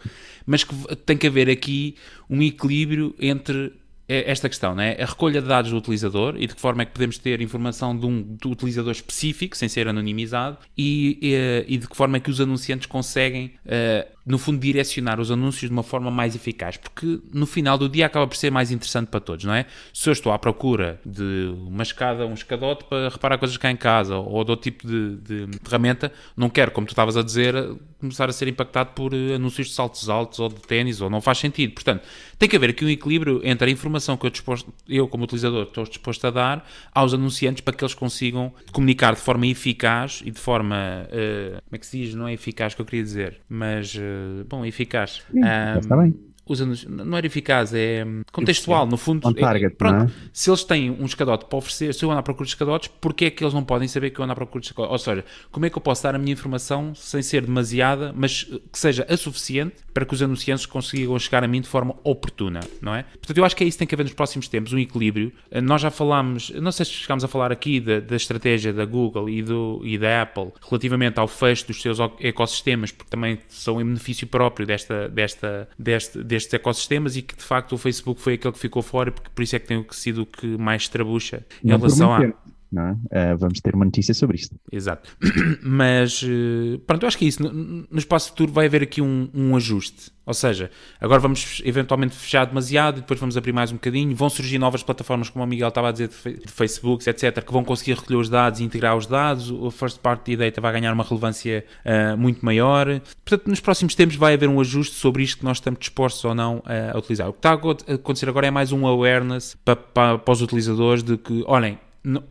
mas 0.46 0.64
que 0.64 0.74
tem 1.04 1.16
que 1.16 1.26
haver 1.26 1.50
aqui 1.50 1.94
um 2.28 2.42
equilíbrio 2.42 3.14
entre 3.18 3.72
esta 4.08 4.48
questão, 4.48 4.74
né? 4.74 4.96
a 4.98 5.04
recolha 5.04 5.42
de 5.42 5.46
dados 5.46 5.70
do 5.70 5.76
utilizador 5.76 6.34
e 6.38 6.46
de 6.46 6.54
que 6.54 6.60
forma 6.60 6.80
é 6.80 6.86
que 6.86 6.92
podemos 6.92 7.18
ter 7.18 7.42
informação 7.42 7.96
de 7.96 8.06
um 8.06 8.22
do 8.22 8.50
utilizador 8.50 8.92
específico, 8.92 9.54
sem 9.54 9.68
ser 9.68 9.86
anonimizado, 9.86 10.56
e, 10.76 11.18
e, 11.20 11.74
e 11.74 11.76
de 11.76 11.86
que 11.86 11.94
forma 11.94 12.16
é 12.16 12.20
que 12.20 12.30
os 12.30 12.40
anunciantes 12.40 12.86
conseguem 12.86 13.52
uh, 13.66 14.17
no 14.28 14.36
fundo, 14.36 14.60
direcionar 14.60 15.18
os 15.18 15.30
anúncios 15.30 15.70
de 15.70 15.72
uma 15.72 15.82
forma 15.82 16.10
mais 16.10 16.36
eficaz, 16.36 16.76
porque 16.76 17.18
no 17.32 17.46
final 17.46 17.78
do 17.78 17.88
dia 17.88 18.04
acaba 18.04 18.26
por 18.26 18.36
ser 18.36 18.50
mais 18.50 18.70
interessante 18.70 19.08
para 19.08 19.20
todos, 19.20 19.46
não 19.46 19.54
é? 19.54 19.64
Se 19.92 20.08
eu 20.08 20.12
estou 20.12 20.30
à 20.30 20.38
procura 20.38 21.00
de 21.04 21.50
uma 21.66 21.82
escada, 21.82 22.26
um 22.26 22.34
escadote 22.34 22.84
para 22.84 23.08
reparar 23.08 23.38
coisas 23.38 23.56
cá 23.56 23.70
em 23.70 23.76
casa 23.76 24.16
ou 24.16 24.44
de 24.44 24.50
outro 24.50 24.70
tipo 24.70 24.86
de, 24.86 25.16
de 25.16 25.58
ferramenta, 25.64 26.12
não 26.36 26.50
quero, 26.50 26.70
como 26.72 26.86
tu 26.86 26.90
estavas 26.90 27.16
a 27.16 27.22
dizer, 27.22 27.54
começar 27.98 28.28
a 28.28 28.32
ser 28.32 28.48
impactado 28.48 28.90
por 28.90 29.14
eh, 29.14 29.34
anúncios 29.34 29.68
de 29.68 29.72
saltos 29.72 30.10
altos 30.10 30.38
ou 30.38 30.50
de 30.50 30.60
ténis, 30.60 31.00
ou 31.00 31.08
não 31.08 31.22
faz 31.22 31.38
sentido. 31.38 31.72
Portanto, 31.72 32.06
tem 32.38 32.48
que 32.48 32.54
haver 32.54 32.70
aqui 32.70 32.84
um 32.84 32.90
equilíbrio 32.90 33.40
entre 33.42 33.70
a 33.70 33.72
informação 33.72 34.16
que 34.18 34.26
eu, 34.26 34.30
disposto, 34.30 34.72
eu 34.86 35.08
como 35.08 35.24
utilizador, 35.24 35.62
estou 35.62 35.84
disposto 35.84 36.26
a 36.26 36.30
dar 36.30 36.68
aos 36.94 37.14
anunciantes 37.14 37.62
para 37.62 37.74
que 37.74 37.82
eles 37.82 37.94
consigam 37.94 38.52
comunicar 38.72 39.14
de 39.14 39.20
forma 39.20 39.46
eficaz 39.46 40.22
e 40.22 40.30
de 40.30 40.38
forma, 40.38 40.76
uh, 41.06 41.62
como 41.62 41.72
é 41.72 41.78
que 41.78 41.86
se 41.86 41.98
diz, 41.98 42.14
não 42.14 42.28
é 42.28 42.34
eficaz 42.34 42.74
que 42.74 42.82
eu 42.82 42.86
queria 42.86 43.02
dizer, 43.02 43.40
mas... 43.48 43.94
Uh, 43.94 44.17
bom, 44.48 44.64
eficaz. 44.64 45.22
Sim, 45.30 45.40
um, 45.44 45.78
está 45.78 45.96
bem 45.96 46.14
anúncios, 46.60 46.90
não 46.90 47.16
era 47.16 47.26
eficaz, 47.26 47.72
é 47.74 48.04
contextual, 48.32 48.86
no 48.86 48.96
fundo. 48.96 49.26
On 49.26 49.32
target, 49.32 49.72
é, 49.72 49.76
pronto, 49.76 50.10
é? 50.10 50.28
se 50.32 50.50
eles 50.50 50.64
têm 50.64 50.90
um 50.90 51.04
escadote 51.04 51.44
para 51.46 51.58
oferecer, 51.58 51.94
se 51.94 52.04
eu 52.04 52.10
ando 52.10 52.20
à 52.20 52.22
procura 52.22 52.46
de 52.46 52.52
escadotes, 52.52 52.90
porquê 53.00 53.26
é 53.26 53.30
que 53.30 53.42
eles 53.42 53.54
não 53.54 53.64
podem 53.64 53.86
saber 53.88 54.10
que 54.10 54.20
eu 54.20 54.24
ando 54.24 54.32
à 54.32 54.36
procura 54.36 54.60
de 54.60 54.66
escadotes? 54.68 54.92
Ou 54.92 54.98
seja, 54.98 55.24
como 55.50 55.66
é 55.66 55.70
que 55.70 55.76
eu 55.76 55.82
posso 55.82 56.02
dar 56.02 56.14
a 56.14 56.18
minha 56.18 56.32
informação 56.32 56.94
sem 56.94 57.22
ser 57.22 57.44
demasiada, 57.44 58.12
mas 58.16 58.44
que 58.44 58.78
seja 58.78 59.06
a 59.08 59.16
suficiente 59.16 59.76
para 59.92 60.06
que 60.06 60.14
os 60.14 60.22
anunciantes 60.22 60.64
consigam 60.64 61.18
chegar 61.18 61.42
a 61.42 61.48
mim 61.48 61.60
de 61.60 61.68
forma 61.68 61.96
oportuna, 62.04 62.60
não 62.80 62.94
é? 62.94 63.02
Portanto, 63.02 63.36
eu 63.36 63.44
acho 63.44 63.56
que 63.56 63.64
é 63.64 63.66
isso 63.66 63.76
que 63.76 63.80
tem 63.80 63.88
que 63.88 63.94
haver 63.94 64.04
nos 64.04 64.14
próximos 64.14 64.46
tempos, 64.46 64.72
um 64.72 64.78
equilíbrio. 64.78 65.32
Eh, 65.50 65.60
nós 65.60 65.82
já 65.82 65.90
falámos, 65.90 66.50
não 66.50 66.70
sei 66.70 66.86
se 66.86 66.92
chegámos 66.92 67.24
a 67.24 67.28
falar 67.28 67.50
aqui 67.50 67.80
da, 67.80 67.98
da 67.98 68.14
estratégia 68.14 68.72
da 68.72 68.84
Google 68.84 69.28
e, 69.28 69.42
do, 69.42 69.80
e 69.84 69.98
da 69.98 70.22
Apple 70.22 70.52
relativamente 70.68 71.18
ao 71.18 71.26
fecho 71.26 71.66
dos 71.66 71.82
seus 71.82 71.98
ecossistemas, 72.20 72.92
porque 72.92 73.10
também 73.10 73.38
são 73.48 73.80
em 73.80 73.84
benefício 73.84 74.26
próprio 74.26 74.66
desta, 74.66 75.08
desta, 75.08 75.68
deste, 75.76 76.22
destes 76.38 76.54
ecossistemas 76.54 77.16
e 77.16 77.22
que 77.22 77.36
de 77.36 77.42
facto 77.42 77.72
o 77.72 77.78
Facebook 77.78 78.20
foi 78.20 78.34
aquele 78.34 78.52
que 78.52 78.58
ficou 78.58 78.82
fora, 78.82 79.10
porque 79.10 79.28
por 79.34 79.42
isso 79.42 79.56
é 79.56 79.58
que 79.58 79.66
tem 79.66 79.84
sido 79.90 80.22
o 80.22 80.26
que 80.26 80.46
mais 80.46 80.88
trabucha 80.88 81.44
em 81.62 81.68
não 81.68 81.76
relação 81.76 82.14
a. 82.14 82.32
É? 82.76 83.32
Uh, 83.32 83.38
vamos 83.38 83.60
ter 83.60 83.74
uma 83.74 83.86
notícia 83.86 84.12
sobre 84.12 84.36
isto. 84.36 84.54
Exato. 84.70 85.16
Mas, 85.62 86.22
uh, 86.22 86.78
pronto, 86.86 87.02
eu 87.02 87.06
acho 87.06 87.16
que 87.16 87.24
é 87.24 87.28
isso. 87.28 87.42
No, 87.42 87.86
no 87.90 87.98
espaço 87.98 88.28
futuro 88.28 88.52
vai 88.52 88.66
haver 88.66 88.82
aqui 88.82 89.00
um, 89.00 89.28
um, 89.32 89.56
ajuste. 89.56 90.12
Ou 90.26 90.34
seja, 90.34 90.70
agora 91.00 91.18
vamos 91.18 91.62
eventualmente 91.64 92.14
fechar 92.14 92.44
demasiado 92.44 92.98
e 92.98 93.00
depois 93.00 93.18
vamos 93.18 93.38
abrir 93.38 93.54
mais 93.54 93.72
um 93.72 93.76
bocadinho. 93.76 94.14
Vão 94.14 94.28
surgir 94.28 94.58
novas 94.58 94.82
plataformas, 94.82 95.30
como 95.30 95.42
o 95.42 95.48
Miguel 95.48 95.68
estava 95.68 95.88
a 95.88 95.92
dizer, 95.92 96.08
de 96.08 96.52
Facebook, 96.52 97.08
etc., 97.08 97.42
que 97.42 97.50
vão 97.50 97.64
conseguir 97.64 97.94
recolher 97.94 98.18
os 98.18 98.28
dados 98.28 98.60
e 98.60 98.64
integrar 98.64 98.94
os 98.94 99.06
dados. 99.06 99.50
O 99.50 99.70
First 99.70 100.00
Party 100.00 100.36
Data 100.36 100.60
vai 100.60 100.70
ganhar 100.72 100.92
uma 100.92 101.04
relevância 101.04 101.64
uh, 101.86 102.18
muito 102.18 102.44
maior. 102.44 103.00
Portanto, 103.24 103.48
nos 103.48 103.60
próximos 103.60 103.94
tempos 103.94 104.16
vai 104.16 104.34
haver 104.34 104.48
um 104.50 104.60
ajuste 104.60 104.96
sobre 104.96 105.22
isto 105.22 105.38
que 105.38 105.44
nós 105.44 105.56
estamos 105.56 105.80
dispostos 105.80 106.22
ou 106.22 106.34
não 106.34 106.62
a 106.66 106.98
utilizar. 106.98 107.30
O 107.30 107.32
que 107.32 107.38
está 107.38 107.52
a 107.52 107.94
acontecer 107.94 108.28
agora 108.28 108.46
é 108.46 108.50
mais 108.50 108.72
um 108.72 108.86
awareness 108.86 109.56
para, 109.64 109.76
para, 109.76 110.18
para 110.18 110.32
os 110.32 110.42
utilizadores 110.42 111.02
de 111.02 111.16
que, 111.16 111.42
olhem, 111.46 111.78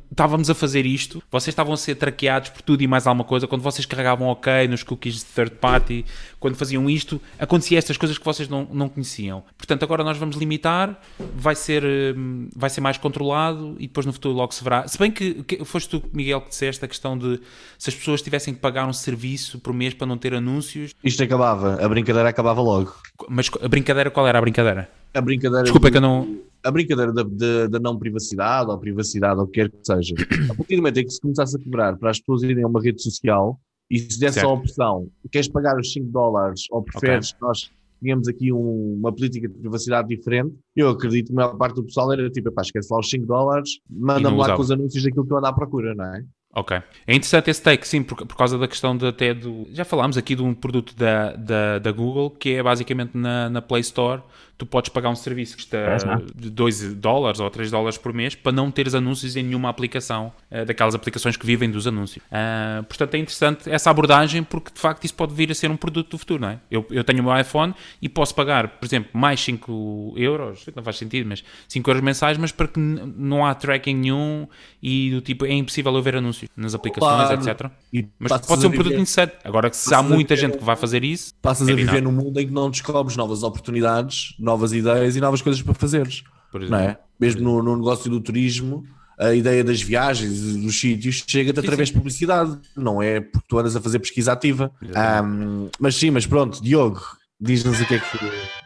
estávamos 0.09 0.49
a 0.49 0.55
fazer 0.55 0.85
isto, 0.85 1.21
vocês 1.31 1.49
estavam 1.49 1.73
a 1.73 1.77
ser 1.77 1.95
traqueados 1.95 2.49
por 2.49 2.61
tudo 2.61 2.81
e 2.81 2.87
mais 2.87 3.05
alguma 3.05 3.23
coisa, 3.23 3.47
quando 3.47 3.61
vocês 3.61 3.85
carregavam 3.85 4.27
OK 4.27 4.67
nos 4.67 4.83
cookies 4.83 5.15
de 5.15 5.25
third 5.25 5.55
party, 5.55 6.05
quando 6.39 6.55
faziam 6.55 6.89
isto, 6.89 7.21
acontecia 7.37 7.77
estas 7.77 7.97
coisas 7.97 8.17
que 8.17 8.25
vocês 8.25 8.49
não, 8.49 8.67
não 8.71 8.89
conheciam. 8.89 9.43
Portanto, 9.57 9.83
agora 9.83 10.03
nós 10.03 10.17
vamos 10.17 10.35
limitar, 10.35 10.99
vai 11.35 11.55
ser, 11.55 11.83
hum, 12.15 12.49
vai 12.55 12.69
ser 12.69 12.81
mais 12.81 12.97
controlado 12.97 13.75
e 13.79 13.87
depois 13.87 14.05
no 14.05 14.13
futuro 14.13 14.33
logo 14.33 14.53
se 14.53 14.63
verá. 14.63 14.87
Se 14.87 14.97
bem 14.97 15.11
que, 15.11 15.43
que 15.43 15.63
foste 15.65 15.89
tu, 15.89 16.03
Miguel, 16.13 16.41
que 16.41 16.49
disseste 16.49 16.83
a 16.83 16.87
questão 16.87 17.17
de 17.17 17.39
se 17.77 17.89
as 17.89 17.95
pessoas 17.95 18.21
tivessem 18.21 18.53
que 18.53 18.59
pagar 18.59 18.87
um 18.87 18.93
serviço 18.93 19.59
por 19.59 19.73
mês 19.73 19.93
para 19.93 20.07
não 20.07 20.17
ter 20.17 20.33
anúncios. 20.33 20.91
Isto 21.03 21.23
acabava, 21.23 21.83
a 21.83 21.89
brincadeira 21.89 22.29
acabava 22.29 22.61
logo. 22.61 22.95
Mas 23.29 23.49
a 23.61 23.67
brincadeira, 23.67 24.09
qual 24.09 24.27
era 24.27 24.37
a 24.37 24.41
brincadeira? 24.41 24.89
A 25.13 25.21
brincadeira. 25.21 25.63
Desculpa, 25.63 25.89
que 25.89 25.97
eu 25.97 26.01
não 26.01 26.46
a 26.63 26.71
brincadeira 26.71 27.13
da, 27.13 27.23
da, 27.23 27.67
da, 27.67 27.79
não 27.79 27.97
privacidade 27.97 28.69
ou 28.69 28.77
privacidade 28.77 29.39
ou 29.39 29.45
o 29.45 29.47
que 29.47 29.61
quer 29.61 29.69
que 29.69 29.77
seja, 29.83 30.15
a 30.49 30.55
partir 30.55 30.75
do 30.75 30.81
momento 30.81 30.99
em 30.99 31.05
que 31.05 31.11
se 31.11 31.21
começasse 31.21 31.55
a 31.55 31.59
cobrar 31.59 31.97
para 31.97 32.11
as 32.11 32.19
pessoas 32.19 32.43
irem 32.43 32.63
a 32.63 32.67
uma 32.67 32.81
rede 32.81 33.01
social 33.01 33.59
e 33.89 33.99
se 33.99 34.19
desse 34.19 34.35
certo. 34.35 34.49
a 34.49 34.53
opção, 34.53 35.07
queres 35.31 35.47
pagar 35.47 35.79
os 35.79 35.91
5 35.93 36.11
dólares 36.11 36.63
ou 36.71 36.83
preferes 36.83 37.29
okay. 37.29 37.39
que 37.39 37.45
nós 37.45 37.71
tínhamos 37.99 38.27
aqui 38.27 38.51
um, 38.51 38.95
uma 38.99 39.13
política 39.13 39.47
de 39.47 39.55
privacidade 39.55 40.07
diferente, 40.07 40.53
eu 40.75 40.89
acredito 40.89 41.27
que 41.27 41.33
a 41.33 41.35
maior 41.35 41.57
parte 41.57 41.75
do 41.75 41.83
pessoal 41.83 42.11
era 42.13 42.29
tipo, 42.29 42.51
pá, 42.51 42.61
esquece 42.61 42.87
lá 42.91 42.99
os 42.99 43.09
5 43.09 43.25
dólares, 43.25 43.79
manda-me 43.89 44.37
lá 44.37 44.55
com 44.55 44.61
os 44.61 44.71
anúncios 44.71 45.03
daquilo 45.03 45.25
que 45.25 45.33
eu 45.33 45.37
ando 45.37 45.47
à 45.47 45.53
procura, 45.53 45.95
não 45.95 46.05
é? 46.05 46.23
Ok. 46.55 46.75
É 47.05 47.13
interessante 47.13 47.51
esse 47.51 47.61
take, 47.61 47.87
sim, 47.87 48.01
por, 48.01 48.25
por 48.25 48.35
causa 48.35 48.57
da 48.57 48.67
questão 48.67 48.97
de 48.97 49.05
até 49.05 49.33
do. 49.33 49.67
Já 49.71 49.85
falámos 49.85 50.17
aqui 50.17 50.33
de 50.33 50.41
um 50.41 50.55
produto 50.55 50.95
da, 50.95 51.33
da, 51.33 51.77
da 51.77 51.91
Google 51.91 52.31
que 52.31 52.55
é 52.55 52.63
basicamente 52.63 53.15
na, 53.15 53.47
na 53.49 53.61
Play 53.61 53.81
Store 53.81 54.23
tu 54.57 54.65
podes 54.65 54.89
pagar 54.89 55.09
um 55.09 55.15
serviço 55.15 55.55
que 55.55 55.61
está 55.63 55.97
mal. 56.05 56.21
de 56.35 56.49
2 56.49 56.95
dólares 56.95 57.39
ou 57.39 57.49
3 57.49 57.69
dólares 57.69 57.97
por 57.97 58.11
mês 58.13 58.33
para 58.35 58.51
não 58.51 58.71
teres 58.71 58.95
anúncios 58.95 59.35
em 59.35 59.43
nenhuma 59.43 59.69
aplicação, 59.69 60.31
eh, 60.49 60.65
daquelas 60.65 60.95
aplicações 60.95 61.37
que 61.37 61.45
vivem 61.45 61.69
dos 61.69 61.85
anúncios. 61.85 62.23
Ah, 62.31 62.83
portanto, 62.87 63.13
é 63.13 63.17
interessante 63.19 63.69
essa 63.69 63.89
abordagem 63.91 64.43
porque 64.43 64.71
de 64.73 64.79
facto 64.79 65.03
isso 65.05 65.13
pode 65.13 65.33
vir 65.33 65.51
a 65.51 65.55
ser 65.55 65.69
um 65.69 65.77
produto 65.77 66.09
do 66.11 66.17
futuro, 66.17 66.41
não 66.41 66.49
é? 66.49 66.59
Eu, 66.71 66.85
eu 66.89 67.03
tenho 67.03 67.21
o 67.21 67.23
meu 67.23 67.37
iPhone 67.39 67.73
e 68.01 68.09
posso 68.09 68.33
pagar, 68.33 68.67
por 68.67 68.85
exemplo, 68.85 69.09
mais 69.13 69.39
5 69.41 70.13
euros, 70.17 70.65
não 70.75 70.83
faz 70.83 70.97
sentido, 70.97 71.27
mas 71.29 71.43
5 71.67 71.89
euros 71.89 72.01
mensais, 72.03 72.37
mas 72.37 72.51
para 72.51 72.67
que 72.67 72.79
não 72.79 73.45
há 73.45 73.53
tracking 73.53 73.95
nenhum 73.95 74.47
e 74.81 75.11
do 75.11 75.21
tipo 75.21 75.45
é 75.45 75.51
impossível 75.53 75.93
eu 75.95 76.01
ver 76.01 76.15
anúncios 76.15 76.49
nas 76.57 76.73
aplicações, 76.73 77.27
Claro. 77.27 77.41
etc. 77.49 77.71
E 77.93 78.07
Mas 78.17 78.31
pode 78.31 78.61
ser 78.61 78.67
um 78.67 78.71
produto 78.71 78.83
viver- 78.85 78.95
interessante. 78.95 79.33
Agora, 79.43 79.71
se 79.71 79.93
há 79.93 80.01
muita 80.01 80.33
viver- 80.35 80.47
gente 80.47 80.57
que 80.57 80.63
vai 80.63 80.75
fazer 80.75 81.03
isso, 81.03 81.33
Passas 81.41 81.67
É 81.67 81.71
a 81.71 81.75
viver 81.75 82.01
num 82.01 82.11
mundo 82.11 82.39
em 82.39 82.47
que 82.47 82.53
não 82.53 82.69
descobres 82.69 83.15
novas 83.15 83.43
oportunidades, 83.43 84.33
novas 84.47 84.71
ideias 84.73 85.15
e 85.15 85.21
novas 85.21 85.41
coisas 85.41 85.61
para 85.61 85.73
fazeres. 85.73 86.23
por 86.51 86.61
exemplo. 86.61 86.83
Não 86.83 86.89
é? 86.89 86.97
Mesmo 87.19 87.41
no, 87.41 87.61
no 87.61 87.75
negócio 87.75 88.09
do 88.09 88.19
turismo, 88.21 88.83
a 89.19 89.33
ideia 89.33 89.63
das 89.63 89.81
viagens 89.81 90.55
e 90.55 90.61
dos 90.61 90.79
sítios 90.79 91.23
chega-te 91.27 91.59
através 91.59 91.89
de 91.89 91.95
publicidade, 91.95 92.57
não 92.75 93.01
é 93.01 93.19
porque 93.19 93.47
tu 93.47 93.59
andas 93.59 93.75
a 93.75 93.81
fazer 93.81 93.99
pesquisa 93.99 94.31
ativa. 94.31 94.71
Ahm, 94.95 95.69
mas 95.79 95.95
sim, 95.95 96.11
mas 96.11 96.25
pronto, 96.25 96.61
Diogo, 96.61 97.01
diz-nos 97.39 97.81
o 97.81 97.85
que 97.85 97.95
é 97.95 97.99
que. 97.99 98.17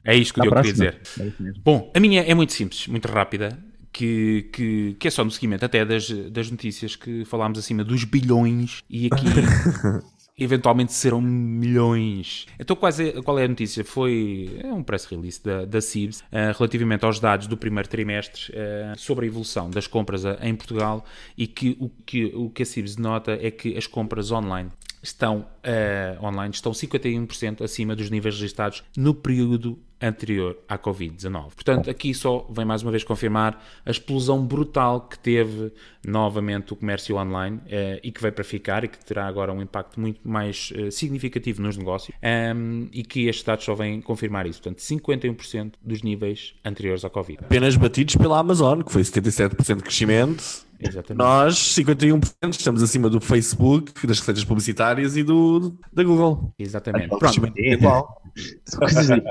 É 0.04 0.16
isto 0.16 0.34
que 0.34 0.42
Diogo 0.42 0.58
queria 0.58 0.74
dizer. 0.74 1.02
É. 1.20 1.32
Bom, 1.64 1.92
a 1.96 2.00
minha 2.00 2.22
é 2.22 2.34
muito 2.34 2.54
simples, 2.54 2.88
muito 2.88 3.08
rápida, 3.08 3.58
que, 3.92 4.50
que, 4.54 4.96
que 5.00 5.08
é 5.08 5.12
só 5.12 5.24
no 5.24 5.32
seguimento 5.32 5.66
até 5.66 5.86
das, 5.86 6.10
das 6.32 6.52
notícias 6.52 6.96
que 6.96 7.26
falámos 7.26 7.58
acima 7.58 7.84
dos 7.84 8.04
bilhões 8.04 8.84
e 8.90 9.08
aqui 9.08 9.26
eventualmente 10.44 10.94
serão 10.94 11.22
milhões. 11.22 12.46
Então 12.60 12.76
quais 12.76 13.00
é- 13.00 13.12
qual 13.22 13.38
é 13.40 13.46
a 13.46 13.48
notícia? 13.48 13.84
Foi 13.84 14.50
é 14.64 14.74
um 14.74 14.84
press 14.84 15.06
release 15.06 15.42
da, 15.44 15.66
da 15.66 15.82
CIBS 15.82 16.24
eh, 16.32 16.52
relativamente 16.58 17.06
aos 17.06 17.20
dados 17.20 17.48
do 17.48 17.56
primeiro 17.58 17.88
trimestre 17.88 18.52
eh, 18.54 18.94
sobre 18.98 19.26
a 19.26 19.28
evolução 19.28 19.70
das 19.70 19.88
compras 19.88 20.26
a- 20.26 20.38
em 20.42 20.56
Portugal 20.56 21.06
e 21.38 21.48
que 21.48 21.78
o 21.80 21.90
que, 22.06 22.26
o 22.36 22.50
que 22.50 22.64
a 22.64 22.66
CIBS 22.66 22.98
nota 22.98 23.38
é 23.42 23.52
que 23.52 23.78
as 23.78 23.88
compras 23.88 24.32
online 24.32 24.70
estão 25.02 25.46
eh, 25.64 26.18
online 26.22 26.54
estão 26.54 26.72
51% 26.72 27.64
acima 27.64 27.96
dos 27.96 28.10
níveis 28.10 28.36
registados 28.36 28.84
no 28.96 29.14
período 29.14 29.80
anterior 30.02 30.58
à 30.68 30.78
Covid-19. 30.78 31.54
Portanto, 31.54 31.90
aqui 31.90 32.14
só 32.14 32.48
vem 32.50 32.66
mais 32.66 32.82
uma 32.82 32.90
vez 32.90 33.04
confirmar 33.04 33.64
a 33.86 33.92
explosão 33.92 34.44
brutal 34.44 35.02
que 35.02 35.18
teve 35.20 35.72
novamente 36.06 36.74
o 36.74 36.76
comércio 36.76 37.18
online 37.18 37.60
eh, 37.68 38.00
e 38.04 38.12
que 38.12 38.20
veio 38.20 38.34
para 38.34 38.44
ficar 38.44 38.84
e 38.84 38.88
que 38.88 39.04
terá 39.06 39.28
agora 39.28 39.54
um 39.54 39.62
impacto 39.62 40.00
muito 40.00 40.20
mais 40.28 40.74
eh, 40.76 40.90
significativo 40.90 41.62
nos 41.62 41.78
negócios 41.78 42.16
ehm, 42.22 42.88
e 42.92 43.04
que 43.04 43.28
estes 43.28 43.44
dados 43.44 43.64
só 43.64 43.76
vêm 43.76 44.02
confirmar 44.02 44.48
isso. 44.48 44.62
Portanto, 44.62 44.80
51% 44.80 45.74
dos 45.82 46.02
níveis 46.02 46.56
anteriores 46.66 47.06
à 47.06 47.10
Covid. 47.10 47.40
Apenas 47.44 47.76
batidos 47.76 48.16
pela 48.16 48.40
Amazon, 48.40 48.82
que 48.82 48.92
foi 48.92 49.04
77% 49.04 49.78
de 49.78 49.84
crescimento. 49.84 50.71
Exatamente. 50.82 51.18
Nós, 51.24 51.56
51%, 51.76 52.52
estamos 52.52 52.82
acima 52.84 53.10
do 53.10 53.22
Facebook, 53.22 54.06
das 54.08 54.20
receitas 54.20 54.44
publicitárias 54.44 55.16
e 55.16 55.24
do, 55.24 55.76
da 55.94 56.04
Google. 56.04 56.54
Exatamente. 56.58 57.10
Pronto. 57.18 57.54
é 57.58 57.74
igual. 57.74 58.22
São 58.66 58.80
coisas 58.80 59.12
aí. 59.12 59.22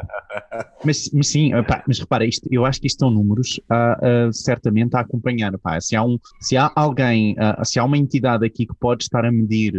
mas, 0.85 1.11
mas 1.13 1.27
sim, 1.29 1.51
pá, 1.67 1.83
mas 1.89 1.99
repara, 1.99 2.25
isto, 2.27 2.47
eu 2.51 2.65
acho 2.67 2.81
que 2.81 2.87
isto 2.87 3.01
são 3.01 3.11
números 3.11 3.59
ah, 3.69 3.99
ah, 4.01 4.33
certamente 4.33 4.95
a 4.95 5.01
acompanhar. 5.01 5.57
pá. 5.59 5.81
Se, 5.81 5.97
há 5.97 6.05
um, 6.05 6.19
se 6.41 6.57
há 6.57 6.71
alguém, 6.77 7.35
ah, 7.39 7.65
se 7.65 7.79
há 7.79 7.85
uma 7.85 7.97
entidade 7.99 8.45
aqui 8.47 8.67
que 8.67 8.75
pode 8.79 9.03
estar 9.05 9.25
a 9.25 9.33
medir 9.33 9.75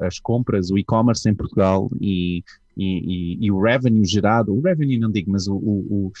as 0.00 0.18
compras, 0.18 0.70
o 0.70 0.78
e-commerce 0.78 1.28
em 1.28 1.34
Portugal 1.34 1.90
e, 2.00 2.42
e, 2.76 2.84
e- 3.36 3.46
e 3.46 3.50
o 3.50 3.60
revenue 3.60 4.04
gerado, 4.04 4.54
o 4.54 4.60
revenue 4.60 4.98
não 4.98 5.10
digo, 5.10 5.30
mas 5.32 5.46
o, 5.48 5.54
o- 5.54 5.86
o- 5.90 6.12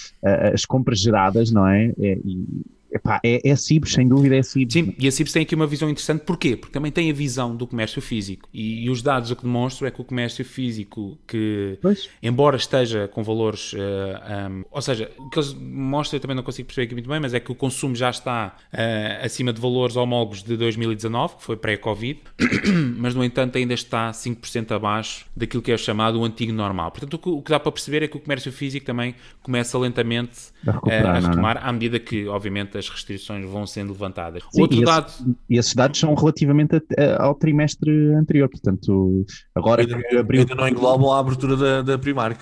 as 0.52 0.64
compras 0.64 0.98
geradas, 1.00 1.50
não 1.50 1.66
é? 1.66 1.92
É, 1.98 2.18
e, 2.24 2.44
epá, 2.92 3.20
é, 3.24 3.48
é 3.48 3.56
Cibos, 3.56 3.92
sem 3.92 4.06
dúvida 4.06 4.36
é 4.36 4.42
Cibos. 4.42 4.72
Sim, 4.72 4.94
e 4.98 5.08
a 5.08 5.12
CIBS 5.12 5.32
tem 5.32 5.42
aqui 5.42 5.54
uma 5.54 5.66
visão 5.66 5.88
interessante, 5.88 6.20
porquê? 6.24 6.56
Porque 6.56 6.72
também 6.72 6.92
tem 6.92 7.10
a 7.10 7.14
visão 7.14 7.54
do 7.56 7.66
comércio 7.66 8.00
físico. 8.02 8.48
E, 8.52 8.84
e 8.84 8.90
os 8.90 9.02
dados 9.02 9.30
o 9.30 9.36
que 9.36 9.42
demonstram 9.42 9.88
é 9.88 9.90
que 9.90 10.00
o 10.00 10.04
comércio 10.04 10.44
físico, 10.44 11.18
que 11.26 11.78
Pois. 11.80 12.08
embora 12.22 12.56
esteja 12.56 13.08
com 13.08 13.22
valores, 13.22 13.74
eh, 13.74 14.48
um, 14.50 14.64
ou 14.70 14.82
seja, 14.82 15.10
o 15.18 15.30
que 15.30 15.38
eles 15.38 15.54
mostram, 15.54 16.18
eu 16.18 16.20
também 16.20 16.36
não 16.36 16.42
consigo 16.42 16.66
perceber 16.66 16.86
aqui 16.86 16.94
muito 16.94 17.08
bem, 17.08 17.20
mas 17.20 17.34
é 17.34 17.40
que 17.40 17.50
o 17.50 17.54
consumo 17.54 17.94
já 17.94 18.10
está 18.10 18.56
eh, 18.72 19.20
acima 19.22 19.52
de 19.52 19.60
valores 19.60 19.96
homólogos 19.96 20.42
de 20.42 20.56
2019, 20.56 21.36
que 21.36 21.42
foi 21.42 21.56
pré-Covid, 21.56 22.20
mas 22.96 23.14
no 23.14 23.24
entanto 23.24 23.58
ainda 23.58 23.74
está 23.74 24.10
5% 24.10 24.72
abaixo 24.72 25.26
daquilo 25.36 25.62
que 25.62 25.72
é 25.72 25.76
chamado 25.76 26.20
o 26.20 26.24
antigo 26.24 26.52
normal. 26.52 26.90
Portanto, 26.90 27.14
o 27.14 27.18
que, 27.18 27.28
o 27.28 27.42
que 27.42 27.50
dá 27.50 27.58
para 27.58 27.72
perceber 27.72 28.02
é 28.02 28.08
que 28.08 28.16
o 28.16 28.20
comércio 28.20 28.52
físico 28.52 28.84
também 28.84 29.14
começa 29.42 29.78
lentamente 29.78 30.52
A 30.66 30.90
eh, 30.90 30.98
a 31.00 31.02
não 31.02 31.10
é? 31.16 31.20
retomar 31.20 31.66
à 31.66 31.72
medida 31.72 31.98
que, 31.98 32.26
obviamente, 32.26 32.81
as 32.84 32.88
restrições 32.88 33.44
vão 33.48 33.66
sendo 33.66 33.92
levantadas. 33.92 34.42
Sim, 34.52 34.60
Outro 34.62 34.78
e, 34.80 34.84
dado. 34.84 35.06
esse- 35.08 35.36
e 35.50 35.58
esses 35.58 35.74
dados 35.74 35.98
são 35.98 36.14
relativamente 36.14 36.76
a- 36.76 36.80
a- 36.98 37.24
ao 37.24 37.34
trimestre 37.34 37.90
anterior, 38.14 38.48
portanto, 38.48 39.24
agora 39.54 39.82
Ainda, 39.82 40.02
que 40.02 40.16
abriu, 40.16 40.40
ainda 40.40 40.54
não 40.54 40.68
englobam 40.68 41.12
a 41.12 41.18
abertura 41.18 41.56
da, 41.56 41.82
da 41.82 41.98
Primark. 41.98 42.40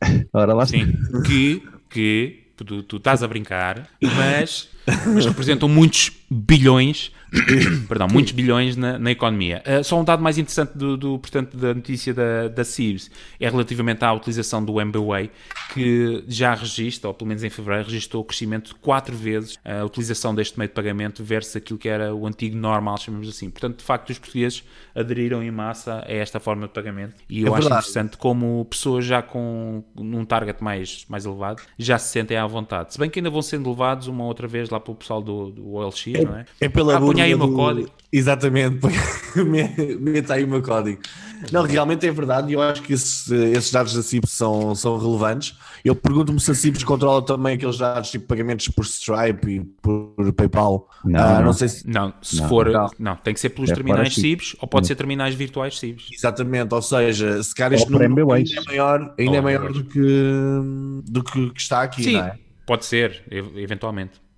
ora 0.32 0.54
lá. 0.54 0.66
Sim, 0.66 0.92
que, 1.26 1.62
que 1.90 2.38
tu, 2.56 2.82
tu 2.82 2.96
estás 2.96 3.22
a 3.22 3.28
brincar, 3.28 3.88
mas, 4.16 4.68
mas 5.14 5.26
representam 5.26 5.68
muitos 5.68 6.10
bilhões, 6.30 7.12
perdão, 7.88 8.06
muitos 8.08 8.32
bilhões 8.32 8.76
na, 8.76 8.98
na 8.98 9.10
economia. 9.10 9.62
Uh, 9.66 9.82
só 9.82 9.98
um 10.00 10.04
dado 10.04 10.22
mais 10.22 10.38
interessante 10.38 10.76
do, 10.76 10.96
do, 10.96 11.18
portanto, 11.18 11.56
da 11.56 11.72
notícia 11.74 12.12
da, 12.12 12.48
da 12.48 12.64
CIBS 12.64 13.10
é 13.40 13.48
relativamente 13.48 14.04
à 14.04 14.12
utilização 14.12 14.64
do 14.64 14.80
MBWay, 14.80 15.30
que 15.72 16.24
já 16.28 16.54
registra, 16.54 17.08
ou 17.08 17.14
pelo 17.14 17.28
menos 17.28 17.42
em 17.42 17.50
fevereiro, 17.50 17.86
registrou 17.86 18.22
o 18.22 18.24
crescimento 18.26 18.68
de 18.68 18.74
4 18.76 19.14
vezes 19.16 19.58
a 19.64 19.84
utilização 19.84 20.34
deste 20.34 20.58
meio 20.58 20.68
de 20.68 20.74
pagamento 20.74 21.24
versus 21.24 21.56
aquilo 21.56 21.78
que 21.78 21.88
era 21.88 22.14
o 22.14 22.26
antigo 22.26 22.56
normal, 22.56 22.98
chamamos 22.98 23.28
assim. 23.28 23.48
Portanto, 23.50 23.78
de 23.78 23.84
facto, 23.84 24.10
os 24.10 24.18
portugueses 24.18 24.62
aderiram 24.94 25.42
em 25.42 25.50
massa 25.50 26.04
a 26.06 26.12
esta 26.12 26.38
forma 26.38 26.66
de 26.66 26.72
pagamento 26.74 27.14
e 27.28 27.40
eu 27.42 27.46
É 27.46 27.50
acho 27.50 27.60
verdade. 27.62 27.86
interessante 27.88 28.16
como 28.18 28.64
pessoas 28.66 29.04
já 29.04 29.22
com 29.22 29.82
num 29.96 30.24
target 30.24 30.62
mais, 30.62 31.06
mais 31.08 31.24
elevado 31.24 31.62
já 31.78 31.98
se 31.98 32.12
sentem 32.12 32.36
à 32.36 32.46
vontade. 32.46 32.92
Se 32.92 32.98
bem 32.98 33.08
que 33.08 33.18
ainda 33.18 33.30
vão 33.30 33.40
sendo 33.42 33.70
levados 33.70 34.06
uma 34.06 34.24
outra 34.24 34.46
vez 34.46 34.68
lá 34.68 34.78
pelo 34.78 34.96
pessoal 34.96 35.22
do, 35.22 35.50
do 35.50 35.72
OLX, 35.74 36.06
não 36.24 36.36
é? 36.36 36.44
É 36.60 36.68
pela 36.68 36.96
Ah, 36.96 37.00
ponha 37.22 37.26
aí 37.26 37.34
o 37.34 37.38
meu 37.38 37.52
código. 37.52 37.88
Exatamente, 38.12 38.76
põe- 38.76 38.92
me- 39.44 39.96
meta 39.98 40.34
aí 40.34 40.44
o 40.44 40.48
meu 40.48 40.62
código. 40.62 41.00
Não, 41.50 41.64
realmente 41.64 42.06
é 42.06 42.10
verdade 42.12 42.50
e 42.50 42.52
eu 42.52 42.62
acho 42.62 42.82
que 42.82 42.92
esses, 42.92 43.28
esses 43.28 43.72
dados 43.72 43.94
da 43.94 44.02
CIP 44.02 44.28
são, 44.28 44.76
são 44.76 44.96
relevantes. 44.96 45.56
Eu 45.84 45.92
pergunto-me 45.96 46.38
se 46.38 46.52
a 46.52 46.54
CIPS 46.54 46.84
controla 46.84 47.20
também 47.24 47.54
aqueles 47.56 47.78
dados 47.78 48.12
tipo 48.12 48.26
pagamentos 48.28 48.68
por 48.68 48.84
Stripe 48.84 49.50
e 49.50 49.60
por 49.82 50.14
PayPal. 50.34 50.88
Não, 51.04 51.18
Ah, 51.20 51.34
não. 51.38 51.46
não 51.46 51.52
sei 51.52 51.68
se. 51.68 51.88
Não, 51.88 52.14
se 52.22 52.36
Não, 52.36 52.48
for. 52.48 52.68
não. 52.70 52.88
Não. 52.96 53.16
tem 53.16 53.34
que 53.34 53.40
ser 53.40 53.48
pelos 53.48 53.70
É 53.70 53.74
terminais 53.74 54.14
CIBs 54.14 54.54
ou 54.60 54.68
pode 54.68 54.86
ser 54.86 54.94
terminais 54.94 55.34
virtuais 55.34 55.76
CIBs. 55.80 56.10
Exatamente, 56.12 56.72
ou 56.72 56.82
seja, 56.82 57.42
se 57.42 57.52
calhar 57.52 57.72
este 57.72 57.90
número 57.90 58.30
ainda 58.30 58.50
é 58.56 58.64
maior, 58.64 59.14
ainda 59.18 59.36
é 59.36 59.40
maior 59.40 59.72
do 59.72 59.82
que, 59.84 60.00
do 61.10 61.24
que, 61.24 61.50
que 61.50 61.60
está 61.60 61.82
aqui, 61.82 62.04
Sim, 62.04 62.12
não 62.12 62.24
é? 62.26 62.38
pode 62.64 62.84
ser, 62.84 63.20
ev- 63.30 63.56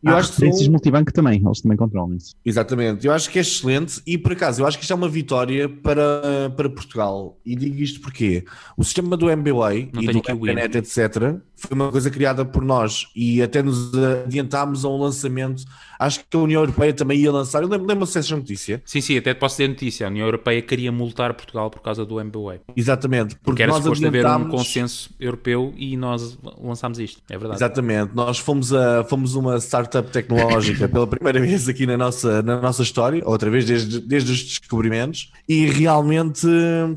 eventualmente. 0.05 0.09
Eu 0.09 0.12
Há 0.14 0.19
acho 0.19 0.29
que 0.29 0.35
referências 0.35 0.64
são- 0.64 0.73
multibanco 0.73 1.12
também, 1.12 1.43
eles 1.45 1.61
também 1.61 1.77
controlam 1.77 2.14
isso. 2.17 2.35
Exatamente, 2.45 3.07
eu 3.07 3.12
acho 3.12 3.31
que 3.31 3.38
é 3.38 3.43
excelente 3.43 4.01
e 4.07 4.19
por 4.19 4.33
acaso 4.33 4.62
eu 4.62 4.67
acho 4.67 4.77
que 4.79 4.85
isto 4.85 4.93
é 4.93 4.97
uma 4.97 5.09
vitória 5.09 5.69
para, 5.69 6.51
para 6.57 6.69
Portugal 6.69 7.38
e 7.45 7.57
digo 7.57 7.77
isto 7.83 8.01
porque 8.01 8.45
o 8.77 8.85
sistema 8.85 9.17
do 9.17 9.31
MBWay 9.31 9.90
e 10.01 10.07
do. 10.07 10.23
MBNet, 10.35 10.77
etc 10.79 11.40
foi 11.57 11.75
uma 11.75 11.90
coisa 11.90 12.11
criada 12.11 12.45
por 12.45 12.62
nós 12.64 13.07
e 13.14 13.40
até 13.43 13.62
nos 13.62 13.93
adiantámos 13.95 14.85
a 14.85 14.88
um 14.88 14.99
lançamento 14.99 15.64
acho 16.07 16.21
que 16.21 16.37
a 16.37 16.40
União 16.40 16.61
Europeia 16.61 16.93
também 16.93 17.19
ia 17.19 17.33
lançar, 17.33 17.62
eu 17.62 17.69
lembro, 17.69 17.87
lembro-se 17.87 18.14
dessa 18.14 18.37
notícia 18.37 18.83
Sim, 18.85 19.01
sim, 19.01 19.19
até 19.19 19.35
te 19.35 19.38
posso 19.38 19.57
dizer 19.57 19.69
notícia. 19.69 20.07
A 20.07 20.11
União 20.11 20.27
Europeia 20.27 20.61
queria 20.62 20.93
multar 20.93 21.35
Portugal 21.35 21.71
por 21.71 21.81
causa 21.81 22.05
do 22.05 22.21
MBWay. 22.21 22.61
exatamente, 22.77 23.35
Porque 23.37 23.45
porque 23.45 23.62
era 23.62 23.73
nós 23.73 23.83
suposto 23.83 24.07
haver 24.07 24.25
um 24.25 24.29
adiantámos 24.29 24.57
consenso 24.57 25.11
europeu 25.19 25.73
e 25.77 25.97
nós 25.97 26.38
lançámos 26.62 26.99
isto. 26.99 27.23
É 27.29 27.38
verdade. 27.38 27.59
Exatamente, 27.59 28.14
nós 28.14 28.38
fomos, 28.38 28.73
a, 28.73 29.05
fomos 29.05 29.35
uma 29.35 29.59
startup 29.59 30.11
tecnológica 30.11 30.87
pela 30.88 31.07
primeira 31.07 31.40
vez 31.40 31.69
aqui 31.69 31.87
na 31.87 31.97
nossa, 31.97 32.43
na 32.43 32.61
nossa 32.61 32.83
história, 32.83 33.23
outra 33.25 33.51
vez 33.51 33.64
desde, 33.64 34.01
desde 34.01 34.33
os 34.33 34.43
descobrimentos, 34.43 35.33
e 35.49 35.67
realmente 35.67 36.47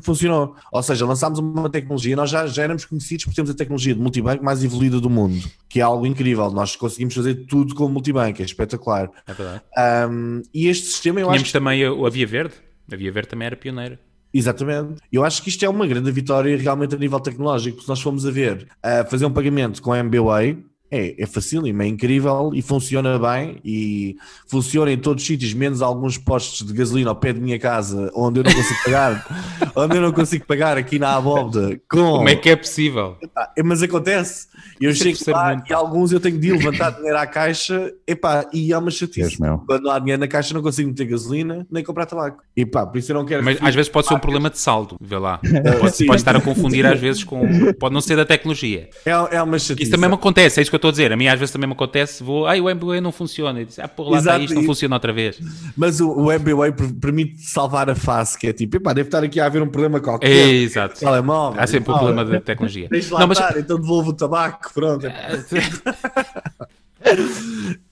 funcionou. 0.02 0.54
Ou 0.72 0.82
seja, 0.82 1.06
lançámos 1.06 1.38
uma 1.38 1.70
tecnologia, 1.70 2.16
nós 2.16 2.30
já, 2.30 2.46
já 2.46 2.62
éramos 2.62 2.84
conhecidos 2.84 3.24
por 3.24 3.34
termos 3.34 3.50
a 3.50 3.54
tecnologia 3.54 3.94
de 3.94 4.00
multibanco 4.00 4.44
mais 4.44 4.62
evoluída 4.62 5.00
do 5.00 5.10
mundo, 5.10 5.48
que 5.68 5.80
é 5.80 5.82
algo 5.82 6.06
incrível. 6.06 6.50
Nós 6.50 6.76
conseguimos 6.76 7.14
fazer 7.14 7.34
tudo 7.46 7.74
com 7.74 7.88
multibanco, 7.88 8.42
é 8.42 8.44
espetacular. 8.44 8.97
É 9.26 9.32
verdade. 9.32 9.62
Hum, 10.10 10.42
e 10.52 10.68
este 10.68 10.86
sistema, 10.86 11.20
eu 11.20 11.26
acho 11.28 11.44
Tínhamos 11.44 11.52
também 11.52 11.84
a, 11.84 11.90
a 11.90 12.10
Via 12.10 12.26
Verde. 12.26 12.54
A 12.90 12.96
Via 12.96 13.12
Verde 13.12 13.28
também 13.28 13.46
era 13.46 13.56
pioneira. 13.56 13.98
Exatamente. 14.32 15.00
Eu 15.10 15.24
acho 15.24 15.42
que 15.42 15.48
isto 15.48 15.64
é 15.64 15.68
uma 15.68 15.86
grande 15.86 16.10
vitória 16.12 16.56
realmente 16.56 16.94
a 16.94 16.98
nível 16.98 17.18
tecnológico, 17.20 17.76
porque 17.76 17.84
se 17.84 17.88
nós 17.88 18.00
formos 18.00 18.26
a 18.26 18.30
ver, 18.30 18.68
a 18.82 19.04
fazer 19.04 19.24
um 19.24 19.32
pagamento 19.32 19.80
com 19.80 19.94
MBWay, 19.94 20.58
É, 20.90 21.22
é 21.22 21.26
facílimo, 21.26 21.82
é 21.82 21.86
incrível 21.86 22.50
e 22.54 22.62
funciona 22.62 23.18
bem 23.18 23.60
e 23.64 24.16
funciona 24.46 24.90
em 24.90 24.98
todos 24.98 25.22
os 25.22 25.26
sítios, 25.26 25.52
menos 25.52 25.82
alguns 25.82 26.16
postos 26.16 26.66
de 26.66 26.72
gasolina 26.72 27.10
ao 27.10 27.16
pé 27.16 27.32
de 27.32 27.40
minha 27.40 27.58
casa, 27.58 28.10
onde 28.14 28.40
eu 28.40 28.44
não 28.44 28.52
consigo 28.52 28.80
pagar, 28.84 29.26
onde 29.76 29.96
eu 29.96 30.00
não 30.00 30.12
consigo 30.12 30.46
pagar 30.46 30.78
aqui 30.78 30.98
na 30.98 31.14
Abóbeda 31.14 31.80
com... 31.90 31.98
Como 31.98 32.28
é 32.28 32.36
que 32.36 32.48
é 32.50 32.56
possível? 32.56 33.16
É, 33.56 33.62
mas 33.62 33.82
acontece. 33.82 34.48
Eu 34.80 34.90
Isso 34.90 35.02
é 35.02 35.04
chego 35.04 35.16
percebo 35.18 35.36
lá 35.36 35.64
e 35.68 35.72
alguns 35.72 36.12
eu 36.12 36.20
tenho 36.20 36.38
de 36.38 36.52
levantar 36.52 36.90
dinheiro 36.90 37.18
à 37.18 37.26
caixa 37.26 37.92
epá, 38.06 38.48
e 38.52 38.72
é 38.72 38.78
uma 38.78 38.86
Deus 38.86 38.98
chatice. 38.98 39.40
meu. 39.40 39.58
Quando 39.66 39.82
não 39.82 39.90
há 39.90 39.98
dinheiro 39.98 40.20
na 40.20 40.28
caixa 40.28 40.54
não 40.54 40.62
consigo 40.62 40.88
meter 40.88 41.04
gasolina 41.04 41.66
nem 41.70 41.84
comprar 41.84 42.06
tabaco. 42.06 42.42
E 42.56 42.64
pá, 42.64 42.86
por 42.86 42.98
isso 42.98 43.12
eu 43.12 43.16
não 43.16 43.24
quero... 43.24 43.44
Mas 43.44 43.58
às 43.60 43.74
vezes 43.74 43.90
pode 43.90 44.06
ser 44.06 44.14
um 44.14 44.18
problema 44.18 44.48
de 44.48 44.58
saldo, 44.58 44.96
vê 45.00 45.18
lá. 45.18 45.38
Pode, 45.80 46.06
pode 46.06 46.20
estar 46.20 46.34
a 46.36 46.40
confundir 46.40 46.84
às 46.86 46.98
vezes 46.98 47.22
com. 47.24 47.42
Pode 47.74 47.94
não 47.94 48.00
ser 48.00 48.16
da 48.16 48.24
tecnologia. 48.24 48.88
É, 49.04 49.36
é 49.36 49.42
uma 49.42 49.58
chatice. 49.58 49.82
Isso 49.82 49.90
também 49.90 50.08
me 50.08 50.14
acontece, 50.14 50.58
é 50.58 50.62
isso 50.62 50.70
que 50.70 50.77
eu 50.78 50.88
estou 50.88 50.88
a 50.88 50.92
dizer. 50.92 51.12
A 51.12 51.16
mim 51.16 51.26
às 51.26 51.38
vezes 51.38 51.52
também 51.52 51.66
me 51.66 51.72
acontece, 51.74 52.22
vou, 52.22 52.46
ai, 52.46 52.60
o 52.60 52.74
MBA 52.74 53.00
não 53.00 53.12
funciona. 53.12 53.60
E 53.60 53.64
diz, 53.64 53.78
ah, 53.78 53.88
porra, 53.88 54.12
lá 54.12 54.18
está 54.18 54.38
isto, 54.38 54.54
não 54.54 54.64
funciona 54.64 54.96
outra 54.96 55.12
vez. 55.12 55.38
Mas 55.76 56.00
o, 56.00 56.10
o 56.10 56.28
per- 56.72 56.92
permite 57.00 57.42
salvar 57.42 57.90
a 57.90 57.94
face, 57.94 58.38
que 58.38 58.46
é 58.46 58.52
tipo, 58.52 58.76
epá, 58.76 58.92
deve 58.92 59.08
estar 59.08 59.22
aqui 59.22 59.40
a 59.40 59.46
haver 59.46 59.62
um 59.62 59.68
problema 59.68 60.00
qualquer. 60.00 60.28
É, 60.30 60.48
exato. 60.48 60.98
Telemóvel. 60.98 61.60
Há 61.60 61.66
sempre 61.66 61.90
um 61.92 61.94
Ah, 61.94 61.98
problema 61.98 62.24
da 62.24 62.40
tecnologia. 62.40 62.88
Deixa 62.90 63.14
lá 63.14 63.20
Não, 63.20 63.26
mas, 63.28 63.38
estar, 63.38 63.58
então 63.58 63.78
devolvo 63.78 64.10
o 64.10 64.14
tabaco, 64.14 64.72
pronto. 64.72 65.06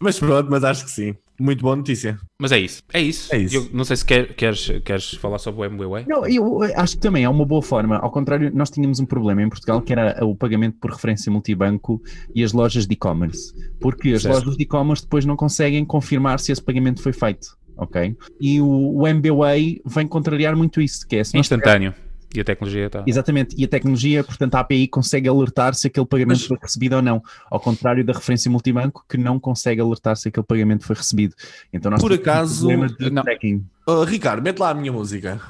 Mas 0.00 0.18
pronto, 0.18 0.50
mas 0.50 0.64
acho 0.64 0.84
que 0.84 0.90
sim. 0.90 1.14
Muito 1.38 1.60
boa 1.60 1.76
notícia. 1.76 2.18
mas 2.40 2.50
é 2.50 2.58
isso. 2.58 2.82
É 2.94 3.00
isso. 3.00 3.34
É 3.34 3.38
isso. 3.38 3.54
Eu 3.56 3.68
não 3.70 3.84
sei 3.84 3.96
se 3.96 4.04
quer- 4.06 4.32
queres, 4.34 4.70
queres 4.82 5.10
falar 5.16 5.38
sobre 5.38 5.66
o 5.66 5.70
MBA. 5.70 6.04
Não, 6.08 6.26
eu 6.26 6.60
acho 6.76 6.94
que 6.96 7.02
também 7.02 7.24
é 7.24 7.28
uma 7.28 7.44
boa 7.44 7.60
forma. 7.60 7.98
Ao 7.98 8.10
contrário, 8.10 8.50
nós 8.54 8.70
tínhamos 8.70 9.00
um 9.00 9.04
problema 9.04 9.42
em 9.42 9.48
Portugal 9.50 9.82
que 9.82 9.92
era 9.92 10.24
o 10.24 10.34
pagamento 10.34 10.78
por 10.80 10.90
referência 10.90 11.30
multibanco 11.30 12.00
e 12.34 12.42
as 12.42 12.52
lojas 12.54 12.86
de 12.86 12.94
e-commerce. 12.94 13.52
Porque 13.80 14.12
as 14.12 14.22
Certo. 14.22 14.34
lojas 14.34 14.56
de 14.56 14.62
e-commerce 14.62 15.02
depois 15.02 15.26
não 15.26 15.36
conseguem 15.36 15.84
confirmar 15.84 16.40
se 16.40 16.52
esse 16.52 16.62
pagamento 16.62 17.02
foi 17.02 17.12
feito. 17.12 17.48
Ok? 17.76 18.16
E 18.40 18.58
o, 18.62 18.66
o 19.00 19.06
MBWay 19.06 19.82
vem 19.84 20.06
contrariar 20.06 20.56
muito 20.56 20.80
isso, 20.80 21.06
que 21.06 21.16
é 21.16 21.22
se 21.24 21.36
É 21.36 21.38
nós 21.38 21.44
instantâneo. 21.44 21.92
E 22.36 22.40
a 22.40 22.44
tecnologia 22.44 22.86
está. 22.86 23.02
Exatamente, 23.06 23.54
e 23.58 23.64
a 23.64 23.68
tecnologia, 23.68 24.22
portanto, 24.22 24.54
a 24.56 24.60
API 24.60 24.86
consegue 24.88 25.28
alertar 25.28 25.74
se 25.74 25.86
aquele 25.86 26.06
pagamento 26.06 26.38
Mas- 26.38 26.46
foi 26.46 26.58
recebido 26.60 26.96
ou 26.96 27.02
não, 27.02 27.22
ao 27.50 27.58
contrário 27.58 28.04
da 28.04 28.12
referência 28.12 28.50
multibanco, 28.50 29.04
que 29.08 29.16
não 29.16 29.38
consegue 29.40 29.80
alertar 29.80 30.16
se 30.16 30.28
aquele 30.28 30.44
pagamento 30.46 30.84
foi 30.84 30.96
recebido. 30.96 31.34
Então, 31.72 31.90
nós 31.90 32.00
Por 32.00 32.10
temos 32.10 32.26
um 32.26 32.30
acaso- 32.30 32.66
problema 32.68 32.88
de 32.98 33.10
Não. 33.10 33.22
tracking. 33.22 33.64
Oh, 33.86 34.04
Ricardo, 34.04 34.42
mete 34.42 34.58
lá 34.58 34.70
a 34.70 34.74
minha 34.74 34.92
música. 34.92 35.40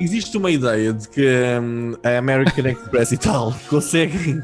Existe 0.00 0.36
uma 0.36 0.50
ideia 0.50 0.92
de 0.92 1.08
que 1.08 1.24
hum, 1.62 1.94
a 2.04 2.18
American 2.18 2.66
Express 2.66 3.12
e 3.12 3.16
tal 3.16 3.54
conseguem 3.70 4.40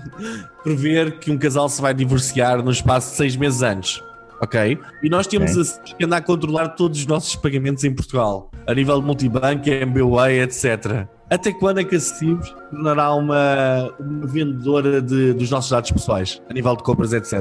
prever 0.63 1.19
que 1.19 1.31
um 1.31 1.39
casal 1.39 1.69
se 1.69 1.81
vai 1.83 1.93
divorciar 1.95 2.63
no 2.63 2.71
espaço 2.71 3.11
de 3.11 3.17
seis 3.17 3.37
meses 3.37 3.63
antes. 3.63 4.03
Ok? 4.41 4.79
E 5.03 5.09
nós 5.09 5.27
temos 5.27 5.57
Ok. 5.57 5.63
a- 5.93 5.95
que 5.97 6.05
andar 6.05 6.19
a 6.19 6.21
controlar 6.21 6.69
todos 6.71 6.99
os 7.01 7.07
nossos 7.07 7.35
pagamentos 7.37 7.83
em 7.85 7.93
Portugal, 7.95 8.51
a 8.67 8.75
nível 8.75 9.01
de 9.01 9.07
multibanco, 9.07 9.69
MBWay, 9.69 10.41
etc. 10.43 11.09
Até 11.29 11.53
quando 11.53 11.81
é 11.81 11.85
que 11.85 11.97
a 11.97 12.01
Cibos 12.01 12.55
tornará 12.71 13.13
uma, 13.15 13.93
uma 13.99 14.27
vendedora 14.29 15.03
de- 15.03 15.33
dos 15.33 15.51
nossos 15.51 15.69
dados 15.71 15.91
pessoais, 15.91 16.41
a 16.49 16.53
nível 16.55 16.77
de 16.77 16.85
compras, 16.85 17.13
etc. 17.13 17.33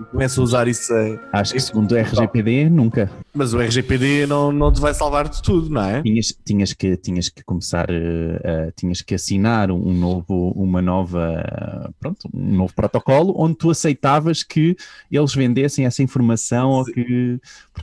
E 0.00 0.04
começa 0.10 0.40
a 0.40 0.44
usar 0.44 0.68
isso 0.68 0.92
a- 0.92 1.40
Acho 1.40 1.54
que 1.54 1.60
segundo 1.60 1.92
o 1.92 1.96
RGPD, 1.96 2.68
nunca. 2.68 3.10
Mas 3.32 3.54
o 3.54 3.60
RGPD 3.60 4.26
não, 4.26 4.52
não 4.52 4.70
te 4.70 4.78
vai 4.80 4.92
salvar 4.92 5.26
de 5.28 5.40
tudo, 5.42 5.70
não 5.70 5.82
é? 5.82 6.02
Tinhas, 6.02 6.34
tinhas, 6.44 6.72
que, 6.74 6.96
tinhas 6.98 7.28
que 7.30 7.42
começar, 7.42 7.86
eh, 7.88 8.72
tinhas 8.76 9.00
que 9.00 9.14
assinar 9.14 9.70
um 9.70 9.92
novo, 9.94 10.52
uma 10.54 10.82
nova, 10.82 11.90
pronto, 11.98 12.28
um 12.34 12.56
novo 12.56 12.74
protocolo 12.74 13.32
onde 13.38 13.54
tu 13.54 13.70
aceitavas 13.70 14.42
que 14.42 14.76
eles 15.10 15.34
vendessem 15.34 15.86
essa 15.86 16.02
informação 16.02 16.70
ou 16.70 16.84
que 16.84 17.38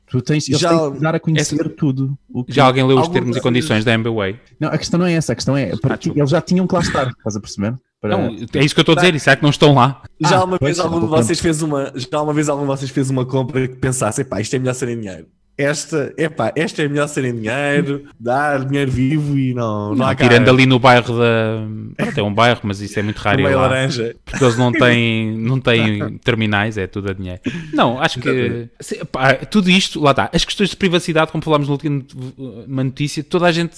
tu 0.08 0.22
tens, 0.22 0.48
eles 0.48 0.60
Já- 0.62 0.70
têm 0.78 0.94
que 0.94 1.00
dar 1.00 1.16
a 1.16 1.20
conhecer 1.20 1.58
tudo. 1.76 2.16
o 2.32 2.44
que- 2.44 2.54
Já 2.54 2.66
alguém 2.66 2.86
leu 2.86 3.00
os 3.00 3.08
termos 3.08 3.36
e 3.38 3.42
condições 3.42 3.84
da 3.84 3.94
MBA? 3.98 4.36
Não, 4.60 4.70
a 4.70 4.78
questão 4.78 5.00
não 5.00 5.08
é 5.08 5.14
essa, 5.14 5.32
a 5.34 5.36
questão 5.36 5.47
é 5.56 5.70
porque 5.78 5.88
desculpa. 5.96 6.20
eles 6.20 6.30
já 6.32 6.42
tinham 6.42 6.66
que 6.68 6.74
lá 6.74 6.82
estar, 6.82 7.08
estás 7.10 7.36
a 7.36 7.40
perceber? 7.40 7.76
Para- 8.02 8.18
Não, 8.18 8.26
é 8.28 8.64
isso 8.64 8.76
que 8.76 8.80
eu 8.80 8.84
estou 8.84 8.94
a 8.94 8.96
dizer, 8.96 9.16
isso 9.16 9.30
é 9.30 9.36
que 9.36 9.42
não 9.44 9.50
estão 9.50 9.74
lá. 9.74 10.02
Já 10.20 10.38
Ah, 10.40 10.44
uma 10.44 10.58
vez 10.60 10.80
algum 10.80 11.00
de 11.00 11.08
vocês 11.08 11.40
fez 11.40 11.62
uma, 11.62 11.92
já 11.96 12.22
uma 12.22 12.34
vez 12.34 12.48
algum 12.50 12.62
de 12.62 12.68
vocês 12.68 12.92
fez 12.92 13.10
uma 13.10 13.26
compra 13.26 13.68
que 13.68 13.76
pensasse, 13.76 14.22
epá, 14.22 14.40
isto 14.42 14.56
é 14.56 14.60
melhor 14.60 14.74
ser 14.74 14.90
em 14.90 15.00
dinheiro. 15.00 15.28
Esta, 15.58 16.14
epá, 16.18 16.52
esta 16.56 16.84
é 16.84 16.88
melhor 16.88 17.08
ser 17.08 17.26
em 17.26 17.34
dinheiro, 17.36 18.04
dar 18.20 18.64
dinheiro 18.64 18.92
vivo 18.92 19.36
e 19.36 19.56
não, 19.56 19.96
não, 19.96 20.06
há 20.06 20.14
Tirando 20.14 20.50
ali 20.50 20.68
no 20.68 20.78
bairro 20.78 21.18
da. 21.18 21.64
Pronto, 21.96 22.20
é 22.20 22.22
um 22.24 22.32
bairro, 22.34 22.60
mas 22.64 22.80
isso 22.80 23.00
é 23.00 23.02
muito 23.02 23.18
raro. 23.18 23.42
Meio 23.42 23.56
lá. 23.56 23.64
laranja. 23.64 24.16
Porque 24.24 24.44
eles 24.44 24.56
não 24.56 24.72
têm, 24.72 25.36
não 25.36 25.60
têm 25.60 26.20
terminais, 26.20 26.78
é 26.78 26.86
tudo 26.86 27.10
a 27.10 27.14
dinheiro. 27.14 27.42
Não, 27.74 28.00
acho 28.00 28.20
que 28.20 28.68
se- 28.80 29.04
pá, 29.06 29.34
tudo 29.34 29.68
isto, 29.72 30.00
lá 30.00 30.12
está, 30.12 30.30
as 30.32 30.46
questões 30.46 30.70
de 30.70 30.76
privacidade, 30.78 31.32
como 31.32 31.44
falámos 31.44 31.68
na 31.68 31.74
última 31.74 32.04
notícia, 32.84 33.24
toda 33.24 33.48
a 33.48 33.52
gente 33.52 33.76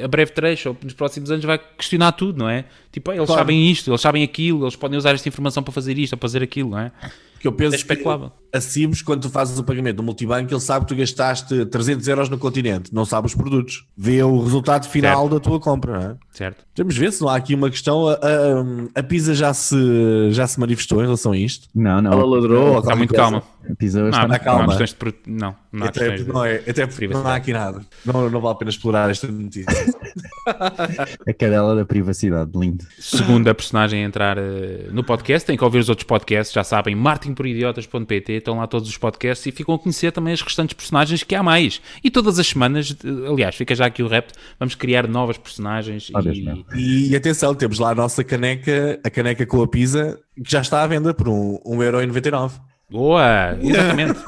a 0.00 0.06
breve 0.06 0.30
trecho 0.30 0.68
ou 0.68 0.76
nos 0.80 0.92
próximos 0.92 1.28
anos 1.32 1.44
vai 1.44 1.58
questionar 1.76 2.12
tudo, 2.12 2.38
não 2.38 2.48
é? 2.48 2.66
Tipo, 2.92 3.10
ah, 3.10 3.16
eles 3.16 3.26
Claro. 3.26 3.40
sabem 3.40 3.68
isto, 3.68 3.90
eles 3.90 4.00
sabem 4.00 4.22
aquilo, 4.22 4.62
eles 4.62 4.76
podem 4.76 4.96
usar 4.96 5.10
esta 5.10 5.28
informação 5.28 5.60
para 5.62 5.72
fazer 5.72 5.98
isto 5.98 6.12
ou 6.12 6.18
fazer 6.20 6.40
aquilo, 6.40 6.70
não 6.70 6.78
é? 6.78 6.92
Que 7.40 7.48
eu 7.48 7.52
penso 7.52 7.74
É 7.74 7.78
especulável. 7.78 8.28
que 8.30 8.40
a 8.52 8.60
Cibos, 8.60 9.00
quando 9.00 9.22
tu 9.22 9.30
fazes 9.30 9.58
o 9.58 9.64
pagamento 9.64 9.96
do 9.96 10.02
multibanco, 10.02 10.52
ele 10.52 10.60
sabe 10.60 10.84
que 10.84 10.92
tu 10.94 10.98
gastaste 10.98 11.64
300 11.66 12.06
euros 12.08 12.28
no 12.28 12.36
continente, 12.36 12.92
não 12.92 13.04
sabe 13.04 13.26
os 13.28 13.34
produtos. 13.34 13.86
Vê 13.96 14.22
o 14.22 14.42
resultado 14.42 14.86
final 14.88 15.28
da 15.28 15.38
tua 15.40 15.58
compra, 15.60 15.98
não 15.98 16.10
é? 16.10 16.16
Certo? 16.32 16.64
Vamos 16.76 16.96
ver 16.96 17.12
se 17.12 17.20
não 17.22 17.28
há 17.28 17.36
aqui 17.36 17.54
uma 17.54 17.70
questão. 17.70 18.08
A, 18.08 18.12
a, 18.14 19.00
a 19.00 19.02
Pisa 19.02 19.34
já 19.34 19.54
se, 19.54 20.30
já 20.32 20.46
se 20.46 20.58
manifestou 20.60 20.98
em 21.00 21.04
relação 21.04 21.32
a 21.32 21.36
isto. 21.38 21.68
Não, 21.74 22.02
não. 22.02 22.12
Ela 22.12 22.24
ladrou. 22.26 22.72
ou 22.74 22.78
Está 22.80 22.94
muito 22.96 23.10
coisa. 23.10 23.22
calma. 23.22 23.42
A 23.70 23.74
Pisa 23.76 24.00
Não, 24.00 24.08
está 24.08 24.26
não 24.28 24.34
há 24.34 24.38
calma. 24.38 24.76
de 24.76 25.14
Não, 25.26 25.56
não 25.72 25.86
há 25.86 25.88
Até, 25.90 26.00
questões 26.00 26.24
de 26.24 26.32
não, 26.32 26.44
é, 26.44 26.56
até 26.56 26.86
porque 26.86 27.08
não 27.08 27.26
há 27.26 27.34
aqui 27.36 27.52
nada. 27.52 27.80
Não, 28.04 28.28
não 28.30 28.40
vale 28.40 28.54
a 28.54 28.58
pena 28.58 28.70
explorar 28.70 29.10
esta 29.10 29.28
notícia. 29.28 29.70
a 30.46 31.32
cadela 31.34 31.76
da 31.76 31.84
privacidade, 31.84 32.50
lindo. 32.54 32.84
Segundo 32.98 33.48
a 33.48 33.54
personagem 33.54 34.02
a 34.02 34.06
entrar 34.06 34.38
eh, 34.38 34.88
no 34.90 35.04
podcast, 35.04 35.46
tem 35.46 35.56
que 35.56 35.64
ouvir 35.64 35.78
os 35.78 35.88
outros 35.88 36.06
podcasts, 36.06 36.52
já 36.54 36.64
sabem, 36.64 36.94
martinporidiotas.pt, 37.30 38.32
estão 38.32 38.58
lá 38.58 38.66
todos 38.66 38.88
os 38.88 38.96
podcasts 38.96 39.46
e 39.46 39.52
ficam 39.52 39.74
a 39.74 39.78
conhecer 39.78 40.12
também 40.12 40.32
as 40.32 40.42
restantes 40.42 40.74
personagens 40.74 41.22
que 41.22 41.34
há 41.34 41.42
mais. 41.42 41.80
E 42.02 42.10
todas 42.10 42.38
as 42.38 42.46
semanas, 42.46 42.96
aliás, 43.28 43.54
fica 43.54 43.74
já 43.74 43.86
aqui 43.86 44.02
o 44.02 44.08
rap, 44.08 44.30
vamos 44.58 44.74
criar 44.74 45.06
novas 45.06 45.38
personagens 45.38 46.10
Deus 46.22 46.38
e. 46.74 47.10
E 47.10 47.16
atenção, 47.16 47.54
temos 47.54 47.78
lá 47.78 47.90
a 47.90 47.94
nossa 47.94 48.22
caneca, 48.22 49.00
a 49.02 49.10
caneca 49.10 49.46
com 49.46 49.62
a 49.62 49.68
Pisa, 49.68 50.18
que 50.36 50.50
já 50.50 50.60
está 50.60 50.82
à 50.82 50.86
venda 50.86 51.14
por 51.14 51.28
um, 51.28 51.58
1,99€. 51.66 52.52
Boa, 52.90 53.56
exatamente. 53.62 54.20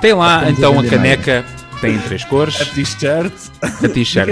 Tem 0.00 0.14
lá 0.14 0.42
a 0.42 0.50
então 0.50 0.78
a 0.78 0.86
caneca, 0.86 1.44
tem 1.80 1.98
três 1.98 2.22
A 2.22 2.28
cores, 2.28 2.56
t-shirt, 2.70 3.32
a 3.60 3.86
a 3.86 3.88
t-shirt. 3.88 4.28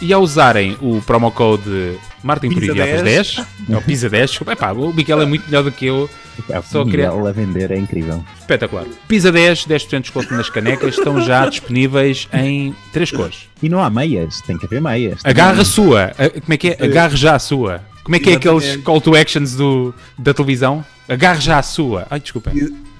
E 0.00 0.12
ao 0.12 0.20
usarem 0.20 0.76
o 0.82 1.00
promo 1.00 1.32
code 1.32 1.98
Martin 2.26 2.48
por 2.50 2.60
Pisa 2.60 2.72
Idiotas 2.72 3.02
10. 3.02 3.36
10, 3.36 3.46
é 3.70 3.76
o 3.76 3.82
Pisa 3.82 4.10
10, 4.10 4.30
desculpa, 4.30 4.52
epá, 4.52 4.72
o 4.72 4.92
Miguel 4.92 5.22
é 5.22 5.26
muito 5.26 5.44
melhor 5.46 5.62
do 5.62 5.70
que 5.72 5.86
eu, 5.86 6.10
É, 6.50 6.60
Só 6.60 6.84
queria- 6.84 7.08
a 7.10 7.32
vender 7.32 7.70
é 7.70 7.78
incrível. 7.78 8.22
espetacular. 8.38 8.84
Pisa 9.08 9.32
10, 9.32 9.64
10% 9.66 9.88
de 9.98 10.02
desconto 10.12 10.34
nas 10.34 10.50
canecas, 10.50 10.98
estão 10.98 11.18
já 11.22 11.46
disponíveis 11.48 12.28
em 12.32 12.74
três 12.92 13.10
cores. 13.10 13.48
E 13.62 13.68
não 13.70 13.82
há 13.82 13.88
meias, 13.88 14.42
tem 14.42 14.58
que 14.58 14.66
haver 14.66 14.82
meias. 14.82 15.20
Agarra 15.24 15.62
a 15.62 15.64
sua, 15.64 16.12
como 16.42 16.52
é 16.52 16.56
que 16.58 16.68
é? 16.68 16.84
Agarre 16.84 17.16
já 17.16 17.36
a 17.36 17.38
sua. 17.38 17.80
Como 18.04 18.14
é 18.14 18.18
que 18.20 18.30
é 18.30 18.34
aqueles 18.34 18.62
Exatamente. 18.64 18.84
call 18.84 19.00
to 19.00 19.16
actions 19.16 19.54
do, 19.56 19.94
da 20.18 20.34
televisão? 20.34 20.84
Agarre 21.08 21.40
já 21.40 21.58
a 21.58 21.62
sua. 21.62 22.06
Ai, 22.10 22.20
desculpa. 22.20 22.52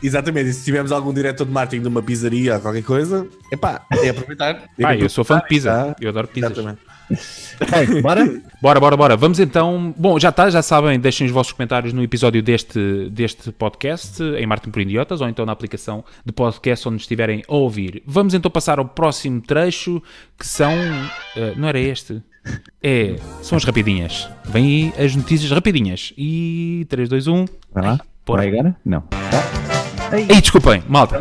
Exatamente, 0.02 0.50
e 0.50 0.52
se 0.52 0.64
tivermos 0.64 0.90
algum 0.92 1.12
diretor 1.12 1.44
de 1.44 1.52
marketing 1.52 1.82
de 1.82 1.88
uma 1.88 2.02
pizzaria 2.02 2.54
ou 2.54 2.60
qualquer 2.60 2.82
coisa, 2.82 3.26
epá, 3.52 3.82
é 3.90 4.08
aproveitar. 4.10 4.62
É 4.78 4.84
Ah, 4.84 4.96
eu 4.96 5.08
sou 5.08 5.24
fã 5.24 5.38
de 5.38 5.46
pizza, 5.48 5.70
tá? 5.70 5.96
eu 6.00 6.08
adoro 6.10 6.26
pizzas. 6.28 6.52
Exatamente. 6.52 6.80
Bora? 8.02 8.40
Bora, 8.60 8.80
bora, 8.80 8.96
bora. 8.96 9.16
Vamos 9.16 9.38
então. 9.38 9.94
Bom, 9.96 10.18
já 10.18 10.30
está, 10.30 10.50
já 10.50 10.62
sabem, 10.62 10.98
deixem 10.98 11.26
os 11.26 11.32
vossos 11.32 11.52
comentários 11.52 11.92
no 11.92 12.02
episódio 12.02 12.42
deste, 12.42 13.08
deste 13.10 13.52
podcast 13.52 14.22
em 14.22 14.46
Martin 14.46 14.70
por 14.70 14.80
Idiotas 14.82 15.20
ou 15.20 15.28
então 15.28 15.46
na 15.46 15.52
aplicação 15.52 16.04
de 16.24 16.32
podcast 16.32 16.88
onde 16.88 17.00
estiverem 17.02 17.42
a 17.48 17.54
ouvir. 17.54 18.02
Vamos 18.06 18.34
então 18.34 18.50
passar 18.50 18.78
ao 18.78 18.84
próximo 18.86 19.40
trecho 19.40 20.02
que 20.38 20.46
são. 20.46 20.72
eh, 21.36 21.54
não 21.56 21.68
era 21.68 21.78
este? 21.78 22.22
É, 22.82 23.16
são 23.42 23.56
as 23.56 23.64
rapidinhas. 23.64 24.28
Vêm 24.44 24.92
aí 24.96 25.04
as 25.04 25.14
notícias 25.16 25.50
rapidinhas. 25.50 26.12
E 26.16 26.86
3, 26.88 27.08
2, 27.08 27.26
1. 27.26 27.44
Vai 27.72 27.84
lá? 27.84 28.00
Vai 28.26 28.48
agora? 28.48 28.76
Não. 28.84 29.04
Ei, 30.12 30.40
desculpem, 30.40 30.82
malta. 30.88 31.18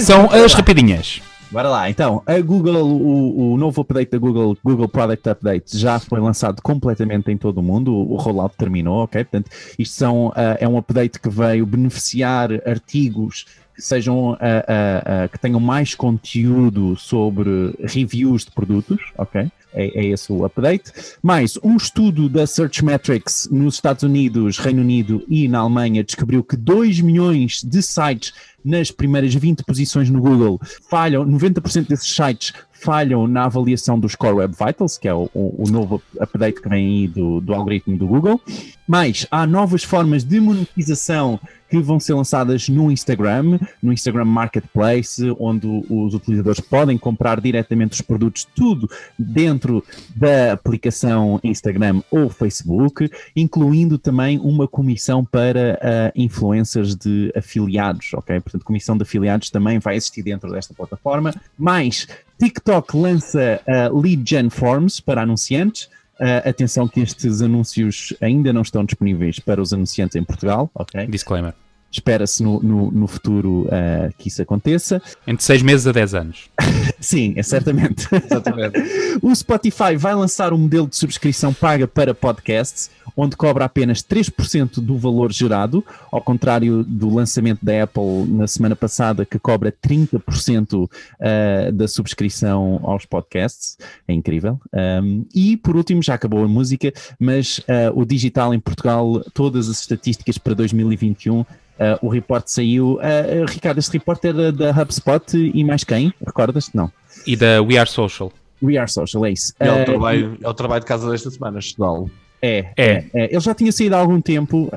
São 0.00 0.30
as 0.30 0.52
rapidinhas. 0.52 1.22
Bora 1.52 1.68
lá, 1.68 1.90
então, 1.90 2.22
a 2.24 2.40
Google, 2.40 2.82
o, 2.82 3.52
o 3.52 3.56
novo 3.58 3.82
update 3.82 4.10
da 4.10 4.16
Google, 4.16 4.56
Google 4.64 4.88
Product 4.88 5.28
Update, 5.28 5.76
já 5.76 5.98
foi 5.98 6.18
lançado 6.18 6.62
completamente 6.62 7.30
em 7.30 7.36
todo 7.36 7.58
o 7.58 7.62
mundo, 7.62 7.94
o, 7.94 8.16
rollout 8.16 8.56
terminou, 8.56 9.04
ok? 9.04 9.22
Portanto, 9.22 9.50
isto 9.78 9.94
são, 9.94 10.32
ah, 10.34 10.56
é 10.58 10.66
um 10.66 10.78
update 10.78 11.20
que 11.20 11.28
veio 11.28 11.66
beneficiar 11.66 12.50
artigos 12.66 13.44
que 13.74 13.82
sejam, 13.82 14.30
uh, 14.30 14.34
uh, 14.34 15.28
que 15.30 15.38
tenham 15.38 15.60
mais 15.60 15.94
conteúdo 15.94 16.96
sobre 16.96 17.74
reviews 17.82 18.46
de 18.46 18.50
produtos, 18.50 19.12
ok? 19.18 19.50
É, 19.74 20.00
é, 20.00 20.06
esse 20.06 20.30
o 20.30 20.44
update. 20.44 20.92
Mais, 21.22 21.58
um 21.62 21.76
estudo 21.76 22.28
da 22.28 22.46
Searchmetrics 22.46 23.48
nos 23.50 23.74
Estados 23.74 24.02
Unidos, 24.02 24.58
Reino 24.58 24.82
Unido 24.82 25.24
e 25.28 25.48
na 25.48 25.60
Alemanha 25.60 26.04
descobriu 26.04 26.44
que 26.44 26.56
2 26.56 27.00
milhões 27.00 27.62
de 27.62 27.82
sites 27.82 28.34
nas 28.64 28.90
primeiras 28.90 29.34
20 29.34 29.64
posições 29.64 30.10
no 30.10 30.20
Google 30.20 30.60
falham, 30.88 31.26
90% 31.26 31.88
desses 31.88 32.14
sites 32.14 32.52
falham 32.82 33.28
na 33.28 33.44
avaliação 33.44 33.98
do 33.98 34.08
Score 34.08 34.34
Web 34.34 34.54
Vitals, 34.58 34.98
que 34.98 35.06
é 35.06 35.14
o, 35.14 35.30
o, 35.32 35.64
o 35.64 35.70
novo 35.70 36.02
update 36.18 36.60
que 36.60 36.68
vem 36.68 37.02
aí 37.02 37.08
do, 37.08 37.40
do 37.40 37.54
algoritmo 37.54 37.96
do 37.96 38.06
Google. 38.06 38.40
Mas 38.86 39.26
há 39.30 39.46
novas 39.46 39.84
formas 39.84 40.24
de 40.24 40.40
monetização 40.40 41.38
que 41.70 41.78
vão 41.78 41.98
ser 41.98 42.12
lançadas 42.12 42.68
no 42.68 42.90
Instagram, 42.90 43.58
no 43.82 43.94
Instagram 43.94 44.26
Marketplace, 44.26 45.34
onde 45.38 45.66
os 45.88 46.12
utilizadores 46.12 46.60
podem 46.60 46.98
comprar 46.98 47.40
diretamente 47.40 47.94
os 47.94 48.02
produtos, 48.02 48.46
tudo 48.54 48.90
dentro 49.18 49.82
da 50.14 50.52
aplicação 50.52 51.40
Instagram 51.42 52.02
ou 52.10 52.28
Facebook, 52.28 53.10
incluindo 53.34 53.96
também 53.96 54.38
uma 54.38 54.68
comissão 54.68 55.24
para 55.24 55.78
uh, 55.80 56.12
influencers 56.14 56.94
de 56.94 57.32
afiliados, 57.34 58.12
ok? 58.12 58.38
Portanto, 58.52 58.66
comissão 58.66 58.96
de 58.96 59.02
afiliados 59.02 59.50
também 59.50 59.78
vai 59.78 59.96
existir 59.96 60.22
dentro 60.22 60.50
desta 60.50 60.74
plataforma. 60.74 61.34
Mais, 61.58 62.06
TikTok 62.38 62.96
lança 62.96 63.60
uh, 63.66 63.98
Lead 63.98 64.28
Gen 64.28 64.50
Forms 64.50 65.00
para 65.00 65.22
anunciantes. 65.22 65.84
Uh, 66.20 66.48
atenção 66.48 66.86
que 66.86 67.00
estes 67.00 67.40
anúncios 67.40 68.12
ainda 68.20 68.52
não 68.52 68.62
estão 68.62 68.84
disponíveis 68.84 69.38
para 69.38 69.60
os 69.60 69.72
anunciantes 69.72 70.14
em 70.14 70.22
Portugal, 70.22 70.70
ok? 70.74 71.06
Disclaimer. 71.06 71.54
Espera-se 71.92 72.42
no, 72.42 72.62
no, 72.62 72.90
no, 72.90 73.06
futuro 73.06 73.66
uh, 73.66 74.12
que 74.16 74.28
isso 74.28 74.40
aconteça. 74.40 75.02
Entre 75.26 75.44
6 75.44 75.60
meses 75.60 75.86
a 75.86 75.92
10 75.92 76.14
anos. 76.14 76.50
Sim, 76.98 77.34
é 77.36 77.42
certamente. 77.42 78.08
Exatamente. 78.10 78.80
o 79.20 79.34
Spotify 79.34 79.94
vai 79.94 80.14
lançar 80.14 80.54
um 80.54 80.58
modelo 80.58 80.88
de 80.88 80.96
subscrição 80.96 81.52
paga 81.52 81.86
para 81.86 82.14
podcasts, 82.14 82.90
onde 83.14 83.36
cobra 83.36 83.66
apenas 83.66 84.02
3% 84.02 84.80
do 84.80 84.96
valor 84.96 85.30
gerado, 85.32 85.84
ao 86.10 86.22
contrário 86.22 86.82
do 86.82 87.14
lançamento 87.14 87.62
da 87.62 87.82
Apple 87.82 88.24
na 88.26 88.46
semana 88.46 88.74
passada, 88.74 89.26
que 89.26 89.38
cobra 89.38 89.70
30% 89.70 90.84
uh, 90.84 91.72
da 91.72 91.86
subscrição 91.86 92.80
aos 92.84 93.04
podcasts. 93.04 93.76
É 94.08 94.14
incrível. 94.14 94.58
Um, 94.72 95.26
e, 95.34 95.58
por 95.58 95.76
último, 95.76 96.02
já 96.02 96.14
acabou 96.14 96.42
a 96.42 96.48
música, 96.48 96.90
mas 97.20 97.58
uh, 97.58 97.92
o 97.94 98.06
digital 98.06 98.54
em 98.54 98.60
Portugal, 98.60 99.22
todas 99.34 99.68
as 99.68 99.80
estatísticas 99.80 100.38
para 100.38 100.54
2021 100.54 101.44
Uh, 101.78 102.06
o 102.06 102.08
report 102.08 102.46
saiu. 102.46 102.94
Uh, 102.94 103.44
Ricardo, 103.48 103.78
este 103.78 103.92
report 103.92 104.24
é 104.24 104.52
da, 104.52 104.70
HubSpot 104.70 105.36
e 105.36 105.64
mais 105.64 105.84
quem? 105.84 106.12
Recordas-te? 106.24 106.76
Não. 106.76 106.90
E 107.26 107.34
da 107.34 107.62
We 107.62 107.76
Are 107.78 107.88
Social. 107.88 108.32
We 108.62 108.76
Are 108.76 108.90
Social, 108.90 109.26
é 109.26 109.32
isso. 109.32 109.52
É, 109.58 109.70
o, 109.70 109.84
trabalho, 109.84 110.38
é 110.40 110.48
o 110.48 110.54
trabalho 110.54 110.80
de 110.80 110.86
casa 110.86 111.10
desta 111.10 111.30
semana, 111.30 111.58
estudá-lo. 111.58 112.10
É, 112.40 112.72
é. 112.76 113.04
é, 113.14 113.24
Ele 113.30 113.40
já 113.40 113.54
tinha 113.54 113.70
saído 113.70 113.94
há 113.94 113.98
algum 113.98 114.20
tempo, 114.20 114.70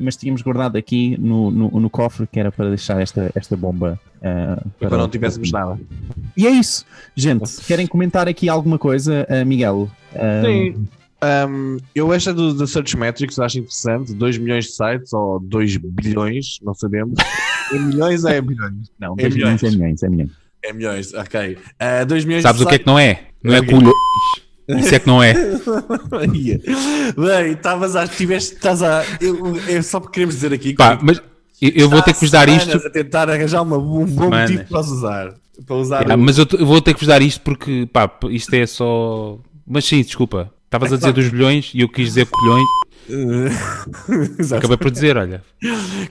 mas 0.00 0.16
tínhamos 0.16 0.40
guardado 0.42 0.76
aqui 0.76 1.16
no, 1.18 1.50
no, 1.50 1.80
no, 1.80 1.90
cofre, 1.90 2.26
que 2.26 2.38
era 2.38 2.50
para 2.50 2.68
deixar 2.68 3.00
esta, 3.00 3.30
esta 3.34 3.56
bomba. 3.56 3.98
Uh, 4.18 4.68
para, 4.78 4.88
para 4.88 4.98
não 4.98 5.08
tivéssemos 5.08 5.50
nada. 5.52 5.78
E 6.36 6.46
é 6.46 6.50
isso, 6.50 6.84
gente. 7.14 7.60
Querem 7.66 7.86
comentar 7.86 8.28
aqui 8.28 8.48
alguma 8.48 8.78
coisa, 8.78 9.26
Miguel? 9.44 9.88
Sim. 10.44 10.88
Um, 11.20 11.78
eu 11.94 12.12
esta 12.12 12.32
do, 12.32 12.54
do 12.54 12.66
Search 12.66 12.96
Metrics 12.96 13.38
acho 13.38 13.58
interessante. 13.58 14.14
2 14.14 14.38
milhões 14.38 14.66
de 14.66 14.72
sites 14.72 15.12
ou 15.12 15.40
2 15.40 15.76
bilhões, 15.76 16.58
não 16.62 16.74
sabemos. 16.74 17.14
É 17.70 17.78
milhões 17.78 18.24
ou 18.24 18.30
é 18.30 18.40
bilhões? 18.40 18.90
Não, 18.98 19.14
é 19.18 19.28
milhões. 19.28 19.62
é 19.62 19.70
milhões, 19.70 20.02
é 20.02 20.08
milhões. 20.08 20.30
É 20.62 20.72
milhões, 20.72 21.12
ok. 21.12 21.58
Uh, 22.02 22.06
2 22.06 22.24
milhões 22.24 22.42
Sabes 22.42 22.62
o 22.62 22.66
que 22.66 22.76
é 22.76 22.78
que 22.78 22.86
não 22.86 22.98
é? 22.98 23.24
Não 23.44 23.54
é 23.54 23.60
colhões. 23.60 23.92
Isso 24.68 24.94
é 24.94 24.98
que 24.98 25.06
não 25.06 25.22
é. 25.22 25.34
Bem, 27.16 27.52
estavas 27.52 27.94
a. 27.94 28.06
Tiveste, 28.08 28.54
estás 28.54 28.82
a. 28.82 29.02
Eu, 29.20 29.56
eu, 29.68 29.82
só 29.82 30.00
queremos 30.00 30.36
dizer 30.36 30.52
aqui. 30.52 30.74
Pá, 30.74 30.98
mas 31.02 31.22
eu, 31.60 31.72
eu 31.74 31.88
vou 31.90 32.02
ter 32.02 32.14
que 32.14 32.20
vos 32.20 32.30
dar 32.30 32.48
isto. 32.48 32.74
a 32.76 32.90
tentar 32.90 33.28
arranjar 33.30 33.62
uma, 33.62 33.76
um 33.78 34.06
bom 34.06 34.28
Mano. 34.28 34.42
motivo 34.42 34.64
para 34.68 34.80
usar. 34.80 35.34
Para 35.66 35.76
usar 35.76 36.10
o... 36.10 36.18
Mas 36.18 36.38
eu, 36.38 36.46
eu 36.58 36.66
vou 36.66 36.80
ter 36.80 36.94
que 36.94 37.00
vos 37.00 37.08
dar 37.08 37.20
isto 37.22 37.40
porque, 37.40 37.88
pá, 37.92 38.10
isto 38.30 38.54
é 38.54 38.66
só. 38.66 39.38
Mas 39.66 39.84
sim, 39.84 40.02
desculpa. 40.02 40.52
Estavas 40.68 40.92
a 40.92 40.96
dizer 40.96 41.12
dos 41.14 41.28
bilhões 41.30 41.72
e 41.74 41.80
eu 41.80 41.88
quis 41.88 42.08
dizer 42.08 42.26
colhões. 42.26 42.68
Acabei 44.54 44.76
por 44.76 44.90
dizer, 44.90 45.16
olha. 45.16 45.42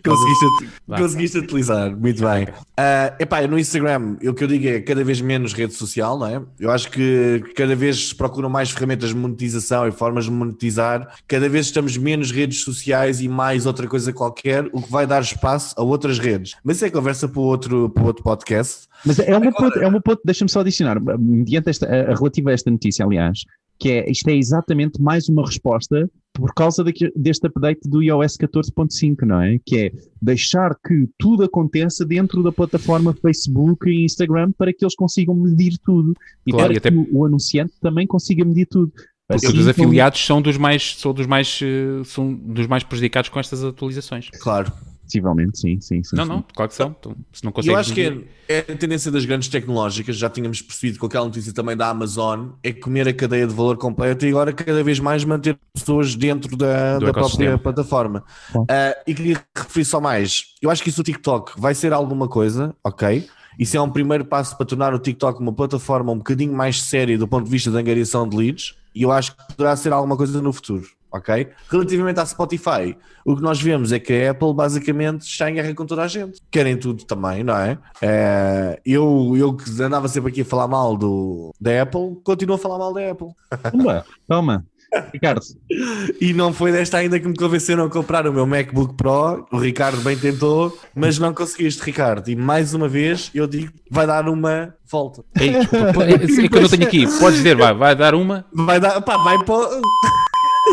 Conseguiste, 0.03 0.79
conseguiste 0.87 1.37
utilizar, 1.37 1.95
muito 1.95 2.23
bem. 2.23 2.45
Uh, 2.45 3.13
epá, 3.19 3.45
no 3.45 3.59
Instagram, 3.59 4.17
o 4.23 4.33
que 4.33 4.43
eu 4.43 4.47
digo 4.47 4.67
é 4.67 4.81
cada 4.81 5.03
vez 5.03 5.21
menos 5.21 5.53
rede 5.53 5.75
social, 5.75 6.17
não 6.17 6.25
é? 6.25 6.41
Eu 6.59 6.71
acho 6.71 6.89
que 6.89 7.43
cada 7.55 7.75
vez 7.75 8.07
se 8.07 8.15
procuram 8.15 8.49
mais 8.49 8.71
ferramentas 8.71 9.09
de 9.09 9.15
monetização 9.15 9.87
e 9.87 9.91
formas 9.91 10.25
de 10.25 10.31
monetizar, 10.31 11.07
cada 11.27 11.47
vez 11.47 11.67
estamos 11.67 11.95
menos 11.95 12.31
redes 12.31 12.63
sociais 12.63 13.21
e 13.21 13.27
mais 13.27 13.67
outra 13.67 13.87
coisa 13.87 14.11
qualquer, 14.11 14.67
o 14.73 14.81
que 14.81 14.91
vai 14.91 15.05
dar 15.05 15.21
espaço 15.21 15.75
a 15.77 15.83
outras 15.83 16.17
redes. 16.17 16.55
Mas 16.63 16.77
isso 16.77 16.85
é 16.85 16.89
conversa 16.89 17.27
para 17.27 17.41
outro, 17.41 17.91
para 17.91 18.03
outro 18.03 18.23
podcast. 18.23 18.87
Mas 19.05 19.19
é 19.19 19.37
uma 19.37 19.51
ponto, 19.51 19.77
é 19.77 19.87
uma 19.87 20.01
ponto 20.01 20.21
deixa-me 20.25 20.49
só 20.49 20.61
adicionar, 20.61 20.99
mediante 21.19 21.69
esta, 21.69 21.85
a, 21.85 22.15
relativa 22.15 22.49
a 22.49 22.53
esta 22.53 22.71
notícia, 22.71 23.05
aliás, 23.05 23.43
que 23.79 23.89
é, 23.89 24.11
isto 24.11 24.27
é 24.27 24.35
exatamente 24.35 25.01
mais 25.01 25.29
uma 25.29 25.45
resposta 25.45 26.09
por 26.33 26.53
causa 26.53 26.83
daqui, 26.83 27.11
deste 27.15 27.47
update 27.47 27.89
do 27.89 28.01
iOS 28.03 28.37
14.5, 28.37 29.25
não 29.25 29.41
é? 29.41 29.59
Que 29.65 29.77
é 29.77 29.91
deixar 30.21 30.75
que 30.75 31.07
tudo 31.17 31.43
aconteça 31.43 32.05
dentro 32.05 32.43
da 32.43 32.51
plataforma 32.51 33.13
Facebook 33.13 33.89
e 33.89 34.05
Instagram 34.05 34.51
para 34.51 34.71
que 34.71 34.85
eles 34.85 34.95
consigam 34.95 35.33
medir 35.33 35.77
tudo 35.83 36.13
e 36.45 36.51
claro, 36.51 36.67
para 36.67 36.73
e 36.75 36.77
até... 36.77 36.91
que 36.91 36.97
o, 36.97 37.07
o, 37.11 37.25
anunciante 37.25 37.73
também 37.81 38.05
consiga 38.05 38.45
medir 38.45 38.67
tudo. 38.67 38.91
Porque 39.27 39.47
assim, 39.47 39.57
os 39.57 39.67
afiliados 39.67 40.25
são 40.25 40.41
dos 40.41 40.57
mais 40.57 40.95
são 40.95 41.13
dos 41.13 41.25
mais 41.25 41.59
eh, 41.61 42.01
são 42.05 42.33
dos 42.33 42.65
mais 42.65 42.83
prejudicados 42.83 43.29
com 43.29 43.39
estas 43.39 43.63
atualizações. 43.63 44.29
Claro. 44.39 44.71
Possivelmente, 45.07 45.57
sim, 45.57 45.79
sim, 45.79 46.03
sim. 46.03 46.17
Não, 46.17 46.25
sim. 46.25 46.29
não, 46.29 46.45
claro 46.53 46.69
que 46.69 46.75
são. 46.75 46.95
Então, 46.99 47.15
se 47.31 47.43
não 47.45 47.53
Eu 47.63 47.77
acho 47.77 47.93
que 47.93 48.01
é, 48.49 48.57
é, 48.57 48.59
a 48.59 48.75
tendência 48.75 49.09
das 49.09 49.23
grandes 49.23 49.47
tecnológicas, 49.47 50.17
já 50.17 50.29
tínhamos 50.29 50.61
percebido 50.61 50.99
com 50.99 51.05
aquela 51.05 51.25
notícia 51.25 51.53
também 51.53 51.77
da 51.77 51.87
Amazon, 51.87 52.49
é 52.61 52.73
comer 52.73 53.07
a 53.07 53.13
cadeia 53.13 53.47
de 53.47 53.53
valor 53.53 53.77
completa 53.77 54.25
e 54.25 54.29
agora 54.29 54.51
cada 54.51 54.83
vez 54.83 54.99
mais 54.99 55.23
manter 55.23 55.57
pessoas 55.73 56.13
dentro 56.13 56.57
da, 56.57 56.99
da 56.99 57.13
própria 57.13 57.57
plataforma. 57.57 58.21
Uh, 58.53 58.65
e 59.07 59.15
queria 59.15 59.41
referir 59.55 59.85
só 59.85 60.01
mais, 60.01 60.55
eu 60.61 60.69
acho 60.69 60.83
que 60.83 60.89
isso 60.89 60.99
o 60.99 61.03
TikTok 61.03 61.53
vai 61.57 61.73
ser 61.73 61.93
alguma 61.93 62.27
coisa, 62.27 62.75
ok? 62.83 63.25
Isso 63.57 63.77
é 63.77 63.81
um 63.81 63.89
primeiro 63.89 64.25
passo 64.25 64.57
para 64.57 64.65
tornar 64.65 64.93
o 64.93 64.99
TikTok 64.99 65.39
uma 65.39 65.53
plataforma 65.53 66.11
um 66.11 66.17
bocadinho 66.17 66.53
mais 66.53 66.83
séria 66.83 67.17
do 67.17 67.27
ponto 67.27 67.45
de 67.45 67.51
vista 67.51 67.71
da 67.71 67.79
angariação 67.79 68.27
de 68.27 68.35
leads 68.35 68.75
e 68.93 69.03
eu 69.03 69.11
acho 69.11 69.35
que 69.35 69.47
poderá 69.55 69.75
ser 69.75 69.93
alguma 69.93 70.17
coisa 70.17 70.41
no 70.41 70.51
futuro 70.51 70.96
ok? 71.17 71.49
Relativamente 71.69 72.19
à 72.19 72.25
Spotify, 72.25 72.97
o 73.25 73.35
que 73.35 73.41
nós 73.41 73.61
vemos 73.61 73.91
é 73.91 73.99
que 73.99 74.13
a 74.13 74.31
Apple 74.31 74.53
basicamente 74.53 75.21
está 75.21 75.49
em 75.49 75.55
guerra 75.55 75.73
com 75.73 75.85
toda 75.85 76.03
a 76.03 76.07
gente. 76.07 76.41
Querem 76.49 76.77
tudo 76.77 77.03
também, 77.05 77.43
não 77.43 77.57
é? 77.57 77.77
é 78.01 78.79
eu, 78.85 79.33
eu 79.37 79.53
que 79.53 79.69
andava 79.81 80.07
sempre 80.07 80.31
aqui 80.31 80.41
a 80.41 80.45
falar 80.45 80.67
mal 80.67 80.95
do, 80.95 81.53
da 81.59 81.81
Apple, 81.81 82.21
continuo 82.23 82.55
a 82.55 82.59
falar 82.59 82.77
mal 82.77 82.93
da 82.93 83.11
Apple. 83.11 83.29
Toma, 83.71 84.05
toma. 84.27 84.65
Ricardo. 85.13 85.41
E 86.19 86.33
não 86.33 86.51
foi 86.53 86.71
desta 86.71 86.97
ainda 86.97 87.19
que 87.19 87.27
me 87.27 87.35
convenceram 87.35 87.85
a 87.85 87.89
comprar 87.89 88.25
o 88.25 88.33
meu 88.33 88.47
MacBook 88.47 88.95
Pro. 88.95 89.45
O 89.51 89.57
Ricardo 89.57 90.01
bem 90.01 90.17
tentou, 90.17 90.75
mas 90.95 91.19
não 91.19 91.33
conseguiste, 91.33 91.83
Ricardo. 91.83 92.29
E 92.29 92.35
mais 92.35 92.73
uma 92.73 92.87
vez 92.87 93.29
eu 93.35 93.45
digo 93.45 93.71
vai 93.91 94.07
dar 94.07 94.27
uma 94.27 94.73
volta. 94.89 95.23
Ei, 95.39 95.51
desculpa, 95.51 96.03
é, 96.03 96.13
é 96.13 96.17
que 96.17 96.57
eu 96.57 96.61
não 96.61 96.69
tenho 96.69 96.83
aqui. 96.83 97.19
Podes 97.19 97.37
dizer, 97.37 97.55
vai, 97.55 97.73
vai 97.73 97.95
dar 97.95 98.15
uma. 98.15 98.45
Vai 98.53 98.79
dar, 98.79 98.99
pá, 99.01 99.17
vai 99.17 99.37
para 99.43 99.79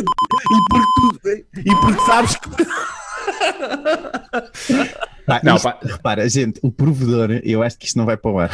e 0.01 0.59
porque, 0.71 0.87
tu, 0.95 1.59
e 1.59 1.75
porque 1.81 2.01
sabes 2.07 2.37
que. 2.37 2.49
Pá, 5.27 5.41
não, 5.43 5.57
isto, 5.57 5.65
pá. 5.65 5.79
Repara, 5.83 6.29
gente, 6.29 6.61
o 6.63 6.71
provedor, 6.71 7.41
eu 7.45 7.63
acho 7.63 7.79
que 7.79 7.87
isto 7.87 7.97
não 7.97 8.05
vai 8.05 8.17
para 8.17 8.31
o 8.31 8.39
ar. 8.39 8.51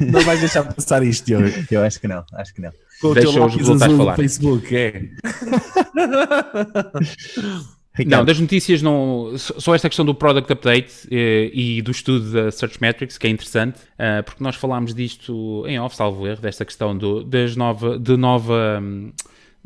Não 0.00 0.20
vais 0.20 0.40
deixar 0.40 0.62
passar 0.64 1.02
isto, 1.02 1.24
Diogo. 1.24 1.46
Eu 1.70 1.82
acho 1.82 2.00
que 2.00 2.06
não, 2.06 2.24
acho 2.34 2.54
que 2.54 2.60
não. 2.60 2.70
Com 3.00 3.14
Deixa 3.14 3.30
o 3.30 3.32
teu 3.32 3.42
lápis 3.42 3.70
azul 3.70 3.96
no 3.96 4.14
Facebook, 4.14 4.76
é. 4.76 5.02
Não, 8.04 8.24
das 8.24 8.38
notícias 8.38 8.82
não. 8.82 9.32
Só 9.38 9.74
esta 9.74 9.88
questão 9.88 10.04
do 10.04 10.14
Product 10.14 10.52
Update 10.52 11.08
eh, 11.10 11.50
e 11.52 11.80
do 11.80 11.90
estudo 11.90 12.30
da 12.30 12.50
Search 12.50 12.78
Metrics, 12.80 13.16
que 13.16 13.26
é 13.26 13.30
interessante, 13.30 13.78
uh, 13.78 14.22
porque 14.22 14.42
nós 14.44 14.54
falámos 14.56 14.94
disto 14.94 15.64
em 15.66 15.80
off, 15.80 15.96
salvo 15.96 16.26
erro, 16.26 16.42
desta 16.42 16.64
questão 16.64 16.96
do, 16.96 17.24
das 17.24 17.56
nova, 17.56 17.98
de 17.98 18.16
nova. 18.16 18.80
Um, 18.82 19.12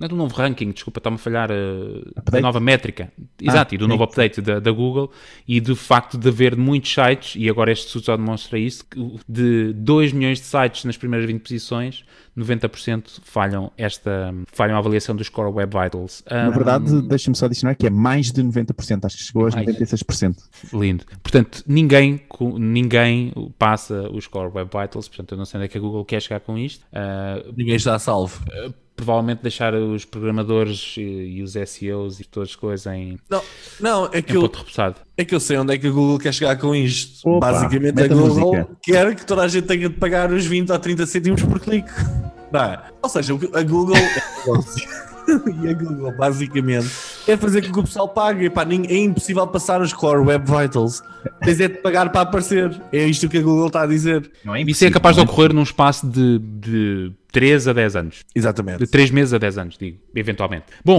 não 0.01 0.07
é 0.07 0.09
do 0.09 0.17
novo 0.17 0.35
ranking, 0.35 0.71
desculpa, 0.73 0.99
está-me 0.99 1.17
a 1.17 1.19
falhar 1.19 1.51
uh, 1.51 2.03
da 2.15 2.21
Update? 2.23 2.43
nova 2.43 2.59
métrica. 2.59 3.13
Exato, 3.41 3.75
e 3.75 3.79
do 3.79 3.87
novo 3.87 4.03
update 4.03 4.41
da, 4.41 4.59
da 4.59 4.71
Google 4.73 5.13
e 5.47 5.61
do 5.61 5.77
facto 5.77 6.17
de 6.17 6.27
haver 6.29 6.57
muitos 6.57 6.93
sites, 6.93 7.35
e 7.37 7.49
agora 7.51 7.71
este 7.71 7.87
estudo 7.87 8.07
só 8.07 8.17
demonstra 8.17 8.59
isso, 8.59 8.85
que 8.87 8.99
de 9.29 9.75
2 9.75 10.13
milhões 10.13 10.39
de 10.39 10.47
sites 10.47 10.85
nas 10.87 10.97
primeiras 10.97 11.27
20 11.29 11.43
posições, 11.43 12.05
90% 12.39 13.21
falham 13.23 13.71
esta 13.77 14.33
falham 14.53 14.77
a 14.77 14.79
avaliação 14.79 15.15
do 15.15 15.23
Score 15.23 15.53
Web 15.53 15.77
Vitals. 15.79 16.25
Na 16.31 16.49
Um, 16.49 16.53
verdade, 16.53 17.03
deixa-me 17.03 17.37
só 17.37 17.45
adicionar 17.47 17.75
que 17.75 17.87
é 17.87 17.91
mais 17.91 18.33
de 18.33 18.43
90%, 18.43 19.05
acho 19.05 19.17
que 19.19 19.25
chegou 19.25 19.45
aos 19.45 19.55
Mais. 19.55 19.67
96%. 19.67 20.37
Lindo. 20.73 21.05
Portanto, 21.23 21.63
ninguém, 21.67 22.23
ninguém 22.57 23.33
passa 23.59 24.09
o 24.11 24.21
Score 24.21 24.51
Web 24.55 24.71
Vitals, 24.73 25.09
portanto, 25.09 25.33
eu 25.33 25.39
não 25.39 25.45
sei 25.45 25.59
onde 25.59 25.65
é 25.67 25.69
que 25.69 25.77
a 25.77 25.81
Google 25.81 26.05
quer 26.05 26.23
chegar 26.23 26.41
com 26.41 26.57
isto. 26.57 26.87
Ah, 26.93 27.43
Ninguém 27.55 27.75
está 27.77 27.99
salvo. 27.99 28.43
Provavelmente 29.01 29.41
deixar 29.43 29.75
os 29.75 30.05
programadores 30.05 30.95
e, 30.99 31.01
e 31.01 31.43
os 31.43 31.53
SEOs 31.53 32.21
e 32.21 32.25
todas 32.25 32.51
as 32.51 32.57
coisas 32.57 32.87
em, 32.87 33.19
Não, 33.31 33.43
não 33.81 34.05
é, 34.13 34.21
que 34.21 34.37
eu, 34.37 34.51
é 35.17 35.25
que 35.25 35.35
eu 35.35 35.41
sei 35.41 35.57
onde 35.57 35.75
é 35.75 35.79
que 35.79 35.87
a 35.87 35.91
Google 35.91 36.19
quer 36.19 36.35
chegar 36.35 36.57
com 36.57 36.75
isto. 36.75 37.27
Opa, 37.27 37.51
Basicamente, 37.53 38.01
a 38.03 38.05
a 38.05 38.09
Google 38.09 38.53
música. 38.53 38.69
quer 38.83 39.15
que 39.15 39.25
toda 39.25 39.43
a 39.43 39.49
gente 39.49 39.67
tenha 39.67 39.89
de 39.89 39.95
pagar 39.95 40.31
os 40.31 40.45
20 40.45 40.71
ou 40.71 40.79
30 40.79 41.07
cêntimos 41.07 41.43
por 41.43 41.59
clique. 41.59 41.91
Não 42.53 42.61
é? 42.61 42.83
Ou 43.03 43.09
seja, 43.09 43.33
a 43.33 43.63
Google 43.63 43.97
é 43.97 44.11
e 45.63 45.69
a 45.69 45.73
Google, 45.73 46.13
basicamente, 46.17 46.91
quer 47.25 47.39
fazer 47.39 47.63
com 47.63 47.73
que 47.73 47.79
o 47.79 47.85
pessoal 47.85 48.09
pague. 48.09 48.47
Epá, 48.47 48.65
é 48.65 48.97
impossível 48.97 49.47
passar 49.47 49.81
os 49.81 49.93
Core 49.93 50.27
Web 50.27 50.45
Vitals. 50.45 51.03
Tens 51.43 51.61
é 51.61 51.69
de 51.69 51.79
pagar 51.79 52.11
para 52.11 52.23
aparecer. 52.23 52.81
É 52.93 53.07
isto 53.07 53.29
que 53.29 53.39
a 53.39 53.43
Google 53.43 53.69
está 53.69 53.83
a 53.83 53.87
dizer. 53.87 54.31
Não 54.45 54.55
é 54.55 54.63
Isso 54.63 54.85
é 54.85 54.91
capaz 54.91 55.17
de 55.17 55.23
impossível, 55.23 55.45
ocorrer 55.45 55.55
num 55.55 55.63
espaço 55.63 56.07
de, 56.07 56.39
de 56.39 57.13
3 57.33 57.69
a 57.69 57.73
10 57.73 57.97
anos. 57.97 58.25
Exatamente. 58.35 58.79
De 58.79 58.87
3 58.87 59.11
meses 59.11 59.33
a 59.35 59.39
10 59.39 59.59
anos, 59.59 59.79
digo, 59.79 59.99
eventualmente. 60.15 60.67
Bom, 60.85 60.99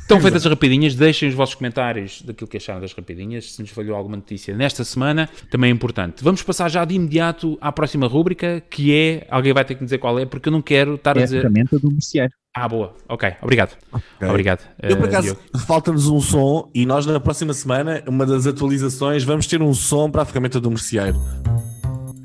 estão 0.00 0.20
feitas 0.20 0.44
as 0.44 0.50
rapidinhas. 0.50 0.94
Deixem 0.94 1.28
os 1.28 1.34
vossos 1.34 1.54
comentários 1.54 2.22
daquilo 2.22 2.48
que 2.48 2.56
acharam 2.56 2.80
das 2.80 2.92
rapidinhas. 2.92 3.52
Se 3.54 3.60
nos 3.60 3.70
falhou 3.70 3.96
alguma 3.96 4.16
notícia 4.16 4.56
nesta 4.56 4.84
semana, 4.84 5.28
também 5.50 5.70
é 5.70 5.72
importante. 5.72 6.22
Vamos 6.22 6.42
passar 6.42 6.68
já 6.70 6.84
de 6.84 6.94
imediato 6.94 7.58
à 7.60 7.70
próxima 7.72 8.06
rúbrica, 8.06 8.62
que 8.70 8.94
é. 8.94 9.26
Alguém 9.30 9.52
vai 9.52 9.64
ter 9.64 9.74
que 9.74 9.80
me 9.80 9.86
dizer 9.86 9.98
qual 9.98 10.18
é, 10.18 10.24
porque 10.26 10.48
eu 10.48 10.52
não 10.52 10.62
quero 10.62 10.94
estar 10.94 11.16
É 11.16 11.20
a 11.20 11.22
a 11.22 11.24
dizer. 11.24 11.40
ferramenta 11.42 11.78
do 11.78 11.90
merceário. 11.90 12.32
Ah, 12.54 12.66
boa. 12.66 12.94
Ok, 13.08 13.30
obrigado. 13.42 13.76
Obrigado. 14.22 14.66
Eu, 14.82 14.96
por 14.96 15.04
eh, 15.04 15.08
acaso, 15.08 15.22
Diogo. 15.26 15.58
falta-nos 15.66 16.08
um 16.08 16.20
som 16.22 16.70
e 16.74 16.86
nós, 16.86 17.04
na 17.04 17.20
próxima 17.20 17.52
semana, 17.52 18.02
uma 18.08 18.24
das 18.24 18.46
atualizações, 18.46 19.24
vamos 19.24 19.46
ter 19.46 19.60
um 19.60 19.74
som 19.74 20.10
para 20.10 20.22
a 20.22 20.24
ferramenta 20.24 20.58
do 20.58 20.70
merceeiro. 20.70 21.20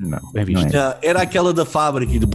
Não, 0.02 0.32
Bem 0.34 0.46
visto. 0.46 0.72
não 0.74 0.80
é. 0.80 0.98
Era 1.04 1.22
aquela 1.22 1.54
da 1.54 1.64
fábrica 1.66 2.14
e 2.14 2.20
do. 2.20 2.28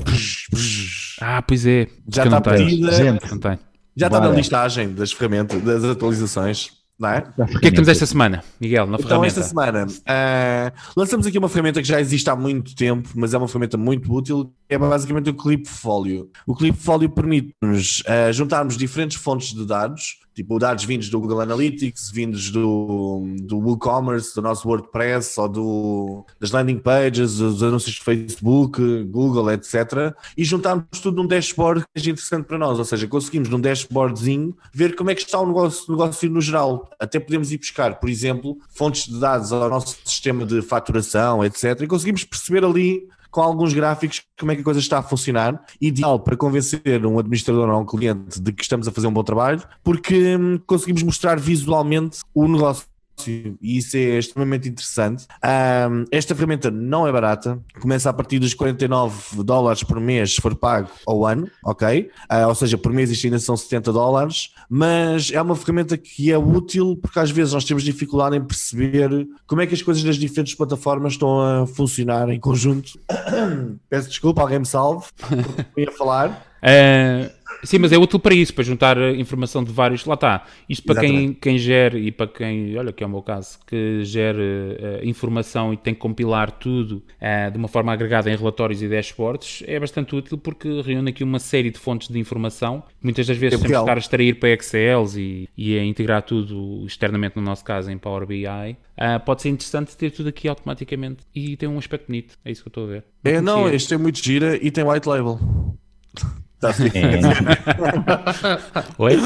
Ah, 1.20 1.42
pois 1.42 1.66
é. 1.66 1.88
Já 2.08 2.24
está 2.24 2.40
pedida. 2.40 2.92
Gente, 2.92 3.30
Não 3.30 3.38
tenho. 3.38 3.58
Já 3.96 4.06
está 4.08 4.20
na 4.20 4.28
listagem 4.28 4.92
das 4.92 5.10
ferramentas, 5.12 5.60
das 5.62 5.82
atualizações, 5.82 6.70
não 6.98 7.08
é? 7.08 7.24
O 7.38 7.46
que 7.46 7.66
é 7.66 7.70
que 7.70 7.72
temos 7.72 7.88
esta 7.88 8.04
semana, 8.04 8.44
Miguel, 8.60 8.86
na 8.86 8.96
Então, 8.96 9.08
ferramenta? 9.08 9.26
esta 9.40 9.42
semana 9.42 9.86
ah, 10.06 10.70
lançamos 10.94 11.26
aqui 11.26 11.38
uma 11.38 11.48
ferramenta 11.48 11.80
que 11.80 11.88
já 11.88 11.98
existe 11.98 12.28
há 12.28 12.36
muito 12.36 12.74
tempo, 12.76 13.08
mas 13.14 13.32
é 13.32 13.38
uma 13.38 13.48
ferramenta 13.48 13.78
muito 13.78 14.12
útil. 14.12 14.52
É 14.68 14.76
basicamente 14.76 15.30
o 15.30 15.34
Clipfolio. 15.34 16.28
O 16.46 16.54
Clipfolio 16.54 17.08
permite-nos 17.08 18.02
ah, 18.06 18.30
juntarmos 18.32 18.76
diferentes 18.76 19.16
fontes 19.16 19.54
de 19.54 19.64
dados, 19.66 20.18
tipo 20.36 20.58
dados 20.58 20.84
vindos 20.84 21.08
do 21.08 21.18
Google 21.18 21.40
Analytics, 21.40 22.10
vindos 22.10 22.50
do, 22.50 23.24
do 23.40 23.58
WooCommerce, 23.58 24.34
do 24.34 24.42
nosso 24.42 24.68
WordPress 24.68 25.40
ou 25.40 25.48
do, 25.48 26.26
das 26.38 26.50
landing 26.50 26.78
pages, 26.78 27.38
dos 27.38 27.62
anúncios 27.62 27.94
de 27.94 28.02
Facebook, 28.02 29.04
Google, 29.04 29.50
etc. 29.52 30.14
E 30.36 30.44
juntarmos 30.44 31.00
tudo 31.02 31.22
num 31.22 31.26
dashboard 31.26 31.80
que 31.80 32.00
seja 32.00 32.10
interessante 32.10 32.44
para 32.44 32.58
nós. 32.58 32.78
Ou 32.78 32.84
seja, 32.84 33.08
conseguimos 33.08 33.48
num 33.48 33.58
dashboardzinho 33.58 34.54
ver 34.74 34.94
como 34.94 35.08
é 35.08 35.14
que 35.14 35.22
está 35.22 35.40
o 35.40 35.46
negócio, 35.46 35.90
negócio 35.90 36.28
no 36.28 36.42
geral. 36.42 36.90
Até 37.00 37.18
podemos 37.18 37.50
ir 37.50 37.56
buscar, 37.56 37.98
por 37.98 38.10
exemplo, 38.10 38.58
fontes 38.68 39.06
de 39.06 39.18
dados 39.18 39.54
ao 39.54 39.70
nosso 39.70 39.96
sistema 40.04 40.44
de 40.44 40.60
faturação, 40.60 41.42
etc. 41.42 41.80
E 41.80 41.86
conseguimos 41.86 42.24
perceber 42.24 42.62
ali 42.62 43.08
com 43.36 43.42
alguns 43.42 43.74
gráficos 43.74 44.22
como 44.40 44.50
é 44.50 44.54
que 44.54 44.62
a 44.62 44.64
coisa 44.64 44.80
está 44.80 44.96
a 44.96 45.02
funcionar. 45.02 45.62
Ideal 45.78 46.18
para 46.18 46.38
convencer 46.38 47.04
um 47.04 47.18
administrador 47.18 47.68
ou 47.68 47.82
um 47.82 47.84
cliente 47.84 48.40
de 48.40 48.50
que 48.50 48.62
estamos 48.62 48.88
a 48.88 48.90
fazer 48.90 49.08
um 49.08 49.12
bom 49.12 49.22
trabalho, 49.22 49.62
porque 49.84 50.38
hum, 50.38 50.58
conseguimos 50.66 51.02
mostrar 51.02 51.38
visualmente 51.38 52.20
o 52.34 52.48
negócio. 52.48 52.86
E 53.26 53.78
isso 53.78 53.96
é 53.96 54.18
extremamente 54.18 54.68
interessante. 54.68 55.26
Ahm, 55.42 56.04
esta 56.10 56.34
ferramenta 56.34 56.70
não 56.70 57.06
é 57.06 57.12
barata, 57.12 57.58
começa 57.80 58.10
a 58.10 58.12
partir 58.12 58.38
dos 58.38 58.54
49 58.54 59.42
dólares 59.42 59.82
por 59.82 60.00
mês, 60.00 60.34
se 60.34 60.40
for 60.40 60.54
pago 60.54 60.90
ao 61.06 61.24
ano, 61.24 61.48
ok? 61.64 62.10
Ah, 62.28 62.48
ou 62.48 62.54
seja, 62.54 62.76
por 62.76 62.92
mês 62.92 63.10
isto 63.10 63.26
ainda 63.26 63.38
são 63.38 63.56
70 63.56 63.92
dólares, 63.92 64.50
mas 64.68 65.30
é 65.32 65.40
uma 65.40 65.56
ferramenta 65.56 65.96
que 65.96 66.30
é 66.30 66.38
útil 66.38 66.96
porque 67.00 67.18
às 67.18 67.30
vezes 67.30 67.52
nós 67.52 67.64
temos 67.64 67.82
dificuldade 67.82 68.36
em 68.36 68.44
perceber 68.44 69.26
como 69.46 69.60
é 69.60 69.66
que 69.66 69.74
as 69.74 69.82
coisas 69.82 70.02
nas 70.04 70.16
diferentes 70.16 70.54
plataformas 70.54 71.14
estão 71.14 71.40
a 71.40 71.66
funcionar 71.66 72.28
em 72.28 72.38
conjunto. 72.38 72.98
Peço 73.88 74.08
desculpa, 74.08 74.42
alguém 74.42 74.60
me 74.60 74.66
salve, 74.66 75.06
ia 75.76 75.90
falar. 75.92 76.46
Eh, 76.62 77.30
sim, 77.62 77.78
mas 77.78 77.92
é 77.92 77.98
útil 77.98 78.18
para 78.18 78.34
isso, 78.34 78.54
para 78.54 78.64
juntar 78.64 78.98
eh, 78.98 79.12
informação 79.12 79.62
de 79.62 79.72
vários. 79.72 80.04
Lá 80.04 80.14
está. 80.14 80.44
Isto 80.68 80.84
para 80.84 81.00
quem, 81.00 81.10
Exatamente. 81.10 81.40
quem 81.40 81.58
gere 81.58 81.98
e 81.98 82.12
para 82.12 82.26
quem, 82.26 82.76
olha, 82.76 82.92
que 82.92 83.02
é 83.02 83.06
o 83.06 83.10
meu 83.10 83.22
caso, 83.22 83.58
que 83.66 84.04
gere 84.04 84.40
eh, 84.78 85.00
informação 85.04 85.72
e 85.72 85.76
tem 85.76 85.94
que 85.94 86.00
compilar 86.00 86.50
tudo 86.50 87.02
eh, 87.20 87.50
de 87.50 87.58
uma 87.58 87.68
forma 87.68 87.92
agregada 87.92 88.30
em 88.30 88.36
relatórios 88.36 88.82
e 88.82 88.88
dashboards, 88.88 89.62
é 89.66 89.78
bastante 89.78 90.14
útil 90.14 90.38
porque 90.38 90.80
reúne 90.82 91.10
aqui 91.10 91.24
uma 91.24 91.38
série 91.38 91.70
de 91.70 91.78
fontes 91.78 92.08
de 92.08 92.18
informação. 92.18 92.82
Muitas 93.02 93.26
das 93.26 93.36
vezes 93.36 93.58
Tempo 93.58 93.68
temos 93.68 93.78
que 93.78 93.82
estar 93.82 93.96
a 93.96 94.00
extrair 94.00 94.38
para 94.38 94.50
Excels 94.50 95.16
e, 95.16 95.48
e 95.56 95.78
a 95.78 95.84
integrar 95.84 96.22
tudo 96.22 96.84
externamente, 96.86 97.36
no 97.36 97.42
nosso 97.42 97.64
caso, 97.64 97.90
em 97.90 97.98
Power 97.98 98.26
BI. 98.26 98.46
Ah, 98.96 99.20
pode 99.20 99.42
ser 99.42 99.50
interessante 99.50 99.96
ter 99.96 100.10
tudo 100.10 100.28
aqui 100.28 100.48
automaticamente 100.48 101.24
e 101.34 101.56
tem 101.56 101.68
um 101.68 101.78
aspecto 101.78 102.06
bonito. 102.06 102.38
É 102.44 102.50
isso 102.50 102.62
que 102.62 102.68
eu 102.68 102.70
estou 102.70 102.84
a 102.84 102.86
ver. 102.86 103.04
É, 103.24 103.40
não, 103.40 103.68
este 103.68 103.94
é 103.94 103.98
muito 103.98 104.22
gira 104.22 104.56
e 104.56 104.70
tem 104.70 104.84
white 104.84 105.08
label. 105.08 105.38
Tá 106.60 106.72
fixe. 106.74 106.98
É, 106.98 107.20
Oi? 108.98 109.16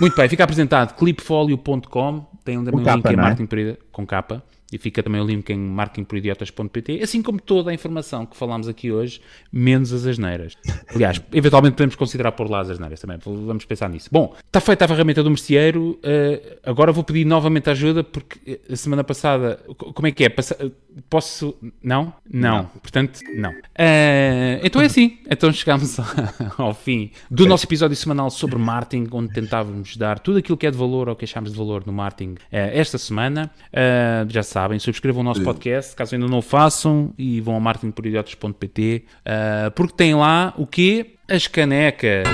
Muito 0.00 0.16
bem, 0.16 0.28
fica 0.28 0.44
apresentado 0.44 0.94
clipfolio.com, 0.94 2.26
tem 2.44 2.64
também 2.64 2.80
um 2.80 2.84
capa, 2.84 2.96
link 2.96 3.06
em 3.12 3.16
não 3.16 3.22
é? 3.22 3.26
marketing 3.26 3.46
por, 3.46 3.78
com 3.92 4.06
capa 4.06 4.42
e 4.72 4.78
fica 4.78 5.02
também 5.02 5.20
o 5.20 5.24
link 5.24 5.48
em 5.50 5.58
marketingporidiotas.pt, 5.58 7.00
assim 7.02 7.22
como 7.22 7.40
toda 7.40 7.70
a 7.70 7.74
informação 7.74 8.26
que 8.26 8.36
falámos 8.36 8.68
aqui 8.68 8.90
hoje, 8.92 9.20
menos 9.52 9.92
as 9.92 10.06
asneiras. 10.06 10.54
Aliás, 10.94 11.20
eventualmente 11.32 11.74
podemos 11.74 11.94
considerar 11.94 12.32
por 12.32 12.50
lá 12.50 12.60
as 12.60 12.70
asneiras 12.70 13.00
também, 13.00 13.18
vamos 13.24 13.64
pensar 13.64 13.88
nisso. 13.88 14.08
Bom, 14.12 14.34
está 14.46 14.60
feita 14.60 14.84
a 14.84 14.88
ferramenta 14.88 15.22
do 15.22 15.30
merceeiro, 15.30 15.98
eh, 16.02 16.58
agora 16.64 16.92
vou 16.92 17.02
pedir 17.04 17.24
novamente 17.24 17.70
ajuda 17.70 18.02
porque 18.04 18.60
a 18.70 18.76
semana 18.76 19.02
passada, 19.04 19.60
co- 19.76 19.92
como 19.92 20.06
é 20.06 20.12
que 20.12 20.24
é? 20.24 20.28
Passa- 20.28 20.70
posso... 21.08 21.54
Não? 21.82 22.12
Não. 22.30 22.64
Portanto, 22.82 23.20
não. 23.34 23.54
Eh, 23.76 24.60
então 24.62 24.80
é 24.82 24.86
assim, 24.86 25.18
então 25.30 25.52
chegamos 25.52 25.96
ao 26.58 26.74
fim 26.74 27.10
do 27.30 27.46
nosso 27.46 27.64
episódio 27.66 27.96
semanal 27.96 28.30
sobre 28.30 28.58
marketing, 28.58 29.06
onde 29.12 29.32
tentávamos 29.32 29.96
dar 29.96 30.18
tudo 30.18 30.38
aquilo 30.38 30.56
que 30.58 30.66
é 30.66 30.70
de 30.70 30.76
valor 30.76 31.08
ou 31.08 31.16
que 31.16 31.24
achámos 31.24 31.52
de 31.52 31.56
valor 31.58 31.84
no 31.86 31.92
marketing 31.92 32.34
eh, 32.52 32.78
esta 32.78 32.98
semana. 32.98 33.50
Eh, 33.72 34.26
já 34.28 34.42
sabem, 34.58 34.78
subscrevam 34.80 35.20
o 35.20 35.24
nosso 35.24 35.40
podcast, 35.42 35.94
caso 35.94 36.16
ainda 36.16 36.26
não 36.26 36.38
o 36.38 36.42
façam, 36.42 37.14
e 37.16 37.40
vão 37.40 37.56
a 37.56 37.60
marketingporidiotas.pt, 37.60 39.04
eh, 39.24 39.70
porque 39.70 39.94
tem 39.94 40.16
lá 40.16 40.52
o 40.56 40.66
quê? 40.66 41.14
As 41.30 41.46
canecas. 41.46 42.26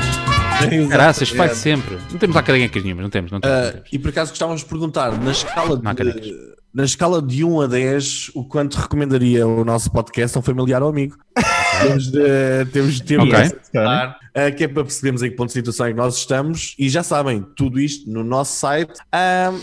Caraças, 0.88 1.28
faz 1.28 1.58
sempre. 1.58 1.98
Não 2.10 2.18
temos 2.18 2.34
lá 2.34 2.42
canecas 2.42 2.82
nenhumas, 2.82 3.02
não 3.02 3.10
temos, 3.10 3.30
não 3.30 3.40
temos. 3.40 3.56
não 3.58 3.68
Ah, 3.68 3.72
temos. 3.72 3.88
e 3.92 3.98
por 3.98 4.08
acaso 4.08 4.30
gostávamos 4.30 4.62
de 4.62 4.66
perguntar, 4.68 5.12
na 5.20 5.32
escala 5.32 5.76
de, 5.76 5.82
na 6.72 6.84
escala 6.84 7.20
de 7.20 7.44
1 7.44 7.60
a 7.60 7.66
10, 7.66 8.30
o 8.34 8.44
quanto 8.44 8.76
recomendaria 8.76 9.46
o 9.46 9.62
nosso 9.62 9.90
podcast 9.92 10.34
a 10.38 10.40
um 10.40 10.42
familiar 10.42 10.82
ou 10.82 10.88
amigo? 10.88 11.18
temos 11.82 12.10
de, 12.10 12.64
temos, 12.72 13.00
temos 13.00 13.28
Ok. 13.28 13.42
de 13.48 13.78
ah, 14.34 14.50
que 14.50 14.64
é 14.64 14.68
para 14.68 14.82
percebermos 14.84 15.22
em 15.22 15.30
que 15.30 15.36
ponto 15.36 15.48
de 15.48 15.52
situação 15.54 15.86
é 15.86 15.90
que 15.90 15.96
nós 15.96 16.16
estamos. 16.16 16.74
E 16.78 16.88
já 16.88 17.02
sabem, 17.02 17.44
tudo 17.56 17.80
isto 17.80 18.10
no 18.10 18.24
nosso 18.24 18.58
site, 18.58 18.92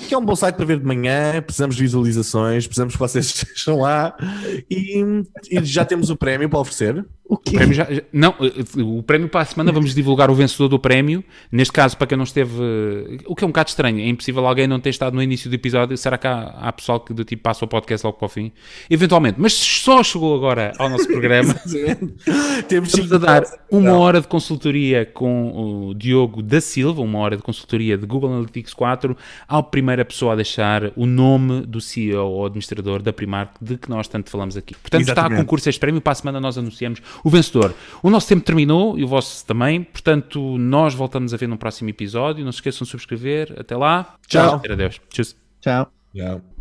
que 0.07 0.13
é 0.13 0.17
um 0.17 0.25
bom 0.25 0.35
site 0.35 0.55
para 0.55 0.65
ver 0.65 0.79
de 0.79 0.85
manhã. 0.85 1.41
Precisamos 1.41 1.75
de 1.75 1.81
visualizações, 1.81 2.65
precisamos 2.67 2.93
que 2.93 2.99
vocês 2.99 3.25
estejam 3.43 3.79
lá. 3.81 4.15
E, 4.69 5.03
e 5.51 5.63
já 5.63 5.83
temos 5.85 6.09
o 6.09 6.15
prémio 6.15 6.49
para 6.49 6.59
oferecer. 6.59 7.05
o 7.25 7.33
O 7.35 7.37
quê? 7.37 7.55
prémio 7.57 7.73
já, 7.75 7.83
já- 7.91 8.01
não, 8.13 8.33
eh, 8.41 8.81
o 8.81 9.01
prémio 9.03 9.27
para 9.29 9.41
a 9.41 9.45
semana 9.45 9.71
vamos 9.71 9.93
divulgar 9.93 10.29
o 10.29 10.35
vencedor 10.35 10.67
do 10.67 10.79
prémio. 10.79 11.23
Neste 11.51 11.71
caso, 11.73 11.97
para 11.97 12.07
quem 12.07 12.17
não 12.17 12.23
esteve, 12.25 12.51
o 13.25 13.35
que 13.35 13.43
é 13.43 13.47
um 13.47 13.49
bocado 13.51 13.69
estranho, 13.69 13.99
é 13.99 14.07
impossível 14.07 14.45
alguém 14.45 14.67
não 14.67 14.79
ter 14.79 14.89
estado 14.89 15.13
no 15.15 15.21
início 15.23 15.49
do 15.49 15.53
episódio. 15.53 15.97
Será 15.97 16.17
que 16.17 16.27
há, 16.27 16.43
há 16.61 16.71
pessoal 16.71 16.99
que 16.99 17.13
do 17.13 17.23
tipo 17.25 17.43
passa 17.43 17.63
o 17.65 17.67
podcast 17.67 18.05
logo 18.05 18.17
para 18.17 18.25
o 18.25 18.29
fim? 18.29 18.51
Eventualmente, 18.89 19.35
mas 19.39 19.53
só 19.53 20.01
chegou 20.03 20.35
agora 20.35 20.71
ao 20.77 20.89
nosso 20.89 21.07
programa. 21.07 21.53
temos 22.67 22.89
Estamos 22.89 23.13
a 23.13 23.17
dar 23.17 23.43
uma 23.69 23.93
hora 23.97 24.21
de 24.21 24.27
consultoria 24.61 25.05
com 25.05 25.87
o 25.89 25.93
Diogo 25.95 26.43
da 26.43 26.61
Silva, 26.61 27.01
uma 27.01 27.17
hora 27.17 27.35
de 27.35 27.41
consultoria 27.41 27.97
de 27.97 28.05
Google 28.05 28.31
Analytics 28.31 28.73
4, 28.75 29.17
ao 29.47 29.63
primeira 29.63 30.05
pessoa 30.05 30.33
a 30.33 30.35
deixar 30.35 30.91
o 30.95 31.07
nome 31.07 31.61
do 31.61 31.81
CEO 31.81 32.29
ou 32.29 32.45
administrador 32.45 33.01
da 33.01 33.11
Primark 33.11 33.55
de 33.59 33.77
que 33.77 33.89
nós 33.89 34.07
tanto 34.07 34.29
falamos 34.29 34.55
aqui. 34.55 34.75
Portanto, 34.75 35.01
está 35.01 35.13
a 35.13 35.15
Exatamente. 35.15 35.41
concurso 35.41 35.67
este 35.67 35.79
prémio. 35.79 35.99
Para 35.99 36.11
a 36.11 36.15
semana 36.15 36.39
nós 36.39 36.57
anunciamos 36.57 37.01
o 37.23 37.29
vencedor. 37.29 37.73
O 38.03 38.09
nosso 38.11 38.27
tempo 38.27 38.43
terminou 38.43 38.99
e 38.99 39.03
o 39.03 39.07
vosso 39.07 39.43
também, 39.45 39.83
portanto, 39.83 40.57
nós 40.59 40.93
voltamos 40.93 41.33
a 41.33 41.37
ver 41.37 41.47
num 41.47 41.57
próximo 41.57 41.89
episódio. 41.89 42.45
Não 42.45 42.51
se 42.51 42.57
esqueçam 42.57 42.85
de 42.85 42.91
subscrever. 42.91 43.55
Até 43.57 43.75
lá. 43.75 44.15
Tchau. 44.27 44.61
Adeus. 44.69 45.01
Tchau. 45.09 45.87
Tchau. 46.13 46.51